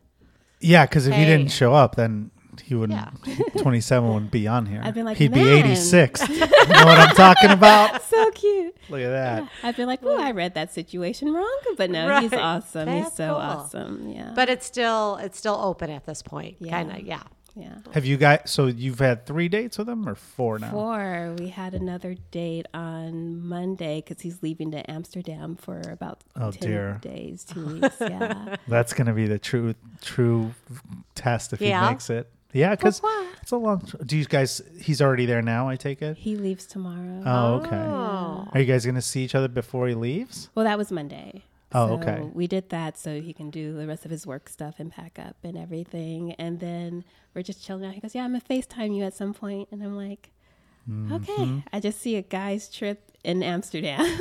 Yeah, 0.59 0.85
because 0.85 1.07
if 1.07 1.15
he 1.15 1.25
didn't 1.25 1.49
show 1.51 1.73
up, 1.73 1.95
then 1.95 2.29
he 2.63 2.75
wouldn't. 2.75 2.99
Yeah. 3.25 3.35
27 3.61 4.13
wouldn't 4.13 4.31
be 4.31 4.47
on 4.47 4.65
here. 4.65 4.81
I'd 4.83 4.93
be 4.93 5.01
like, 5.03 5.17
he'd 5.17 5.33
be 5.33 5.41
86. 5.41 6.27
you 6.29 6.37
know 6.39 6.45
what 6.85 6.99
I'm 6.99 7.15
talking 7.15 7.49
about? 7.49 8.01
so 8.09 8.29
cute. 8.31 8.75
Look 8.89 9.01
at 9.01 9.09
that. 9.09 9.49
I'd 9.63 9.77
be 9.77 9.85
like, 9.85 10.01
"Oh, 10.03 10.21
I 10.21 10.31
read 10.31 10.53
that 10.55 10.73
situation 10.73 11.31
wrong," 11.33 11.59
but 11.77 11.89
no, 11.89 12.19
he's 12.19 12.31
Right. 12.31 12.41
awesome. 12.41 12.89
he's 12.89 13.13
so 13.13 13.27
cool. 13.29 13.35
awesome. 13.37 14.09
Yeah, 14.09 14.33
But 14.35 14.49
it's 14.49 14.65
still 14.65 15.15
it's 15.21 15.37
still 15.37 15.55
open 15.55 15.89
at 15.89 16.05
this 16.05 16.21
point. 16.21 16.57
Yeah. 16.59 16.71
Kind 16.71 16.91
of 16.91 16.99
yeah. 16.99 17.23
Yeah. 17.55 17.75
Have 17.93 18.05
you 18.05 18.17
guys? 18.17 18.41
So 18.45 18.67
you've 18.67 18.99
had 18.99 19.25
three 19.25 19.49
dates 19.49 19.77
with 19.77 19.89
him 19.89 20.07
or 20.07 20.15
four 20.15 20.59
now? 20.59 20.71
Four. 20.71 21.35
We 21.37 21.49
had 21.49 21.73
another 21.73 22.15
date 22.31 22.65
on 22.73 23.45
Monday 23.45 24.01
because 24.05 24.21
he's 24.21 24.41
leaving 24.41 24.71
to 24.71 24.89
Amsterdam 24.89 25.55
for 25.55 25.79
about 25.89 26.23
Oh, 26.35 26.51
ten 26.51 26.69
dear. 26.69 26.99
days, 27.01 27.43
two 27.43 27.65
weeks. 27.81 27.95
Yeah. 27.99 28.55
That's 28.67 28.93
going 28.93 29.07
to 29.07 29.13
be 29.13 29.27
the 29.27 29.39
true 29.39 29.75
true 30.01 30.53
test 31.15 31.53
if 31.53 31.61
Yeah. 31.61 31.83
he 31.85 31.91
makes 31.91 32.09
it. 32.09 32.29
Yeah, 32.53 32.71
because 32.75 33.01
it's 33.41 33.51
a 33.51 33.55
long. 33.55 33.81
Do 34.05 34.17
you 34.17 34.25
guys? 34.25 34.61
He's 34.81 35.01
already 35.01 35.25
there 35.25 35.41
now. 35.41 35.69
I 35.69 35.77
take 35.77 36.01
it. 36.01 36.17
he 36.17 36.35
leaves 36.35 36.65
tomorrow. 36.65 37.23
Oh, 37.25 37.53
okay. 37.61 37.75
Oh. 37.77 38.45
Are 38.51 38.59
you 38.59 38.65
guys 38.65 38.83
going 38.83 38.95
to 38.95 39.01
see 39.01 39.23
each 39.23 39.35
other 39.35 39.47
before 39.47 39.87
he 39.87 39.93
leaves? 39.93 40.49
Well, 40.53 40.65
that 40.65 40.77
was 40.77 40.91
Monday. 40.91 41.43
Oh, 41.73 41.87
So 41.87 41.93
okay. 41.95 42.21
We 42.33 42.47
did 42.47 42.69
that 42.69 42.97
so 42.97 43.21
he 43.21 43.33
can 43.33 43.49
do 43.49 43.73
the 43.77 43.87
rest 43.87 44.05
of 44.05 44.11
his 44.11 44.25
work 44.27 44.49
stuff 44.49 44.75
and 44.79 44.91
pack 44.91 45.17
up 45.19 45.37
and 45.43 45.57
everything. 45.57 46.33
And 46.33 46.59
then 46.59 47.03
we're 47.33 47.43
just 47.43 47.63
chilling 47.65 47.85
out. 47.85 47.93
He 47.93 47.99
goes, 48.01 48.13
Yeah, 48.15 48.23
I'm 48.23 48.31
going 48.31 48.41
to 48.41 48.47
FaceTime 48.47 48.95
you 48.95 49.03
at 49.03 49.13
some 49.13 49.33
point. 49.33 49.69
And 49.71 49.81
I'm 49.83 49.95
like, 49.95 50.31
Mm-hmm. 50.89 51.13
Okay. 51.13 51.63
I 51.71 51.79
just 51.79 52.01
see 52.01 52.15
a 52.15 52.23
guy's 52.23 52.67
trip 52.67 53.11
in 53.23 53.43
Amsterdam. 53.43 54.03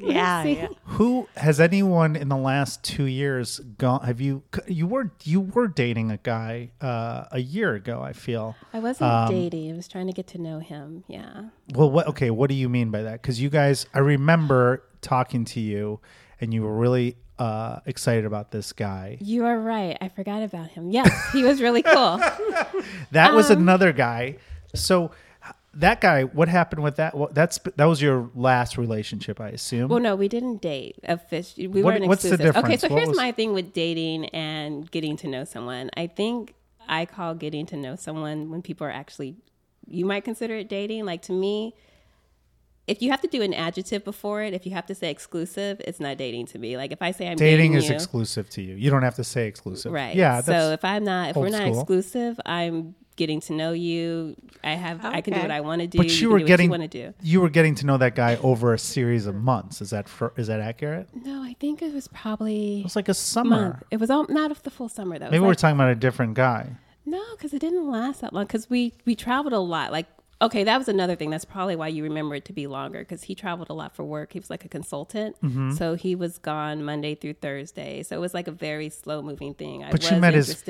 Yeah, 0.00 0.44
yeah. 0.44 0.68
Who 0.84 1.28
has 1.36 1.58
anyone 1.58 2.14
in 2.14 2.28
the 2.28 2.36
last 2.36 2.84
two 2.84 3.06
years 3.06 3.58
gone? 3.78 4.02
Have 4.04 4.20
you? 4.20 4.42
You 4.68 4.86
were 4.86 5.12
you 5.22 5.40
were 5.40 5.66
dating 5.66 6.10
a 6.10 6.18
guy 6.18 6.72
uh, 6.82 7.24
a 7.32 7.38
year 7.40 7.74
ago. 7.74 8.02
I 8.02 8.12
feel. 8.12 8.54
I 8.74 8.80
wasn't 8.80 9.10
Um, 9.10 9.30
dating. 9.30 9.72
I 9.72 9.74
was 9.76 9.88
trying 9.88 10.06
to 10.08 10.12
get 10.12 10.26
to 10.28 10.38
know 10.38 10.58
him. 10.58 11.04
Yeah. 11.08 11.44
Well, 11.74 11.90
what? 11.90 12.06
Okay, 12.08 12.30
what 12.30 12.48
do 12.50 12.54
you 12.54 12.68
mean 12.68 12.90
by 12.90 13.02
that? 13.02 13.22
Because 13.22 13.40
you 13.40 13.48
guys, 13.48 13.86
I 13.94 14.00
remember 14.00 14.82
talking 15.00 15.46
to 15.46 15.60
you, 15.60 16.00
and 16.44 16.54
you 16.54 16.62
were 16.62 16.76
really 16.76 17.16
uh, 17.38 17.80
excited 17.86 18.24
about 18.24 18.52
this 18.52 18.72
guy. 18.72 19.18
You 19.20 19.44
are 19.46 19.58
right. 19.58 19.98
I 20.00 20.08
forgot 20.08 20.42
about 20.44 20.68
him. 20.70 20.90
Yes, 20.92 21.10
he 21.32 21.42
was 21.42 21.60
really 21.60 21.82
cool. 21.82 22.20
That 23.10 23.34
was 23.34 23.50
Um, 23.50 23.58
another 23.62 23.92
guy. 23.92 24.36
So 24.74 25.10
that 25.74 26.00
guy, 26.00 26.22
what 26.24 26.48
happened 26.48 26.82
with 26.82 26.96
that? 26.96 27.16
Well, 27.16 27.30
that's 27.32 27.58
that 27.76 27.86
was 27.86 28.00
your 28.02 28.30
last 28.34 28.76
relationship, 28.78 29.40
I 29.40 29.48
assume. 29.48 29.88
well, 29.88 30.00
no, 30.00 30.14
we 30.16 30.28
didn't 30.28 30.60
date. 30.60 30.96
Offic- 31.08 31.56
we 31.58 31.66
What- 31.82 31.94
weren't 31.94 32.06
what's 32.06 32.22
the 32.22 32.34
exclusive. 32.34 32.56
Okay, 32.56 32.76
so 32.76 32.88
What 32.88 32.96
here's 32.98 33.08
was- 33.08 33.16
my 33.16 33.32
thing 33.32 33.52
with 33.54 33.72
dating 33.72 34.26
and 34.26 34.88
getting 34.90 35.16
to 35.18 35.28
know 35.28 35.44
someone. 35.44 35.90
I 35.96 36.06
think 36.06 36.54
I 36.88 37.06
call 37.06 37.34
getting 37.34 37.66
to 37.66 37.76
know 37.76 37.96
someone 37.96 38.50
when 38.50 38.62
people 38.62 38.86
are 38.86 38.90
actually, 38.92 39.36
you 39.88 40.04
might 40.04 40.24
consider 40.24 40.54
it 40.56 40.68
dating. 40.68 41.04
Like 41.06 41.22
to 41.22 41.32
me, 41.32 41.74
if 42.86 43.00
you 43.00 43.10
have 43.10 43.20
to 43.22 43.28
do 43.28 43.40
an 43.42 43.54
adjective 43.54 44.04
before 44.04 44.42
it, 44.42 44.52
if 44.52 44.66
you 44.66 44.72
have 44.72 44.86
to 44.86 44.94
say 44.94 45.10
exclusive, 45.10 45.80
it's 45.84 46.00
not 46.00 46.18
dating 46.18 46.46
to 46.46 46.58
me. 46.58 46.76
Like 46.76 46.92
if 46.92 47.00
I 47.00 47.12
say 47.12 47.28
I'm 47.28 47.36
dating 47.36 47.72
dating 47.72 47.74
is 47.74 47.88
you, 47.88 47.94
exclusive 47.94 48.48
to 48.50 48.62
you. 48.62 48.74
You 48.74 48.90
don't 48.90 49.02
have 49.02 49.14
to 49.16 49.24
say 49.24 49.46
exclusive. 49.46 49.92
Right. 49.92 50.14
Yeah. 50.14 50.40
So 50.42 50.72
if 50.72 50.84
I'm 50.84 51.04
not, 51.04 51.30
if 51.30 51.36
we're 51.36 51.48
not 51.48 51.62
school. 51.62 51.80
exclusive, 51.80 52.38
I'm 52.44 52.94
getting 53.16 53.40
to 53.40 53.52
know 53.52 53.72
you. 53.72 54.36
I 54.62 54.72
have, 54.72 55.04
I 55.04 55.20
can 55.20 55.34
do 55.34 55.40
what 55.40 55.50
I 55.50 55.60
want 55.60 55.80
to 55.82 55.86
do. 55.86 55.98
but 55.98 56.08
you 56.10 56.18
can 56.26 56.30
were 56.30 56.38
do 56.40 56.46
getting 56.46 56.68
what 56.68 56.76
you 56.76 56.80
want 56.80 56.92
to 56.92 57.06
do. 57.10 57.14
you 57.22 57.40
were 57.40 57.48
getting 57.48 57.74
to 57.76 57.86
know 57.86 57.96
that 57.96 58.14
guy 58.16 58.36
over 58.42 58.74
a 58.74 58.78
series 58.78 59.26
of 59.26 59.34
months. 59.34 59.80
Is 59.80 59.90
that 59.90 60.08
for, 60.08 60.32
is 60.36 60.48
that 60.48 60.60
accurate? 60.60 61.08
No, 61.14 61.42
I 61.42 61.54
think 61.60 61.80
it 61.80 61.94
was 61.94 62.08
probably 62.08 62.80
It 62.80 62.84
was 62.84 62.96
like 62.96 63.08
a 63.08 63.12
a 63.12 63.14
summer. 63.14 63.50
month. 63.70 63.82
It 63.90 63.98
was 63.98 64.10
all, 64.10 64.26
not 64.28 64.50
of 64.50 64.62
the 64.64 64.70
full 64.70 64.88
summer 64.88 65.18
though. 65.18 65.26
Maybe 65.30 65.38
was 65.40 65.48
we're 65.48 65.54
talking 65.54 65.76
about 65.76 65.90
a 65.90 65.94
different 65.94 66.34
guy. 66.34 66.66
No, 67.06 67.22
because 67.36 67.54
it 67.54 67.60
didn't 67.60 67.88
last 67.88 68.20
that 68.22 68.32
long. 68.32 68.44
Because 68.46 68.68
we 68.68 68.92
we 69.04 69.14
traveled 69.14 69.52
a 69.52 69.58
lot. 69.60 69.92
Like, 69.92 70.06
okay, 70.42 70.64
that 70.64 70.78
was 70.78 70.88
another 70.88 71.16
thing. 71.16 71.30
That's 71.30 71.44
probably 71.44 71.76
why 71.76 71.88
you 71.88 72.02
remember 72.02 72.34
it 72.34 72.44
to 72.46 72.52
be 72.52 72.66
longer. 72.66 73.00
Because 73.00 73.22
he 73.24 73.34
traveled 73.34 73.70
a 73.70 73.74
lot 73.74 73.94
for 73.94 74.04
work. 74.04 74.32
He 74.32 74.38
was 74.38 74.50
like 74.50 74.64
a 74.64 74.68
consultant, 74.68 75.36
Mm-hmm. 75.42 75.72
so 75.72 75.94
he 75.94 76.14
was 76.14 76.38
gone 76.38 76.84
Monday 76.84 77.14
through 77.14 77.34
Thursday. 77.34 78.02
So 78.02 78.16
it 78.16 78.20
was 78.20 78.34
like 78.34 78.48
a 78.48 78.52
very 78.52 78.88
slow 78.88 79.22
moving 79.22 79.54
thing. 79.54 79.84
I 79.84 79.90
But 79.90 80.00
was 80.02 80.10
you 80.10 80.16
met 80.18 80.34
his- 80.34 80.62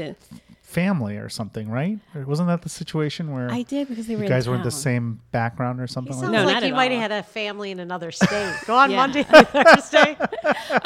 Family 0.63 1.19
or 1.19 1.29
something, 1.29 1.69
right? 1.71 1.99
Or 2.17 2.23
wasn't 2.25 2.49
that 2.49 2.63
the 2.63 2.69
situation 2.69 3.33
where 3.33 3.49
I 3.51 3.63
did 3.63 3.87
because 3.89 4.07
they 4.09 4.15
were 4.17 4.23
you 4.23 4.27
in 4.27 4.31
guys 4.33 4.49
were 4.49 4.57
in 4.57 4.63
the 4.63 4.71
same 4.73 5.21
background 5.31 5.79
or 5.79 5.85
He 5.85 5.93
something 5.93 6.15
sounds 6.15 6.25
like 6.25 6.33
No, 6.33 6.39
that? 6.41 6.47
like 6.47 6.55
not 6.55 6.63
you 6.65 6.73
at 6.73 6.77
might 6.77 6.91
have 6.91 7.01
had 7.03 7.13
a 7.13 7.23
family 7.23 7.71
in 7.71 7.79
another 7.79 8.11
state. 8.11 8.57
Go 8.67 8.75
on 8.75 8.91
Yeah. 8.91 8.97
Monday 8.97 9.23
through 9.25 9.43
Thursday. 9.45 10.17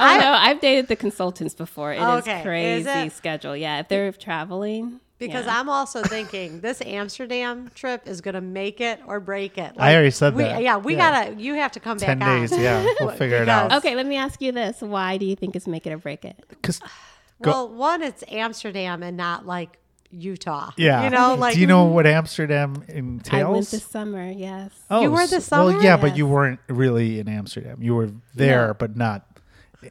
Oh 0.00 0.18
no, 0.20 0.32
I've 0.32 0.60
dated 0.60 0.88
the 0.88 0.96
consultants 0.96 1.54
before. 1.54 1.92
It 1.94 2.00
is 2.00 2.06
Okay, 2.22 2.38
is 2.38 2.42
crazy 2.44 2.90
it? 2.90 3.12
schedule. 3.12 3.56
Yeah, 3.56 3.78
if 3.80 3.88
they're 3.88 4.12
traveling, 4.12 5.00
Because 5.18 5.46
Yeah. 5.46 5.59
I'm 5.59 5.68
also 5.68 6.02
thinking 6.02 6.61
this 6.61 6.81
Amsterdam 6.81 7.70
trip 7.74 8.07
is 8.07 8.20
going 8.20 8.35
to 8.37 8.40
make 8.40 8.81
it 8.81 9.00
or 9.07 9.18
break 9.18 9.59
it. 9.59 9.72
I 9.76 9.92
already 9.94 10.12
said 10.12 10.35
we, 10.35 10.44
that. 10.44 10.62
Yeah, 10.62 10.76
we 10.76 10.94
Yeah. 10.94 11.24
gotta. 11.24 11.40
You 11.42 11.54
have 11.54 11.72
to 11.72 11.81
come 11.81 11.98
Ten 11.98 12.18
back 12.20 12.40
days. 12.42 12.52
on. 12.52 12.61
Yeah, 12.61 12.87
we'll 13.00 13.11
figure 13.16 13.42
it 13.42 13.48
out. 13.48 13.72
Okay, 13.72 13.94
let 13.96 14.07
me 14.07 14.16
ask 14.16 14.40
you 14.40 14.52
this: 14.52 14.81
Why 14.81 15.16
do 15.18 15.26
you 15.26 15.35
think 15.35 15.57
it's 15.57 15.66
make 15.66 15.87
it 15.87 15.92
or 15.92 15.98
break 15.98 16.24
it? 16.24 16.37
Because 16.48 16.81
Well, 17.40 17.68
one, 17.68 18.02
it's 18.02 18.22
Amsterdam 18.31 19.02
and 19.02 19.16
not 19.16 19.46
like 19.46 19.78
Utah. 20.11 20.70
yeah, 20.76 21.04
you 21.04 21.11
know, 21.11 21.35
like 21.35 21.54
do 21.54 21.61
you 21.61 21.66
know 21.66 21.85
what 21.85 22.07
Amsterdam 22.07 22.85
entails? 22.88 22.88
I 22.88 22.98
entails? 23.38 23.52
went 23.52 23.66
this 23.70 23.85
summer. 23.87 24.31
Yes. 24.31 24.70
Oh, 24.90 25.02
You 25.02 25.11
were 25.11 25.20
s- 25.22 25.31
this 25.31 25.50
Well, 25.50 25.70
summer? 25.70 25.83
yeah, 25.83 25.96
but 25.96 26.16
you 26.16 26.26
weren't 26.26 26.61
really 26.68 27.18
in 27.20 27.28
Amsterdam. 27.28 27.83
You 27.83 27.94
were 27.94 28.11
there, 28.35 28.68
No. 28.68 28.74
but 28.74 28.96
not 28.96 29.26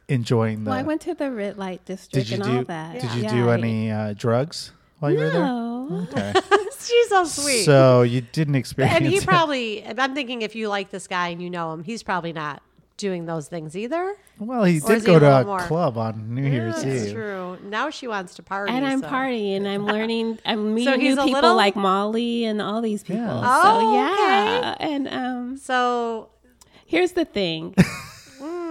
enjoying 0.08 0.64
the. 0.64 0.70
Well, 0.70 0.78
I 0.78 0.82
went 0.82 1.00
to 1.02 1.14
the 1.14 1.30
red 1.30 1.56
light 1.58 1.84
district 1.84 2.12
did 2.14 2.28
you 2.30 2.34
and 2.42 2.44
do? 2.52 2.56
all 2.58 2.64
that. 2.64 3.00
Did 3.00 3.12
you 3.14 3.22
Yeah, 3.22 3.30
do 3.34 3.50
any 3.50 3.90
uh, 3.90 4.14
drugs 4.16 4.72
while 4.98 5.10
you 5.12 5.18
were 5.18 5.30
there? 5.30 5.40
No. 5.40 6.06
Okay, 6.12 6.32
she's 6.80 7.08
so 7.08 7.24
sweet. 7.24 7.64
so 7.64 8.02
you 8.02 8.20
didn't 8.20 8.54
experience. 8.56 8.96
and 8.96 9.06
he 9.06 9.16
it. 9.16 9.24
probably. 9.26 9.86
I'm 9.86 10.14
thinking 10.14 10.42
if 10.42 10.54
you 10.54 10.68
like 10.68 10.90
this 10.90 11.06
guy 11.06 11.28
and 11.28 11.40
you 11.42 11.48
know 11.50 11.72
him, 11.72 11.82
he's 11.82 12.02
probably 12.02 12.32
not 12.32 12.62
doing 12.98 13.26
those 13.26 13.46
things 13.48 13.76
either. 13.76 14.16
Well, 14.40 14.64
he 14.64 14.80
Or 14.80 14.88
did 14.88 14.96
is 14.98 15.02
he 15.04 15.06
go 15.06 15.16
a 15.16 15.20
to 15.20 15.24
little 15.26 15.38
a 15.40 15.44
more- 15.44 15.60
club 15.60 15.96
on 15.96 16.34
New 16.34 16.42
Year's 16.48 16.78
Eve. 16.84 16.92
That's 16.92 17.06
Eve. 17.06 17.12
true. 17.12 17.58
Now 17.64 17.90
she 17.90 18.06
wants 18.08 18.34
to 18.34 18.42
party. 18.42 18.72
And 18.72 18.84
I'm 18.84 19.00
so. 19.00 19.08
partying. 19.08 19.56
And 19.56 19.68
I'm 19.68 19.86
learning. 19.86 20.38
I'm 20.44 20.74
meeting 20.74 21.00
he's 21.00 21.14
new 21.16 21.22
a 21.22 21.24
people 21.26 21.40
little- 21.42 21.56
like 21.56 21.76
Molly 21.76 22.44
and 22.44 22.60
all 22.60 22.80
these 22.82 23.02
people. 23.04 23.22
Yeah. 23.22 23.62
So 23.62 23.68
Oh, 23.70 23.94
yeah. 23.94 24.74
And 24.80 25.08
um, 25.08 25.56
So 25.56 26.28
here's 26.86 27.12
the 27.12 27.24
thing. 27.24 27.74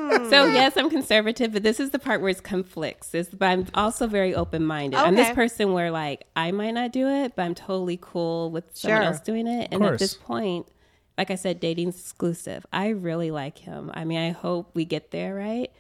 Mm. 0.10 0.30
so 0.30 0.46
yes, 0.46 0.78
I'm 0.78 0.90
conservative, 0.90 1.54
but 1.54 1.64
this 1.64 1.80
is 1.80 1.92
the 1.92 2.00
part 2.00 2.22
where 2.22 2.30
it 2.30 2.44
conflicts. 2.44 3.14
Is 3.14 3.30
but 3.30 3.46
I'm 3.48 3.68
also 3.74 4.08
very 4.08 4.34
open 4.36 4.64
minded. 4.66 4.98
I'm 4.98 5.16
this 5.16 5.32
person 5.32 5.74
where 5.74 5.92
like 5.92 6.26
I 6.36 6.52
might 6.52 6.72
not 6.72 6.92
do 6.92 7.08
it, 7.08 7.36
but 7.36 7.44
I'm 7.44 7.56
totally 7.56 7.98
cool 8.02 8.52
with 8.52 8.66
someone 8.76 9.02
Sure. 9.02 9.08
else 9.08 9.20
doing 9.20 9.48
it. 9.48 9.70
And 9.72 9.84
at 9.84 10.00
this 10.00 10.14
point, 10.14 10.68
like 11.18 11.32
I 11.32 11.36
said, 11.36 11.60
dating's 11.60 12.00
exclusive. 12.00 12.66
I 12.72 12.90
really 12.90 13.32
like 13.32 13.58
him. 13.58 13.92
I 13.94 14.06
mean, 14.06 14.20
I 14.20 14.30
hope 14.32 14.72
we 14.74 14.86
get 14.86 15.12
there, 15.12 15.34
right? 15.36 15.72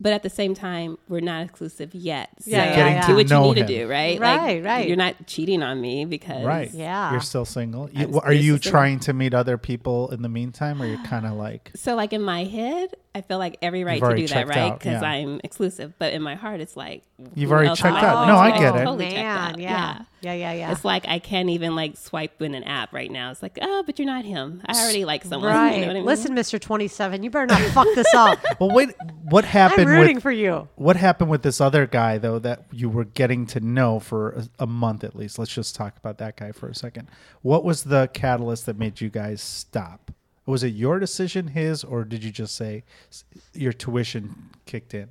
But 0.00 0.12
at 0.12 0.24
the 0.24 0.30
same 0.30 0.52
time, 0.56 0.98
we're 1.08 1.20
not 1.20 1.44
exclusive 1.44 1.94
yet. 1.94 2.30
So 2.40 2.50
Yeah, 2.50 2.64
yeah, 2.64 2.74
Getting 2.74 2.92
yeah. 2.94 3.00
to 3.02 3.06
do 3.06 3.14
what 3.14 3.30
you 3.30 3.40
need 3.54 3.58
him. 3.58 3.66
to 3.68 3.78
do, 3.78 3.88
right? 3.88 4.18
Right, 4.18 4.64
right. 4.64 4.88
You're 4.88 4.96
not 4.96 5.28
cheating 5.28 5.62
on 5.62 5.80
me 5.80 6.04
because 6.06 6.44
Right. 6.44 6.74
Yeah. 6.74 7.12
You're 7.12 7.20
still 7.20 7.44
single. 7.44 7.88
You, 7.92 8.06
I'm 8.06 8.18
are 8.18 8.32
you 8.32 8.54
single. 8.54 8.70
trying 8.72 8.98
to 9.00 9.12
meet 9.12 9.32
other 9.32 9.56
people 9.56 10.10
in 10.10 10.22
the 10.22 10.28
meantime, 10.28 10.82
or 10.82 10.86
you're 10.86 11.04
kind 11.04 11.24
of 11.24 11.34
like? 11.34 11.70
So, 11.76 11.94
like 11.94 12.12
in 12.12 12.22
my 12.22 12.42
head, 12.42 12.96
I 13.14 13.20
feel 13.20 13.36
like 13.36 13.58
every 13.60 13.84
right 13.84 14.02
to 14.02 14.16
do 14.16 14.26
that, 14.28 14.48
right? 14.48 14.72
Because 14.72 15.02
yeah. 15.02 15.08
I'm 15.08 15.40
exclusive. 15.44 15.92
But 15.98 16.14
in 16.14 16.22
my 16.22 16.34
heart, 16.34 16.60
it's 16.60 16.76
like 16.76 17.02
You've 17.34 17.52
already 17.52 17.74
checked 17.74 18.02
out. 18.02 18.16
I 18.16 18.26
No, 18.26 18.36
I 18.36 18.48
going 18.48 18.52
to? 18.54 18.58
get 18.60 18.74
it. 18.74 18.84
Totally 18.84 19.04
checked 19.04 19.16
man, 19.16 19.50
out. 19.50 19.58
yeah. 19.58 20.02
yeah, 20.22 20.32
yeah, 20.32 20.52
yeah. 20.52 20.72
It's 20.72 20.84
like 20.84 21.06
I 21.06 21.18
can't 21.18 21.50
even 21.50 21.76
like 21.76 21.98
swipe 21.98 22.40
in 22.40 22.54
an 22.54 22.64
app 22.64 22.94
right 22.94 23.10
now. 23.10 23.30
It's 23.30 23.42
like, 23.42 23.58
oh, 23.60 23.82
but 23.84 23.98
you're 23.98 24.06
not 24.06 24.24
him. 24.24 24.62
I 24.64 24.82
already 24.82 25.04
like 25.04 25.24
someone. 25.24 25.52
Right. 25.52 25.72
You 25.72 25.80
know 25.82 25.86
what 25.88 25.96
I 25.96 25.98
mean? 26.00 26.06
Listen, 26.06 26.34
Mr. 26.34 26.60
27, 26.60 27.22
you 27.22 27.30
better 27.30 27.46
not 27.46 27.60
fuck 27.72 27.88
this 27.94 28.12
up. 28.14 28.38
Well, 28.60 28.70
wait. 28.70 28.90
What 29.24 29.44
I'm 29.44 29.50
happened 29.50 29.88
rooting 29.88 30.16
with 30.16 30.22
for 30.22 30.30
you. 30.30 30.68
what 30.76 30.96
happened 30.96 31.30
with 31.30 31.42
this 31.42 31.60
other 31.60 31.86
guy 31.86 32.18
though 32.18 32.38
that 32.38 32.66
you 32.70 32.88
were 32.88 33.04
getting 33.04 33.46
to 33.46 33.60
know 33.60 33.98
for 33.98 34.30
a, 34.30 34.48
a 34.60 34.66
month 34.66 35.04
at 35.04 35.16
least? 35.16 35.38
Let's 35.38 35.52
just 35.52 35.74
talk 35.74 35.96
about 35.96 36.18
that 36.18 36.36
guy 36.36 36.52
for 36.52 36.68
a 36.68 36.74
second. 36.74 37.08
What 37.42 37.64
was 37.64 37.84
the 37.84 38.08
catalyst 38.12 38.66
that 38.66 38.78
made 38.78 39.00
you 39.00 39.10
guys 39.10 39.40
stop? 39.42 40.12
Was 40.46 40.62
it 40.64 40.68
your 40.74 40.98
decision, 40.98 41.48
his, 41.48 41.84
or 41.84 42.04
did 42.04 42.24
you 42.24 42.30
just 42.32 42.54
say 42.56 42.82
your 43.54 43.72
tuition 43.72 44.50
kicked 44.66 44.92
in? 44.94 45.08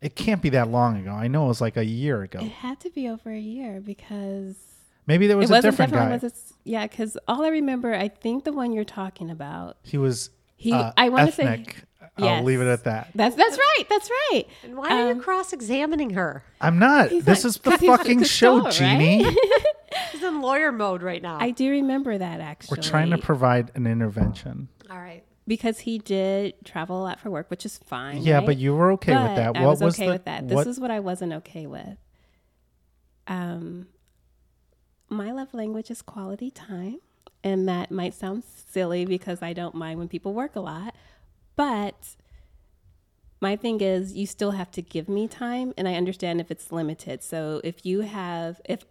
It 0.00 0.14
can't 0.16 0.42
be 0.42 0.50
that 0.50 0.68
long 0.68 0.98
ago. 0.98 1.12
I 1.12 1.28
know 1.28 1.44
it 1.46 1.48
was 1.48 1.60
like 1.60 1.76
a 1.76 1.84
year 1.84 2.22
ago. 2.22 2.40
It 2.40 2.50
had 2.50 2.80
to 2.80 2.90
be 2.90 3.08
over 3.08 3.30
a 3.30 3.38
year 3.38 3.80
because 3.80 4.56
Maybe 5.06 5.26
there 5.26 5.36
was 5.36 5.50
it 5.50 5.52
a 5.52 5.56
wasn't 5.56 5.72
different 5.76 5.92
guy. 5.92 6.12
was 6.12 6.24
a, 6.24 6.32
yeah. 6.64 6.86
Because 6.86 7.16
all 7.28 7.44
I 7.44 7.48
remember, 7.48 7.94
I 7.94 8.08
think 8.08 8.44
the 8.44 8.52
one 8.52 8.72
you're 8.72 8.84
talking 8.84 9.30
about. 9.30 9.76
He 9.82 9.98
was. 9.98 10.30
He- 10.56 10.72
uh, 10.72 10.92
I 10.96 11.08
wanna 11.10 11.32
say- 11.32 11.44
ethnic. 11.44 11.76
I'll 12.16 12.44
leave 12.44 12.60
it 12.60 12.66
at 12.68 12.84
that. 12.84 13.10
That's 13.14 13.34
that's 13.34 13.58
right. 13.58 13.84
That's 13.90 14.08
right. 14.30 14.44
And 14.62 14.76
why 14.76 14.88
are 14.90 15.10
Um, 15.10 15.16
you 15.16 15.22
cross 15.22 15.52
examining 15.52 16.10
her? 16.10 16.44
I'm 16.60 16.78
not. 16.78 17.08
He's 17.08 17.24
This 17.24 17.42
not- 17.42 17.48
is 17.48 17.56
the 17.58 17.70
fucking 17.86 18.22
show, 18.24 18.70
Jeannie. 18.70 19.24
right? 19.24 19.36
She's 20.24 20.34
in 20.34 20.40
lawyer 20.40 20.72
mode 20.72 21.02
right 21.02 21.22
now. 21.22 21.38
I 21.40 21.50
do 21.50 21.70
remember 21.70 22.16
that 22.16 22.40
actually. 22.40 22.78
We're 22.78 22.82
trying 22.82 23.10
to 23.10 23.18
provide 23.18 23.70
an 23.74 23.86
intervention. 23.86 24.68
All 24.90 24.98
right. 24.98 25.24
because 25.46 25.80
he 25.80 25.98
did 25.98 26.54
travel 26.64 27.00
a 27.00 27.02
lot 27.02 27.20
for 27.20 27.30
work, 27.30 27.50
which 27.50 27.64
is 27.66 27.78
fine. 27.78 28.22
Yeah, 28.22 28.36
right? 28.38 28.46
but 28.46 28.56
you 28.56 28.74
were 28.74 28.92
okay 28.92 29.12
with 29.12 29.22
But 29.22 29.34
that. 29.36 29.56
I 29.56 29.64
What 29.64 29.80
was 29.80 29.94
okay 29.94 30.06
the, 30.06 30.12
with 30.12 30.24
that. 30.24 30.48
This 30.48 30.54
what- 30.56 30.66
is 30.66 30.80
what 30.80 30.90
I 30.90 31.00
wasn't 31.00 31.32
okay 31.34 31.66
with. 31.66 31.98
Um, 33.26 33.86
my 35.08 35.32
love 35.32 35.52
language 35.54 35.90
is 35.90 36.02
quality 36.02 36.50
time, 36.50 36.98
and 37.42 37.68
that 37.68 37.90
might 37.90 38.14
sound 38.14 38.44
silly 38.44 39.04
because 39.06 39.42
I 39.42 39.52
don't 39.52 39.74
mind 39.74 39.98
when 39.98 40.08
people 40.08 40.34
work 40.34 40.56
a 40.56 40.60
lot, 40.60 40.94
but 41.56 42.16
my 43.40 43.56
thing 43.56 43.80
is 43.80 44.14
you 44.14 44.26
still 44.26 44.52
have 44.52 44.70
to 44.72 44.82
give 44.82 45.08
me 45.08 45.28
time, 45.28 45.72
and 45.76 45.86
I 45.88 45.94
understand 45.94 46.40
if 46.40 46.50
it's 46.50 46.70
limited. 46.72 47.22
So 47.22 47.60
if 47.64 47.84
you 47.86 48.00
have 48.00 48.60
if 48.64 48.84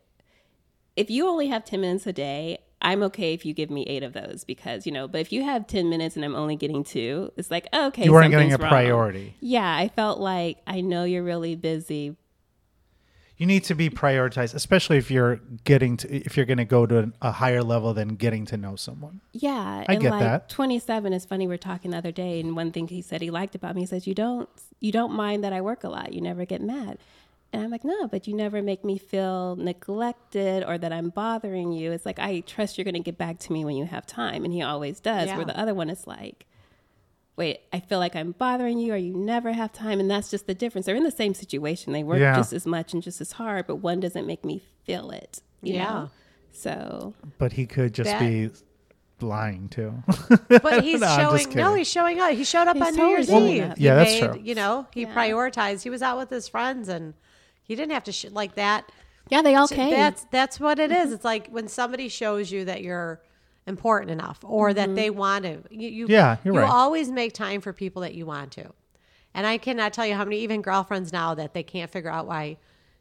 if 0.96 1.10
you 1.10 1.28
only 1.28 1.48
have 1.48 1.66
10 1.66 1.82
minutes 1.82 2.08
a 2.08 2.14
day, 2.14 2.60
I'm 2.82 3.02
okay 3.04 3.34
if 3.34 3.46
you 3.46 3.54
give 3.54 3.70
me 3.70 3.84
eight 3.84 4.04
of 4.04 4.14
those 4.14 4.44
because, 4.44 4.86
you 4.86 4.92
know, 4.92 5.08
but 5.08 5.22
if 5.22 5.32
you 5.32 5.44
have 5.44 5.68
10 5.68 5.90
minutes 5.90 6.16
and 6.16 6.26
I'm 6.26 6.36
only 6.36 6.56
getting 6.56 6.84
two, 6.84 7.32
it's 7.38 7.50
like, 7.50 7.68
okay, 7.74 8.04
you 8.04 8.12
weren't 8.12 8.32
getting 8.32 8.54
a 8.54 8.58
wrong. 8.58 8.70
priority. 8.70 9.36
Yeah, 9.40 9.76
I 9.76 9.88
felt 9.88 10.20
like 10.20 10.58
I 10.68 10.82
know 10.82 11.06
you're 11.06 11.24
really 11.24 11.56
busy. 11.56 12.18
You 13.38 13.48
need 13.48 13.64
to 13.66 13.76
be 13.76 13.90
prioritized, 13.90 14.54
especially 14.54 14.98
if 14.98 15.10
you're 15.10 15.38
getting 15.64 15.98
to 15.98 16.14
if 16.14 16.38
you're 16.38 16.46
going 16.46 16.60
to 16.60 16.66
go 16.66 16.86
to 16.86 17.12
a 17.22 17.32
higher 17.32 17.64
level 17.64 17.94
than 17.94 18.16
getting 18.16 18.46
to 18.46 18.58
know 18.58 18.76
someone. 18.76 19.22
Yeah, 19.32 19.84
I 19.88 19.94
and 19.94 20.02
get 20.02 20.12
like 20.12 20.20
that. 20.20 20.50
27 20.50 21.14
is 21.14 21.26
funny. 21.26 21.48
We 21.48 21.56
are 21.56 21.58
talking 21.58 21.92
the 21.92 21.98
other 21.98 22.12
day, 22.12 22.40
and 22.40 22.56
one 22.56 22.72
thing 22.72 22.88
he 22.88 23.02
said 23.02 23.22
he 23.22 23.32
liked 23.32 23.56
about 23.56 23.74
me, 23.74 23.82
he 23.82 23.88
says, 23.88 24.06
"You 24.06 24.14
don't, 24.14 24.48
you 24.80 24.92
don't 24.92 25.14
mind 25.14 25.44
that 25.44 25.52
I 25.52 25.62
work 25.62 25.84
a 25.84 25.90
lot. 25.90 26.14
You 26.14 26.22
never 26.22 26.46
get 26.46 26.62
mad." 26.62 27.00
And 27.54 27.62
I'm 27.64 27.70
like, 27.70 27.86
"No, 27.86 28.08
but 28.08 28.28
you 28.28 28.34
never 28.36 28.62
make 28.64 28.84
me 28.84 28.98
feel 28.98 29.56
neglected 29.56 30.64
or 30.66 30.78
that 30.80 30.92
I'm 30.92 31.10
bothering 31.10 31.72
you. 31.72 31.92
It's 31.92 32.06
like 32.06 32.18
I 32.20 32.40
trust 32.42 32.78
you're 32.78 32.84
going 32.84 32.96
to 32.96 33.00
get 33.00 33.18
back 33.18 33.38
to 33.40 33.54
me 33.54 33.64
when 33.64 33.76
you 33.76 33.86
have 33.86 34.06
time, 34.08 34.44
and 34.44 34.52
he 34.54 34.62
always 34.64 35.00
does. 35.00 35.28
Yeah. 35.28 35.38
Where 35.38 35.46
the 35.46 35.58
other 35.58 35.74
one 35.74 35.90
is 35.90 36.08
like." 36.08 36.48
Wait, 37.36 37.62
I 37.72 37.80
feel 37.80 37.98
like 37.98 38.16
I'm 38.16 38.32
bothering 38.34 38.78
you, 38.78 38.94
or 38.94 38.98
you 38.98 39.16
never 39.16 39.54
have 39.54 39.72
time, 39.74 40.00
and 40.00 40.10
that's 40.10 40.30
just 40.30 40.46
the 40.46 40.54
difference. 40.54 40.86
They're 40.86 40.96
in 40.96 41.04
the 41.04 41.10
same 41.12 41.34
situation; 41.34 41.94
they 41.94 42.04
work 42.04 42.20
Yeah. 42.20 42.36
just 42.36 42.54
as 42.54 42.66
much 42.68 42.94
and 42.94 43.02
just 43.02 43.22
as 43.22 43.32
hard, 43.34 43.66
but 43.68 43.78
one 43.78 44.00
doesn't 44.00 44.28
make 44.28 44.44
me 44.46 44.62
feel 44.84 45.10
it. 45.12 45.42
You 45.62 45.76
Yeah. 45.76 45.84
know? 45.94 46.10
So 46.52 47.14
But 47.40 47.54
he 47.54 47.66
could 47.66 47.94
just 47.94 48.10
That- 48.12 48.20
be 48.20 48.50
lying 49.20 49.68
too. 49.70 49.94
But 50.48 50.84
he's 50.84 51.02
No, 51.02 51.16
showing. 51.18 51.50
No, 51.56 51.74
he's 51.74 51.90
showing 51.90 52.20
up. 52.20 52.32
He 52.34 52.44
showed 52.44 52.68
up 52.68 52.78
He's 52.78 52.86
on 52.88 52.96
New 52.96 53.08
Year's 53.08 53.28
doing 53.28 53.48
Eve. 53.48 53.62
that. 53.70 53.78
He 53.80 53.86
Yeah, 53.86 53.96
that's 53.96 54.22
made, 54.22 54.32
true. 54.34 54.42
You 54.44 54.56
know, 54.56 54.86
he 54.94 55.02
Yeah. 55.02 55.14
prioritized. 55.16 55.82
He 55.84 55.90
was 55.90 56.02
out 56.04 56.18
with 56.20 56.30
his 56.30 56.48
friends, 56.48 56.88
and 56.90 57.14
he 57.64 57.76
didn't 57.76 57.92
have 57.92 58.04
to 58.06 58.12
sh- 58.12 58.26
like 58.32 58.56
that. 58.56 58.92
yeah, 59.30 59.42
they 59.42 59.56
all 59.56 59.68
came. 59.68 59.92
That's 59.92 60.26
that's 60.32 60.60
what 60.60 60.80
it 60.80 60.92
is. 60.92 61.06
Mm-hmm. 61.06 61.14
It's 61.14 61.26
like 61.26 61.48
when 61.48 61.68
somebody 61.68 62.10
shows 62.10 62.52
you 62.52 62.66
that 62.66 62.82
you're 62.82 63.22
important 63.66 64.12
enough, 64.12 64.40
or 64.44 64.74
that 64.74 64.88
mm-hmm. 64.88 64.96
they 64.96 65.10
want 65.10 65.46
to. 65.46 65.64
You, 65.72 65.90
you 65.90 66.06
Yeah, 66.10 66.38
you're 66.44 66.54
you 66.54 66.60
right. 66.60 66.70
always 66.70 67.10
make 67.10 67.34
time 67.34 67.62
for 67.62 67.72
people 67.72 68.02
that 68.02 68.14
you 68.14 68.26
want 68.26 68.52
to. 68.54 68.72
And 69.34 69.48
I 69.48 69.58
cannot 69.58 69.94
tell 69.94 70.06
you 70.06 70.16
how 70.16 70.26
many 70.26 70.40
even 70.42 70.62
girlfriends 70.62 71.12
now 71.12 71.34
that 71.36 71.54
they 71.54 71.64
can't 71.64 71.90
figure 71.90 72.12
out 72.12 72.28
why 72.28 72.58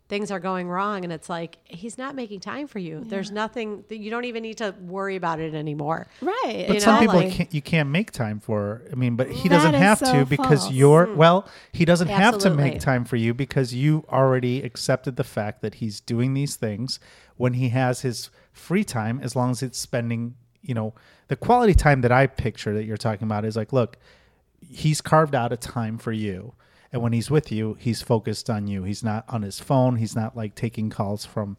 things 0.08 0.30
are 0.30 0.40
going 0.40 0.68
wrong, 0.68 1.04
and 1.04 1.12
it's 1.12 1.28
like 1.30 1.58
he's 1.64 1.96
not 1.96 2.14
making 2.14 2.40
time 2.40 2.66
for 2.66 2.78
you. 2.78 3.02
There's 3.04 3.30
nothing 3.30 3.84
that 3.88 3.96
you 3.96 4.10
don't 4.10 4.24
even 4.24 4.42
need 4.42 4.58
to 4.58 4.74
worry 4.80 5.16
about 5.16 5.40
it 5.40 5.54
anymore. 5.54 6.06
right. 6.20 6.64
But 6.66 6.74
You 6.74 6.80
some 6.80 6.94
know, 6.96 7.00
people 7.00 7.16
like- 7.16 7.32
can't, 7.32 7.54
you 7.54 7.62
can't 7.62 7.88
make 7.88 8.10
time 8.10 8.38
for. 8.40 8.82
I 8.92 8.94
mean, 8.94 9.16
but 9.16 9.30
he 9.30 9.48
doesn't 9.48 9.74
have 9.74 9.98
so 9.98 10.12
to 10.12 10.26
because 10.26 10.64
false. 10.64 10.72
you're 10.72 11.06
hmm. 11.06 11.16
well. 11.16 11.48
He 11.72 11.84
doesn't 11.84 12.08
have 12.08 12.38
to 12.38 12.50
make 12.50 12.78
time 12.80 13.04
for 13.04 13.16
you 13.16 13.32
because 13.32 13.72
you 13.74 14.04
already 14.10 14.62
accepted 14.62 15.16
the 15.16 15.24
fact 15.24 15.62
that 15.62 15.76
he's 15.76 16.00
doing 16.00 16.34
these 16.34 16.56
things 16.56 17.00
when 17.36 17.54
he 17.54 17.70
has 17.70 18.02
his 18.02 18.30
free 18.52 18.84
time, 18.84 19.18
as 19.22 19.34
long 19.34 19.50
as 19.50 19.62
it's 19.62 19.78
spending. 19.78 20.34
You 20.60 20.74
know, 20.74 20.94
the 21.28 21.36
quality 21.36 21.74
time 21.74 22.02
that 22.02 22.12
I 22.12 22.26
picture 22.26 22.74
that 22.74 22.84
you're 22.84 22.96
talking 22.96 23.24
about 23.24 23.44
is 23.44 23.56
like, 23.56 23.72
look, 23.72 23.96
he's 24.60 25.00
carved 25.00 25.34
out 25.34 25.52
a 25.52 25.56
time 25.56 25.98
for 25.98 26.12
you. 26.12 26.54
And 26.92 27.02
when 27.02 27.12
he's 27.12 27.30
with 27.30 27.50
you, 27.50 27.76
he's 27.80 28.02
focused 28.02 28.50
on 28.50 28.66
you. 28.66 28.82
He's 28.84 29.02
not 29.02 29.24
on 29.28 29.42
his 29.42 29.58
phone. 29.58 29.96
He's 29.96 30.14
not 30.14 30.36
like 30.36 30.54
taking 30.54 30.90
calls 30.90 31.24
from 31.24 31.56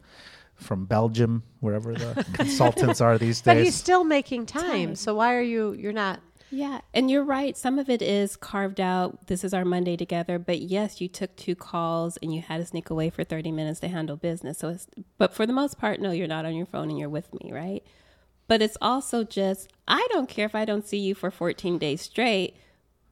from 0.54 0.84
Belgium, 0.84 1.42
wherever 1.58 1.92
the 1.92 2.24
consultants 2.34 3.00
are 3.00 3.18
these 3.18 3.40
days. 3.40 3.44
But 3.44 3.64
he's 3.64 3.74
still 3.74 4.04
making 4.04 4.46
time. 4.46 4.94
So 4.94 5.16
why 5.16 5.34
are 5.34 5.42
you? 5.42 5.72
You're 5.72 5.92
not. 5.92 6.20
Yeah, 6.50 6.82
and 6.92 7.10
you're 7.10 7.24
right. 7.24 7.56
Some 7.56 7.80
of 7.80 7.90
it 7.90 8.00
is 8.00 8.36
carved 8.36 8.80
out. 8.80 9.26
This 9.26 9.42
is 9.42 9.52
our 9.52 9.64
Monday 9.64 9.96
together. 9.96 10.38
But 10.38 10.60
yes, 10.60 11.00
you 11.00 11.08
took 11.08 11.34
two 11.34 11.56
calls 11.56 12.16
and 12.18 12.32
you 12.32 12.42
had 12.42 12.58
to 12.58 12.66
sneak 12.66 12.90
away 12.90 13.10
for 13.10 13.24
30 13.24 13.50
minutes 13.50 13.80
to 13.80 13.88
handle 13.88 14.16
business. 14.16 14.58
So, 14.58 14.68
it's, 14.68 14.86
but 15.18 15.34
for 15.34 15.46
the 15.46 15.52
most 15.52 15.78
part, 15.78 16.00
no, 16.00 16.12
you're 16.12 16.28
not 16.28 16.46
on 16.46 16.54
your 16.54 16.66
phone 16.66 16.90
and 16.90 16.98
you're 16.98 17.08
with 17.08 17.34
me, 17.42 17.50
right? 17.52 17.82
But 18.46 18.62
it's 18.62 18.76
also 18.80 19.24
just, 19.24 19.72
I 19.88 20.06
don't 20.10 20.28
care 20.28 20.46
if 20.46 20.54
I 20.54 20.64
don't 20.64 20.86
see 20.86 20.98
you 20.98 21.14
for 21.16 21.32
14 21.32 21.78
days 21.78 22.02
straight. 22.02 22.54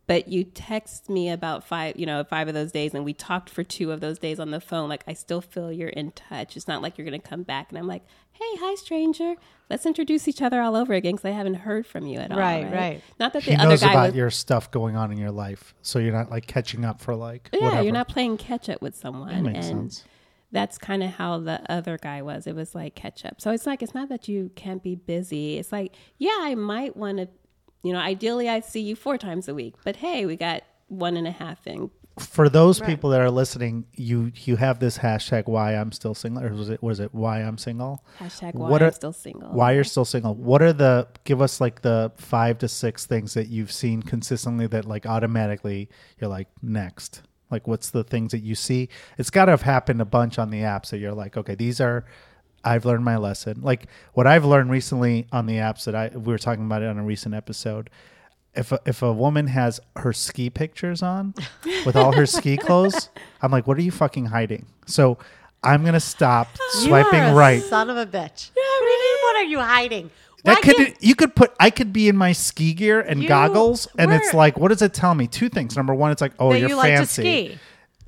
But 0.07 0.29
you 0.29 0.45
text 0.45 1.09
me 1.09 1.31
about 1.31 1.65
five, 1.65 1.97
you 1.97 2.07
know, 2.07 2.23
five 2.25 2.49
of 2.49 2.55
those 2.55 2.73
days, 2.73 2.95
and 2.95 3.05
we 3.05 3.13
talked 3.15 3.49
for 3.49 3.63
two 3.63 3.93
of 3.93 4.01
those 4.01 4.19
days 4.19 4.41
on 4.41 4.51
the 4.51 4.61
phone. 4.61 4.89
Like 4.89 5.05
I 5.07 5.13
still 5.15 5.41
feel 5.41 5.73
you're 5.73 5.89
in 5.89 6.11
touch. 6.13 6.57
It's 6.57 6.67
not 6.69 6.83
like 6.83 6.99
you're 6.99 7.05
gonna 7.05 7.19
come 7.19 7.43
back 7.45 7.71
and 7.71 7.79
I'm 7.79 7.87
like, 7.87 8.03
hey, 8.33 8.57
hi, 8.59 8.75
stranger. 8.75 9.35
Let's 9.71 9.87
introduce 9.87 10.27
each 10.29 10.43
other 10.43 10.61
all 10.61 10.75
over 10.77 10.93
again 10.93 11.13
because 11.15 11.27
I 11.27 11.31
haven't 11.31 11.55
heard 11.55 11.87
from 11.87 12.07
you 12.07 12.19
at 12.19 12.31
all. 12.33 12.39
Right, 12.39 12.65
Right, 12.65 12.73
right. 12.75 13.03
Not 13.21 13.33
that 13.35 13.45
He 13.45 13.53
the 13.53 13.61
other 13.61 13.71
knows 13.71 13.81
guy 13.83 13.93
about 13.93 14.09
was. 14.09 14.17
your 14.17 14.31
stuff 14.31 14.71
going 14.71 14.97
on 14.97 15.13
in 15.13 15.19
your 15.19 15.31
life, 15.31 15.75
so 15.83 15.99
you're 15.99 16.13
not 16.13 16.31
like 16.31 16.47
catching 16.47 16.85
up 16.85 17.01
for 17.01 17.15
like 17.15 17.49
yeah, 17.53 17.61
whatever. 17.65 17.83
you're 17.85 17.93
not 17.93 18.09
playing 18.09 18.37
catch 18.39 18.69
up 18.69 18.83
with 18.83 18.97
someone. 18.97 19.29
That 19.29 19.43
makes 19.53 19.67
and 19.69 19.93
sense. 19.93 20.05
that's 20.51 20.77
kind 20.79 21.03
of 21.03 21.11
how 21.13 21.39
the 21.39 21.63
other 21.73 21.97
guy 21.97 22.21
was. 22.23 22.47
It 22.47 22.55
was 22.57 22.75
like 22.75 22.95
catch 22.97 23.25
up. 23.25 23.41
So 23.41 23.51
it's 23.53 23.67
like 23.67 23.83
it's 23.83 23.95
not 23.95 24.09
that 24.11 24.29
you 24.29 24.51
can't 24.57 24.83
be 24.83 24.95
busy. 24.97 25.57
It's 25.59 25.73
like, 25.73 25.95
yeah, 26.19 26.37
I 26.41 26.55
might 26.55 26.97
want 26.97 27.19
to, 27.19 27.29
you 27.83 27.93
know, 27.93 27.99
ideally 27.99 28.49
I 28.49 28.61
see 28.61 28.81
you 28.81 28.97
four 28.97 29.19
times 29.19 29.49
a 29.49 29.55
week, 29.55 29.75
but 29.85 29.97
hey, 29.97 30.27
we 30.27 30.37
got 30.37 30.63
one 30.89 31.17
and 31.17 31.27
a 31.27 31.31
half 31.33 31.67
in. 31.67 31.91
For 32.19 32.51
those 32.51 32.79
people 32.79 33.09
that 33.11 33.23
are 33.23 33.31
listening, 33.31 33.87
you 33.97 34.33
you 34.45 34.57
have 34.57 34.81
this 34.81 34.99
hashtag 34.99 35.47
why 35.47 35.75
I'm 35.75 35.93
still 35.93 36.15
single, 36.15 36.45
or 36.45 36.53
was 36.53 36.69
it 36.69 36.83
was 36.83 37.01
it 37.01 37.15
why 37.15 37.39
I'm 37.41 37.57
single? 37.57 38.05
Hashtag 38.21 38.55
why 38.55 38.69
What 38.69 38.83
I'm 38.83 38.89
are- 38.89 38.93
still 38.93 39.15
single. 39.15 39.49
Why 39.49 39.73
you're 39.73 39.83
still 39.83 40.05
single? 40.05 40.35
What 40.35 40.61
are 40.61 40.75
the 40.75 41.09
give 41.25 41.41
us 41.41 41.59
like 41.59 41.81
the 41.81 42.13
five 42.19 42.59
to 42.59 42.69
six 42.69 43.07
things 43.07 43.33
that 43.33 43.49
you've 43.49 43.73
seen 43.73 44.03
consistently 44.03 44.67
that 44.67 44.85
like 44.85 45.07
automatically 45.07 45.89
you're 46.21 46.29
like 46.29 46.49
next? 46.61 47.23
Like 47.51 47.67
what's 47.67 47.89
the 47.89 48.05
things 48.05 48.33
that 48.33 48.41
you 48.43 48.55
see? 48.57 48.91
It's 49.17 49.31
got 49.31 49.47
to 49.47 49.53
have 49.53 49.63
happened 49.63 50.03
a 50.03 50.07
bunch 50.07 50.39
on 50.39 50.51
the 50.51 50.61
apps 50.61 50.91
that 50.91 50.99
you're 50.99 51.15
like, 51.15 51.39
okay, 51.39 51.55
these 51.55 51.81
are. 51.81 52.05
I've 52.65 52.85
learned 52.85 53.05
my 53.05 53.17
lesson. 53.17 53.61
Like 53.63 53.87
what 54.15 54.27
I've 54.27 54.45
learned 54.45 54.71
recently 54.71 55.27
on 55.33 55.47
the 55.47 55.55
apps 55.57 55.85
that 55.85 55.95
I 55.95 56.09
we 56.09 56.33
were 56.33 56.39
talking 56.39 56.65
about 56.65 56.83
it 56.83 56.89
on 56.89 56.99
a 56.99 57.05
recent 57.05 57.35
episode. 57.35 57.91
If 58.55 58.71
a, 58.71 58.79
if 58.85 59.01
a 59.01 59.11
woman 59.13 59.47
has 59.47 59.81
her 59.97 60.13
ski 60.13 60.51
pictures 60.51 61.03
on 61.03 61.35
with 61.87 61.97
all 61.97 62.13
her 62.13 62.27
ski 62.27 62.57
clothes, 62.59 63.09
I'm 63.41 63.51
like, 63.51 63.67
what 63.67 63.79
are 63.79 63.83
you 63.83 63.91
fucking 63.91 64.27
hiding? 64.27 64.67
So 64.87 65.17
I'm 65.63 65.85
gonna 65.85 66.01
stop 66.01 66.49
swiping 66.73 67.21
you 67.21 67.27
are 67.27 67.33
a 67.33 67.35
right. 67.35 67.63
Son 67.63 67.89
of 67.89 67.97
a 67.97 68.05
bitch. 68.07 68.51
what 68.55 68.81
do 68.81 68.87
you? 68.87 69.19
What 69.23 69.37
are 69.37 69.45
you 69.45 69.59
hiding? 69.61 70.11
Why 70.43 70.55
That 70.55 70.63
could 70.63 70.77
can't- 70.77 70.97
you 71.03 71.15
could 71.15 71.35
put 71.35 71.55
I 71.61 71.71
could 71.71 71.93
be 71.93 72.09
in 72.09 72.17
my 72.17 72.33
ski 72.33 72.75
gear 72.75 73.01
and 73.01 73.23
You- 73.23 73.29
goggles 73.29 73.89
and 73.97 74.13
it's 74.13 74.35
like 74.35 74.59
what 74.59 74.69
does 74.69 74.83
it 74.83 74.93
tell 74.93 75.15
me? 75.15 75.29
Two 75.29 75.49
things. 75.49 75.75
Number 75.77 75.95
one, 75.95 76.11
it's 76.13 76.21
like 76.21 76.33
oh 76.39 76.53
that 76.53 76.59
you're 76.61 76.69
you 76.71 76.77
like 76.77 76.91
to 76.93 76.97
fancy. 76.99 77.23
ski. 77.23 77.59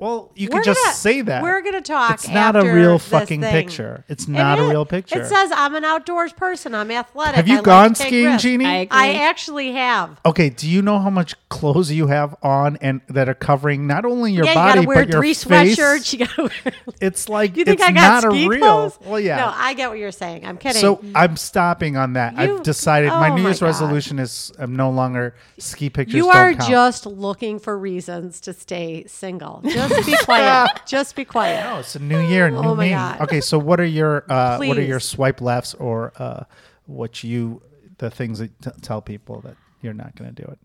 Well, 0.04 0.30
you 0.34 0.48
We're 0.52 0.58
could 0.58 0.64
just 0.66 0.84
gonna- 0.84 0.94
say 0.96 1.20
that. 1.22 1.42
We're 1.42 1.62
gonna 1.62 1.80
talk. 1.80 2.12
It's 2.14 2.28
not 2.28 2.56
a 2.56 2.62
real 2.74 2.98
fucking 2.98 3.40
thing. 3.40 3.52
picture. 3.52 4.04
It's 4.06 4.24
It 4.24 4.30
not 4.30 4.58
a 4.58 4.64
real 4.68 4.84
picture. 4.84 5.22
It 5.22 5.26
says 5.28 5.50
I'm 5.54 5.74
an 5.74 5.82
outdoors 5.84 6.34
person. 6.34 6.74
I'm 6.74 6.90
athletic. 6.90 7.36
have 7.36 7.48
you 7.48 7.56
like 7.56 7.64
gone 7.64 7.94
to 7.94 8.02
take 8.02 8.08
skiing. 8.08 8.36
Jeannie? 8.38 8.66
I. 8.66 8.88
I 8.90 9.14
actually 9.14 9.72
have. 9.72 10.20
okay, 10.26 10.50
do 10.50 10.68
you 10.68 10.82
know 10.82 10.98
how 10.98 11.08
much 11.08 11.34
clothes 11.48 11.90
you 11.90 12.08
have 12.08 12.36
on 12.42 12.76
and 12.82 13.00
that 13.08 13.30
are 13.30 13.34
covering 13.34 13.86
not 13.86 14.04
only 14.04 14.32
your 14.32 14.44
yeah, 14.44 14.50
you 14.50 14.54
body 14.56 14.74
gotta 14.80 14.86
wear 14.88 14.96
but 15.04 15.08
your 15.08 15.20
three 15.22 15.32
face? 15.34 15.76
sweatshirts. 15.78 16.12
You 16.12 16.26
gotta 16.26 16.42
wear. 16.42 16.74
It's 17.00 17.28
like 17.30 17.56
You 17.56 17.64
think 17.64 17.80
it's 17.80 17.88
I 17.88 17.92
got 17.92 18.24
not 18.24 18.32
ski 18.32 18.44
a 18.44 18.48
real. 18.48 18.60
clothes? 18.60 18.98
Well, 19.06 19.20
yeah. 19.20 19.36
No, 19.36 19.52
I 19.54 19.72
get 19.74 19.88
what 19.88 19.98
you're 19.98 20.12
saying. 20.12 20.44
I'm 20.46 20.58
kidding. 20.58 20.80
So 20.80 21.02
I'm 21.14 21.36
stopping 21.38 21.96
on 21.96 22.12
that. 22.12 22.34
You- 22.34 22.56
I've 22.58 22.62
decided 22.62 23.08
my 23.08 23.30
oh 23.30 23.34
New 23.36 23.42
Year's 23.42 23.60
God. 23.60 23.66
resolution 23.66 24.18
is 24.18 24.52
I'm 24.58 24.76
no 24.76 24.90
longer 24.90 25.34
ski 25.58 25.88
pictures. 25.88 26.14
you 26.14 26.24
don't 26.24 26.36
are 26.36 26.52
count. 26.54 26.68
just 26.70 27.06
looking 27.06 27.58
for 27.58 27.78
reasons 27.78 28.40
to 28.42 28.52
stay 28.52 29.04
single. 29.06 29.62
Just 29.64 29.93
be 30.06 30.16
quiet. 30.24 30.80
just 30.86 31.14
be 31.16 31.24
quiet. 31.24 31.64
No, 31.64 31.78
it's 31.78 31.94
a 31.96 31.98
new 31.98 32.20
year, 32.20 32.50
new 32.50 32.56
Oh 32.58 32.74
my 32.74 32.84
me. 32.84 32.90
God. 32.90 33.20
Okay, 33.22 33.40
so 33.40 33.58
what 33.58 33.80
are 33.80 33.84
your 33.84 34.24
uh, 34.30 34.58
what 34.58 34.78
are 34.78 34.82
your 34.82 35.00
swipe 35.00 35.40
lefts 35.40 35.74
or 35.74 36.12
uh, 36.16 36.44
what 36.86 37.22
you 37.24 37.62
the 37.98 38.10
things 38.10 38.38
that 38.40 38.60
t- 38.60 38.70
tell 38.82 39.00
people 39.00 39.40
that 39.42 39.56
you're 39.82 39.94
not 39.94 40.14
going 40.16 40.34
to 40.34 40.42
do 40.42 40.48
it? 40.50 40.58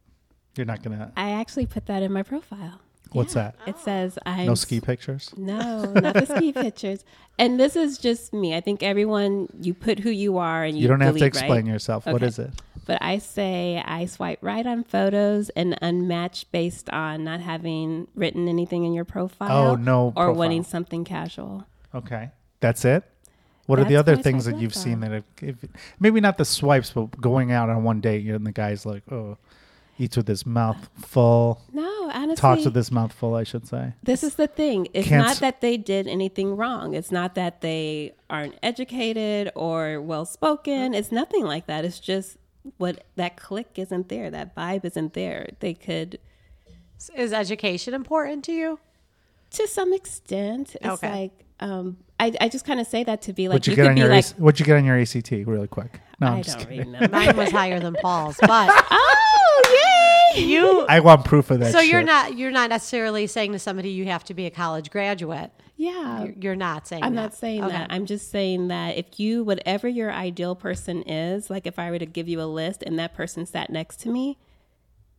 You're 0.55 0.65
not 0.65 0.81
going 0.83 0.97
to. 0.97 1.11
I 1.15 1.31
actually 1.31 1.65
put 1.67 1.85
that 1.85 2.03
in 2.03 2.11
my 2.11 2.23
profile. 2.23 2.81
What's 3.11 3.33
that? 3.33 3.55
It 3.65 3.79
says 3.79 4.19
I'm 4.25 4.45
No 4.45 4.53
ski 4.55 4.79
pictures. 4.81 5.31
No, 5.35 5.93
not 5.93 6.13
the 6.13 6.25
ski 6.27 6.53
pictures. 6.53 7.03
And 7.39 7.59
this 7.59 7.75
is 7.75 7.97
just 7.97 8.33
me. 8.33 8.55
I 8.55 8.61
think 8.61 8.83
everyone 8.83 9.47
you 9.59 9.73
put 9.73 9.97
who 9.99 10.11
you 10.11 10.37
are 10.37 10.63
and 10.63 10.77
you, 10.77 10.83
You 10.83 10.87
don't 10.89 10.99
have 11.01 11.17
to 11.17 11.25
explain 11.25 11.65
right? 11.65 11.65
yourself. 11.65 12.05
What 12.05 12.15
Okay. 12.17 12.25
is 12.27 12.37
it? 12.39 12.51
But 12.89 12.97
I 13.03 13.19
say 13.19 13.83
I 13.85 14.07
swipe 14.07 14.39
right 14.41 14.65
on 14.65 14.83
photos 14.83 15.49
and 15.49 15.77
unmatch 15.79 16.45
based 16.51 16.89
on 16.89 17.23
not 17.23 17.39
having 17.39 18.07
written 18.15 18.47
anything 18.47 18.83
in 18.83 18.93
your 18.93 19.05
profile. 19.05 19.51
Oh, 19.51 19.75
no 19.75 20.07
Or 20.07 20.11
profile. 20.25 20.33
wanting 20.33 20.63
something 20.63 21.03
casual. 21.03 21.67
Okay, 21.93 22.31
that's 22.61 22.83
it. 22.85 23.03
What 23.67 23.77
are 23.77 23.83
the 23.85 23.95
other 23.95 24.15
things 24.15 24.45
that 24.45 24.57
you've 24.57 24.73
seen 24.73 25.01
that 25.01 25.11
have 25.11 25.23
if, 25.39 25.57
maybe 25.99 26.19
not 26.19 26.39
the 26.39 26.45
swipes, 26.45 26.89
but 26.89 27.21
going 27.21 27.51
out 27.51 27.69
on 27.69 27.83
one 27.83 28.01
date 28.01 28.25
and 28.25 28.43
the 28.43 28.51
guy's 28.51 28.87
like, 28.87 29.03
oh, 29.11 29.37
eats 29.99 30.17
with 30.17 30.27
his 30.27 30.43
mouth 30.47 30.89
full, 30.97 31.61
No, 31.71 32.09
honestly. 32.11 32.37
talks 32.37 32.65
with 32.65 32.73
his 32.73 32.91
mouth 32.91 33.13
full, 33.13 33.35
I 33.35 33.43
should 33.43 33.67
say. 33.67 33.93
This 34.01 34.23
is 34.23 34.33
the 34.33 34.47
thing. 34.47 34.87
It's 34.95 35.07
Can't 35.09 35.27
not 35.27 35.37
that 35.41 35.61
they 35.61 35.77
did 35.77 36.07
anything 36.07 36.57
wrong. 36.57 36.95
It's 36.95 37.11
not 37.11 37.35
that 37.35 37.61
they 37.61 38.13
aren't 38.31 38.55
educated 38.63 39.51
or 39.53 40.01
well 40.01 40.25
spoken. 40.25 40.95
It's 40.95 41.11
nothing 41.11 41.43
like 41.43 41.67
that. 41.67 41.85
It's 41.85 41.99
just 41.99 42.37
what 42.77 43.03
that 43.15 43.37
click 43.37 43.67
isn't 43.77 44.09
there. 44.09 44.29
That 44.29 44.55
vibe 44.55 44.85
isn't 44.85 45.13
there. 45.13 45.49
They 45.59 45.73
could, 45.73 46.19
Is 47.15 47.33
education 47.33 47.93
important 47.93 48.43
to 48.45 48.51
you? 48.51 48.79
to 49.51 49.67
some 49.67 49.93
extent, 49.93 50.75
it's 50.75 50.85
Okay. 50.85 51.09
like, 51.11 51.45
um, 51.59 51.97
I, 52.19 52.31
I 52.39 52.49
just 52.49 52.65
kind 52.65 52.79
of 52.79 52.85
say 52.87 53.03
that 53.03 53.23
to 53.23 53.33
be 53.33 53.47
like, 53.47 53.55
What'd 53.55 53.67
you, 53.67 53.71
you, 53.71 53.75
get 53.77 53.81
could 53.83 53.89
on 53.89 53.95
be 53.95 54.01
your 54.01 54.09
like, 54.09 54.19
AC 54.25 54.35
What'd 54.37 54.59
you 54.59 54.65
get 54.65 54.77
on 54.77 54.85
your 54.85 54.99
ACT? 54.99 55.31
Really 55.31 55.67
quick. 55.67 55.99
No, 56.21 56.27
I'm 56.27 56.33
I 56.37 56.41
just 56.43 56.59
don't 56.59 56.67
kidding. 56.69 56.85
remember. 56.91 57.09
Mine 57.17 57.35
was 57.35 57.49
higher 57.51 57.79
than 57.79 57.95
Paul's, 57.95 58.37
but 58.41 58.69
oh, 58.91 60.33
yay! 60.35 60.43
you. 60.43 60.85
I 60.87 60.99
want 60.99 61.25
proof 61.25 61.49
of 61.49 61.59
that. 61.61 61.71
so 61.71 61.79
you're 61.79 62.03
not 62.03 62.37
you're 62.37 62.51
not 62.51 62.69
necessarily 62.69 63.25
saying 63.25 63.53
to 63.53 63.59
somebody 63.59 63.89
you 63.89 64.05
have 64.05 64.23
to 64.25 64.33
be 64.33 64.45
a 64.45 64.51
college 64.51 64.91
graduate. 64.91 65.49
Yeah. 65.79 66.23
You're, 66.25 66.33
you're 66.41 66.55
not 66.57 66.87
saying. 66.87 67.03
I'm 67.03 67.15
that. 67.15 67.21
not 67.21 67.33
saying 67.35 67.63
Okay. 67.63 67.71
that. 67.71 67.87
I'm 67.89 68.05
just 68.05 68.29
saying 68.29 68.67
that 68.67 68.97
if 68.97 69.17
you, 69.17 69.45
whatever 69.45 69.87
your 69.87 70.11
ideal 70.11 70.53
person 70.53 71.03
is, 71.03 71.49
like 71.49 71.65
if 71.65 71.79
I 71.79 71.89
were 71.89 71.99
to 71.99 72.05
give 72.05 72.27
you 72.27 72.41
a 72.41 72.43
list 72.43 72.83
and 72.83 72.99
that 72.99 73.13
person 73.13 73.45
sat 73.45 73.69
next 73.69 74.01
to 74.01 74.09
me, 74.09 74.37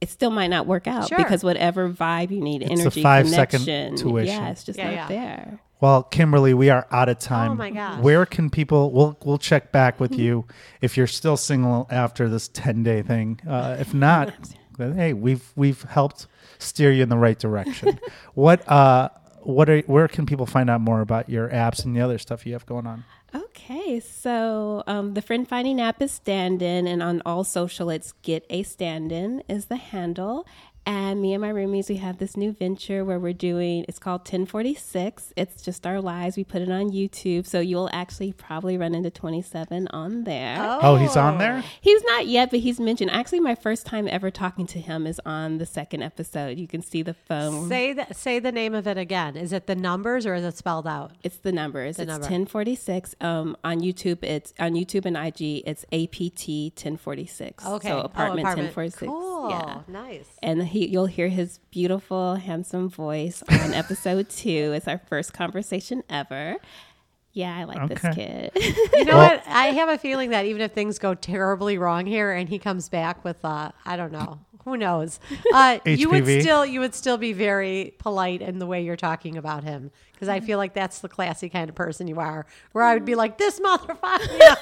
it 0.02 0.10
still 0.10 0.30
might 0.30 0.48
not 0.48 0.66
work 0.66 0.86
out 0.86 1.08
Sure. 1.08 1.16
because 1.16 1.42
whatever 1.42 1.88
vibe 1.88 2.30
you 2.30 2.40
need, 2.42 2.60
It's 2.62 2.70
a 2.70 2.82
energy, 2.82 3.02
five-second 3.02 3.60
connection, 3.64 3.96
tuition. 3.96 4.26
yeah, 4.42 4.50
it's 4.50 4.62
just 4.64 4.78
Yeah, 4.78 4.84
not 4.86 4.94
yeah. 4.94 5.08
there. 5.08 5.60
Well, 5.80 6.02
Kimberly, 6.02 6.52
we 6.52 6.68
are 6.68 6.86
out 6.90 7.08
of 7.08 7.18
time. 7.18 7.52
Oh 7.52 7.54
my 7.54 7.70
gosh. 7.70 8.00
Where 8.02 8.26
can 8.26 8.50
people? 8.50 8.92
We'll 8.92 9.16
we'll 9.24 9.38
check 9.38 9.72
back 9.72 9.98
with 9.98 10.12
you 10.18 10.44
if 10.82 10.98
you're 10.98 11.06
still 11.06 11.38
single 11.38 11.86
after 11.90 12.28
this 12.28 12.48
ten 12.48 12.82
day 12.82 13.00
thing. 13.00 13.40
Uh, 13.48 13.76
if 13.80 13.94
not, 14.08 14.34
then 14.76 14.94
hey, 14.94 15.14
we've 15.14 15.50
we've 15.56 15.82
helped 15.84 16.26
steer 16.58 16.92
you 16.92 17.02
in 17.02 17.08
the 17.08 17.16
right 17.16 17.38
direction. 17.38 17.98
what 18.34 18.66
uh 18.70 19.08
what 19.42 19.70
are 19.70 19.80
where 19.82 20.08
can 20.08 20.26
people 20.26 20.46
find 20.46 20.68
out 20.68 20.80
more 20.80 21.00
about 21.00 21.28
your 21.28 21.48
apps 21.48 21.84
and 21.84 21.96
the 21.96 22.00
other 22.00 22.18
stuff 22.18 22.46
you 22.46 22.52
have 22.52 22.66
going 22.66 22.86
on? 22.86 23.04
Okay, 23.32 24.00
so 24.00 24.82
um, 24.88 25.14
the 25.14 25.22
friend 25.22 25.46
finding 25.46 25.80
app 25.80 26.02
is 26.02 26.10
stand 26.10 26.62
in, 26.62 26.86
and 26.86 27.02
on 27.02 27.22
all 27.24 27.44
social, 27.44 27.88
it's 27.88 28.12
get 28.22 28.44
a 28.50 28.64
stand 28.64 29.12
in 29.12 29.42
is 29.48 29.66
the 29.66 29.76
handle. 29.76 30.46
And 30.86 31.20
me 31.20 31.34
and 31.34 31.40
my 31.42 31.50
roomies, 31.52 31.88
we 31.88 31.96
have 31.96 32.18
this 32.18 32.36
new 32.36 32.52
venture 32.52 33.04
where 33.04 33.18
we're 33.20 33.32
doing, 33.34 33.84
it's 33.86 33.98
called 33.98 34.20
1046. 34.22 35.32
It's 35.36 35.62
just 35.62 35.86
our 35.86 36.00
lives. 36.00 36.36
We 36.36 36.44
put 36.44 36.62
it 36.62 36.70
on 36.70 36.90
YouTube. 36.90 37.46
So 37.46 37.60
you'll 37.60 37.90
actually 37.92 38.32
probably 38.32 38.76
run 38.78 38.94
into 38.94 39.10
27 39.10 39.88
on 39.88 40.24
there. 40.24 40.56
Oh, 40.82 40.96
he's 40.96 41.16
on 41.16 41.38
there. 41.38 41.62
He's 41.80 42.02
not 42.04 42.26
yet, 42.26 42.50
but 42.50 42.60
he's 42.60 42.80
mentioned. 42.80 43.10
Actually, 43.10 43.40
my 43.40 43.54
first 43.54 43.86
time 43.86 44.08
ever 44.08 44.30
talking 44.30 44.66
to 44.68 44.80
him 44.80 45.06
is 45.06 45.20
on 45.26 45.58
the 45.58 45.66
second 45.66 46.02
episode. 46.02 46.58
You 46.58 46.66
can 46.66 46.82
see 46.82 47.02
the 47.02 47.14
phone. 47.14 47.68
Say 47.68 47.92
the, 47.92 48.06
say 48.12 48.38
the 48.38 48.52
name 48.52 48.74
of 48.74 48.86
it 48.86 48.96
again. 48.96 49.36
Is 49.36 49.52
it 49.52 49.66
the 49.66 49.76
numbers 49.76 50.26
or 50.26 50.34
is 50.34 50.44
it 50.44 50.56
spelled 50.56 50.86
out? 50.86 51.12
It's 51.22 51.36
the 51.38 51.52
numbers. 51.52 51.98
it's 51.98 52.08
number. 52.08 52.22
1046. 52.22 53.14
Um, 53.20 53.56
on 53.64 53.80
YouTube, 53.80 54.24
it's 54.24 54.54
on 54.58 54.72
YouTube 54.72 55.04
and 55.04 55.16
IG, 55.16 55.62
it's 55.66 55.84
APT 55.92 56.48
1046. 56.84 57.66
Okay. 57.66 57.88
So 57.88 57.98
Oh, 58.00 58.00
apartment, 58.00 58.40
apartment. 58.40 58.76
1046. 58.76 59.08
Cool. 59.08 59.50
Yeah. 59.50 59.80
Nice. 59.88 60.26
And 60.42 60.62
he, 60.70 60.86
you'll 60.86 61.06
hear 61.06 61.28
his 61.28 61.58
beautiful, 61.70 62.36
handsome 62.36 62.88
voice 62.88 63.42
on 63.48 63.74
episode 63.74 64.28
two. 64.28 64.72
It's 64.74 64.88
our 64.88 64.98
first 65.08 65.32
conversation 65.32 66.02
ever. 66.08 66.56
Yeah, 67.32 67.56
I 67.56 67.62
like 67.64 67.88
this 67.88 68.14
kid. 68.14 68.50
You 68.56 69.04
know 69.04 69.16
Well- 69.16 69.30
what? 69.36 69.42
I 69.46 69.66
have 69.66 69.88
a 69.88 69.98
feeling 69.98 70.30
that 70.30 70.46
even 70.46 70.62
if 70.62 70.72
things 70.72 70.98
go 70.98 71.14
terribly 71.14 71.78
wrong 71.78 72.06
here 72.06 72.32
and 72.32 72.48
he 72.48 72.58
comes 72.58 72.88
back 72.88 73.24
with 73.24 73.44
uh 73.44 73.70
I 73.84 73.96
don't 73.96 74.10
know. 74.12 74.40
Who 74.64 74.76
knows? 74.76 75.20
Uh, 75.54 75.78
you 75.84 76.08
would 76.10 76.26
still 76.26 76.64
you 76.66 76.80
would 76.80 76.94
still 76.94 77.18
be 77.18 77.32
very 77.32 77.94
polite 77.98 78.40
in 78.42 78.58
the 78.58 78.66
way 78.66 78.82
you're 78.82 78.96
talking 78.96 79.36
about 79.36 79.64
him 79.64 79.90
because 80.12 80.28
I 80.28 80.40
feel 80.40 80.58
like 80.58 80.74
that's 80.74 81.00
the 81.00 81.08
classy 81.08 81.48
kind 81.48 81.68
of 81.68 81.74
person 81.76 82.06
you 82.08 82.18
are. 82.20 82.46
Where 82.72 82.84
I 82.84 82.94
would 82.94 83.04
be 83.04 83.14
like 83.14 83.36
this 83.38 83.58
motherfucker. 83.60 84.38
Yeah. 84.38 84.54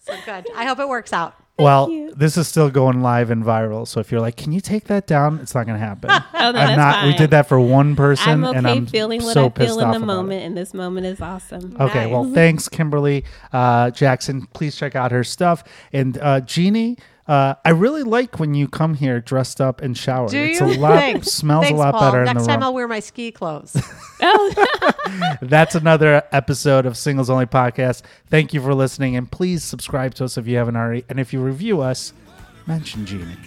so 0.00 0.14
good. 0.24 0.46
I 0.56 0.64
hope 0.66 0.78
it 0.80 0.88
works 0.88 1.12
out. 1.12 1.34
Well, 1.62 1.90
you. 1.90 2.12
this 2.14 2.36
is 2.36 2.48
still 2.48 2.70
going 2.70 3.02
live 3.02 3.30
and 3.30 3.44
viral. 3.44 3.86
So 3.86 4.00
if 4.00 4.10
you're 4.10 4.20
like, 4.20 4.36
"Can 4.36 4.52
you 4.52 4.60
take 4.60 4.84
that 4.84 5.06
down?" 5.06 5.38
It's 5.40 5.54
not 5.54 5.66
going 5.66 5.78
to 5.78 5.84
happen. 5.84 6.10
Oh, 6.40 6.52
no, 6.52 6.58
I'm 6.58 6.76
not. 6.76 7.04
We 7.04 7.12
did 7.14 7.32
that 7.32 7.48
for 7.48 7.60
one 7.60 7.94
person, 7.94 8.30
I'm 8.30 8.44
okay 8.44 8.58
and 8.58 8.66
I'm 8.66 8.86
feeling 8.86 9.22
what 9.22 9.34
so 9.34 9.46
I 9.46 9.50
feel 9.50 9.78
in 9.78 9.90
the 9.90 9.96
about 9.96 10.02
it. 10.02 10.06
moment, 10.06 10.42
and 10.42 10.56
this 10.56 10.72
moment 10.72 11.06
is 11.06 11.20
awesome. 11.20 11.76
Okay, 11.78 12.06
well, 12.06 12.32
thanks, 12.32 12.66
Kimberly 12.66 13.26
uh, 13.52 13.90
Jackson. 13.90 14.46
Please 14.54 14.74
check 14.74 14.96
out 14.96 15.12
her 15.12 15.22
stuff. 15.22 15.62
And 15.92 16.16
uh, 16.16 16.40
Jeannie, 16.40 16.96
Uh, 17.30 17.54
I 17.64 17.70
really 17.70 18.02
like 18.02 18.40
when 18.40 18.54
you 18.54 18.66
come 18.66 18.94
here 18.94 19.20
dressed 19.20 19.60
up 19.60 19.80
and 19.82 19.96
shower. 19.96 20.28
Do 20.28 20.36
it's 20.36 20.58
you? 20.58 20.66
a 20.66 20.74
lot 20.80 20.98
Thanks. 20.98 21.28
smells 21.28 21.66
Thanks, 21.66 21.76
a 21.76 21.78
lot 21.80 21.94
Paul. 21.94 22.10
better 22.10 22.24
Next 22.24 22.30
in 22.30 22.38
the 22.38 22.46
time 22.48 22.56
room. 22.56 22.64
I'll 22.64 22.74
wear 22.74 22.88
my 22.88 22.98
ski 22.98 23.30
clothes. 23.30 23.76
Oh, 24.22 24.92
That's 25.40 25.74
another 25.74 26.22
episode 26.30 26.84
of 26.84 26.94
Singles 26.94 27.30
Only 27.30 27.46
Podcast. 27.46 28.02
Thank 28.28 28.52
you 28.52 28.60
for 28.60 28.74
listening, 28.74 29.16
and 29.16 29.30
please 29.30 29.64
subscribe 29.64 30.12
to 30.16 30.24
us 30.24 30.36
if 30.36 30.46
you 30.46 30.58
haven't 30.58 30.76
already. 30.76 31.06
And 31.08 31.18
if 31.18 31.32
you 31.32 31.40
review 31.40 31.80
us, 31.80 32.12
mention 32.66 33.06
Jeannie. 33.06 33.38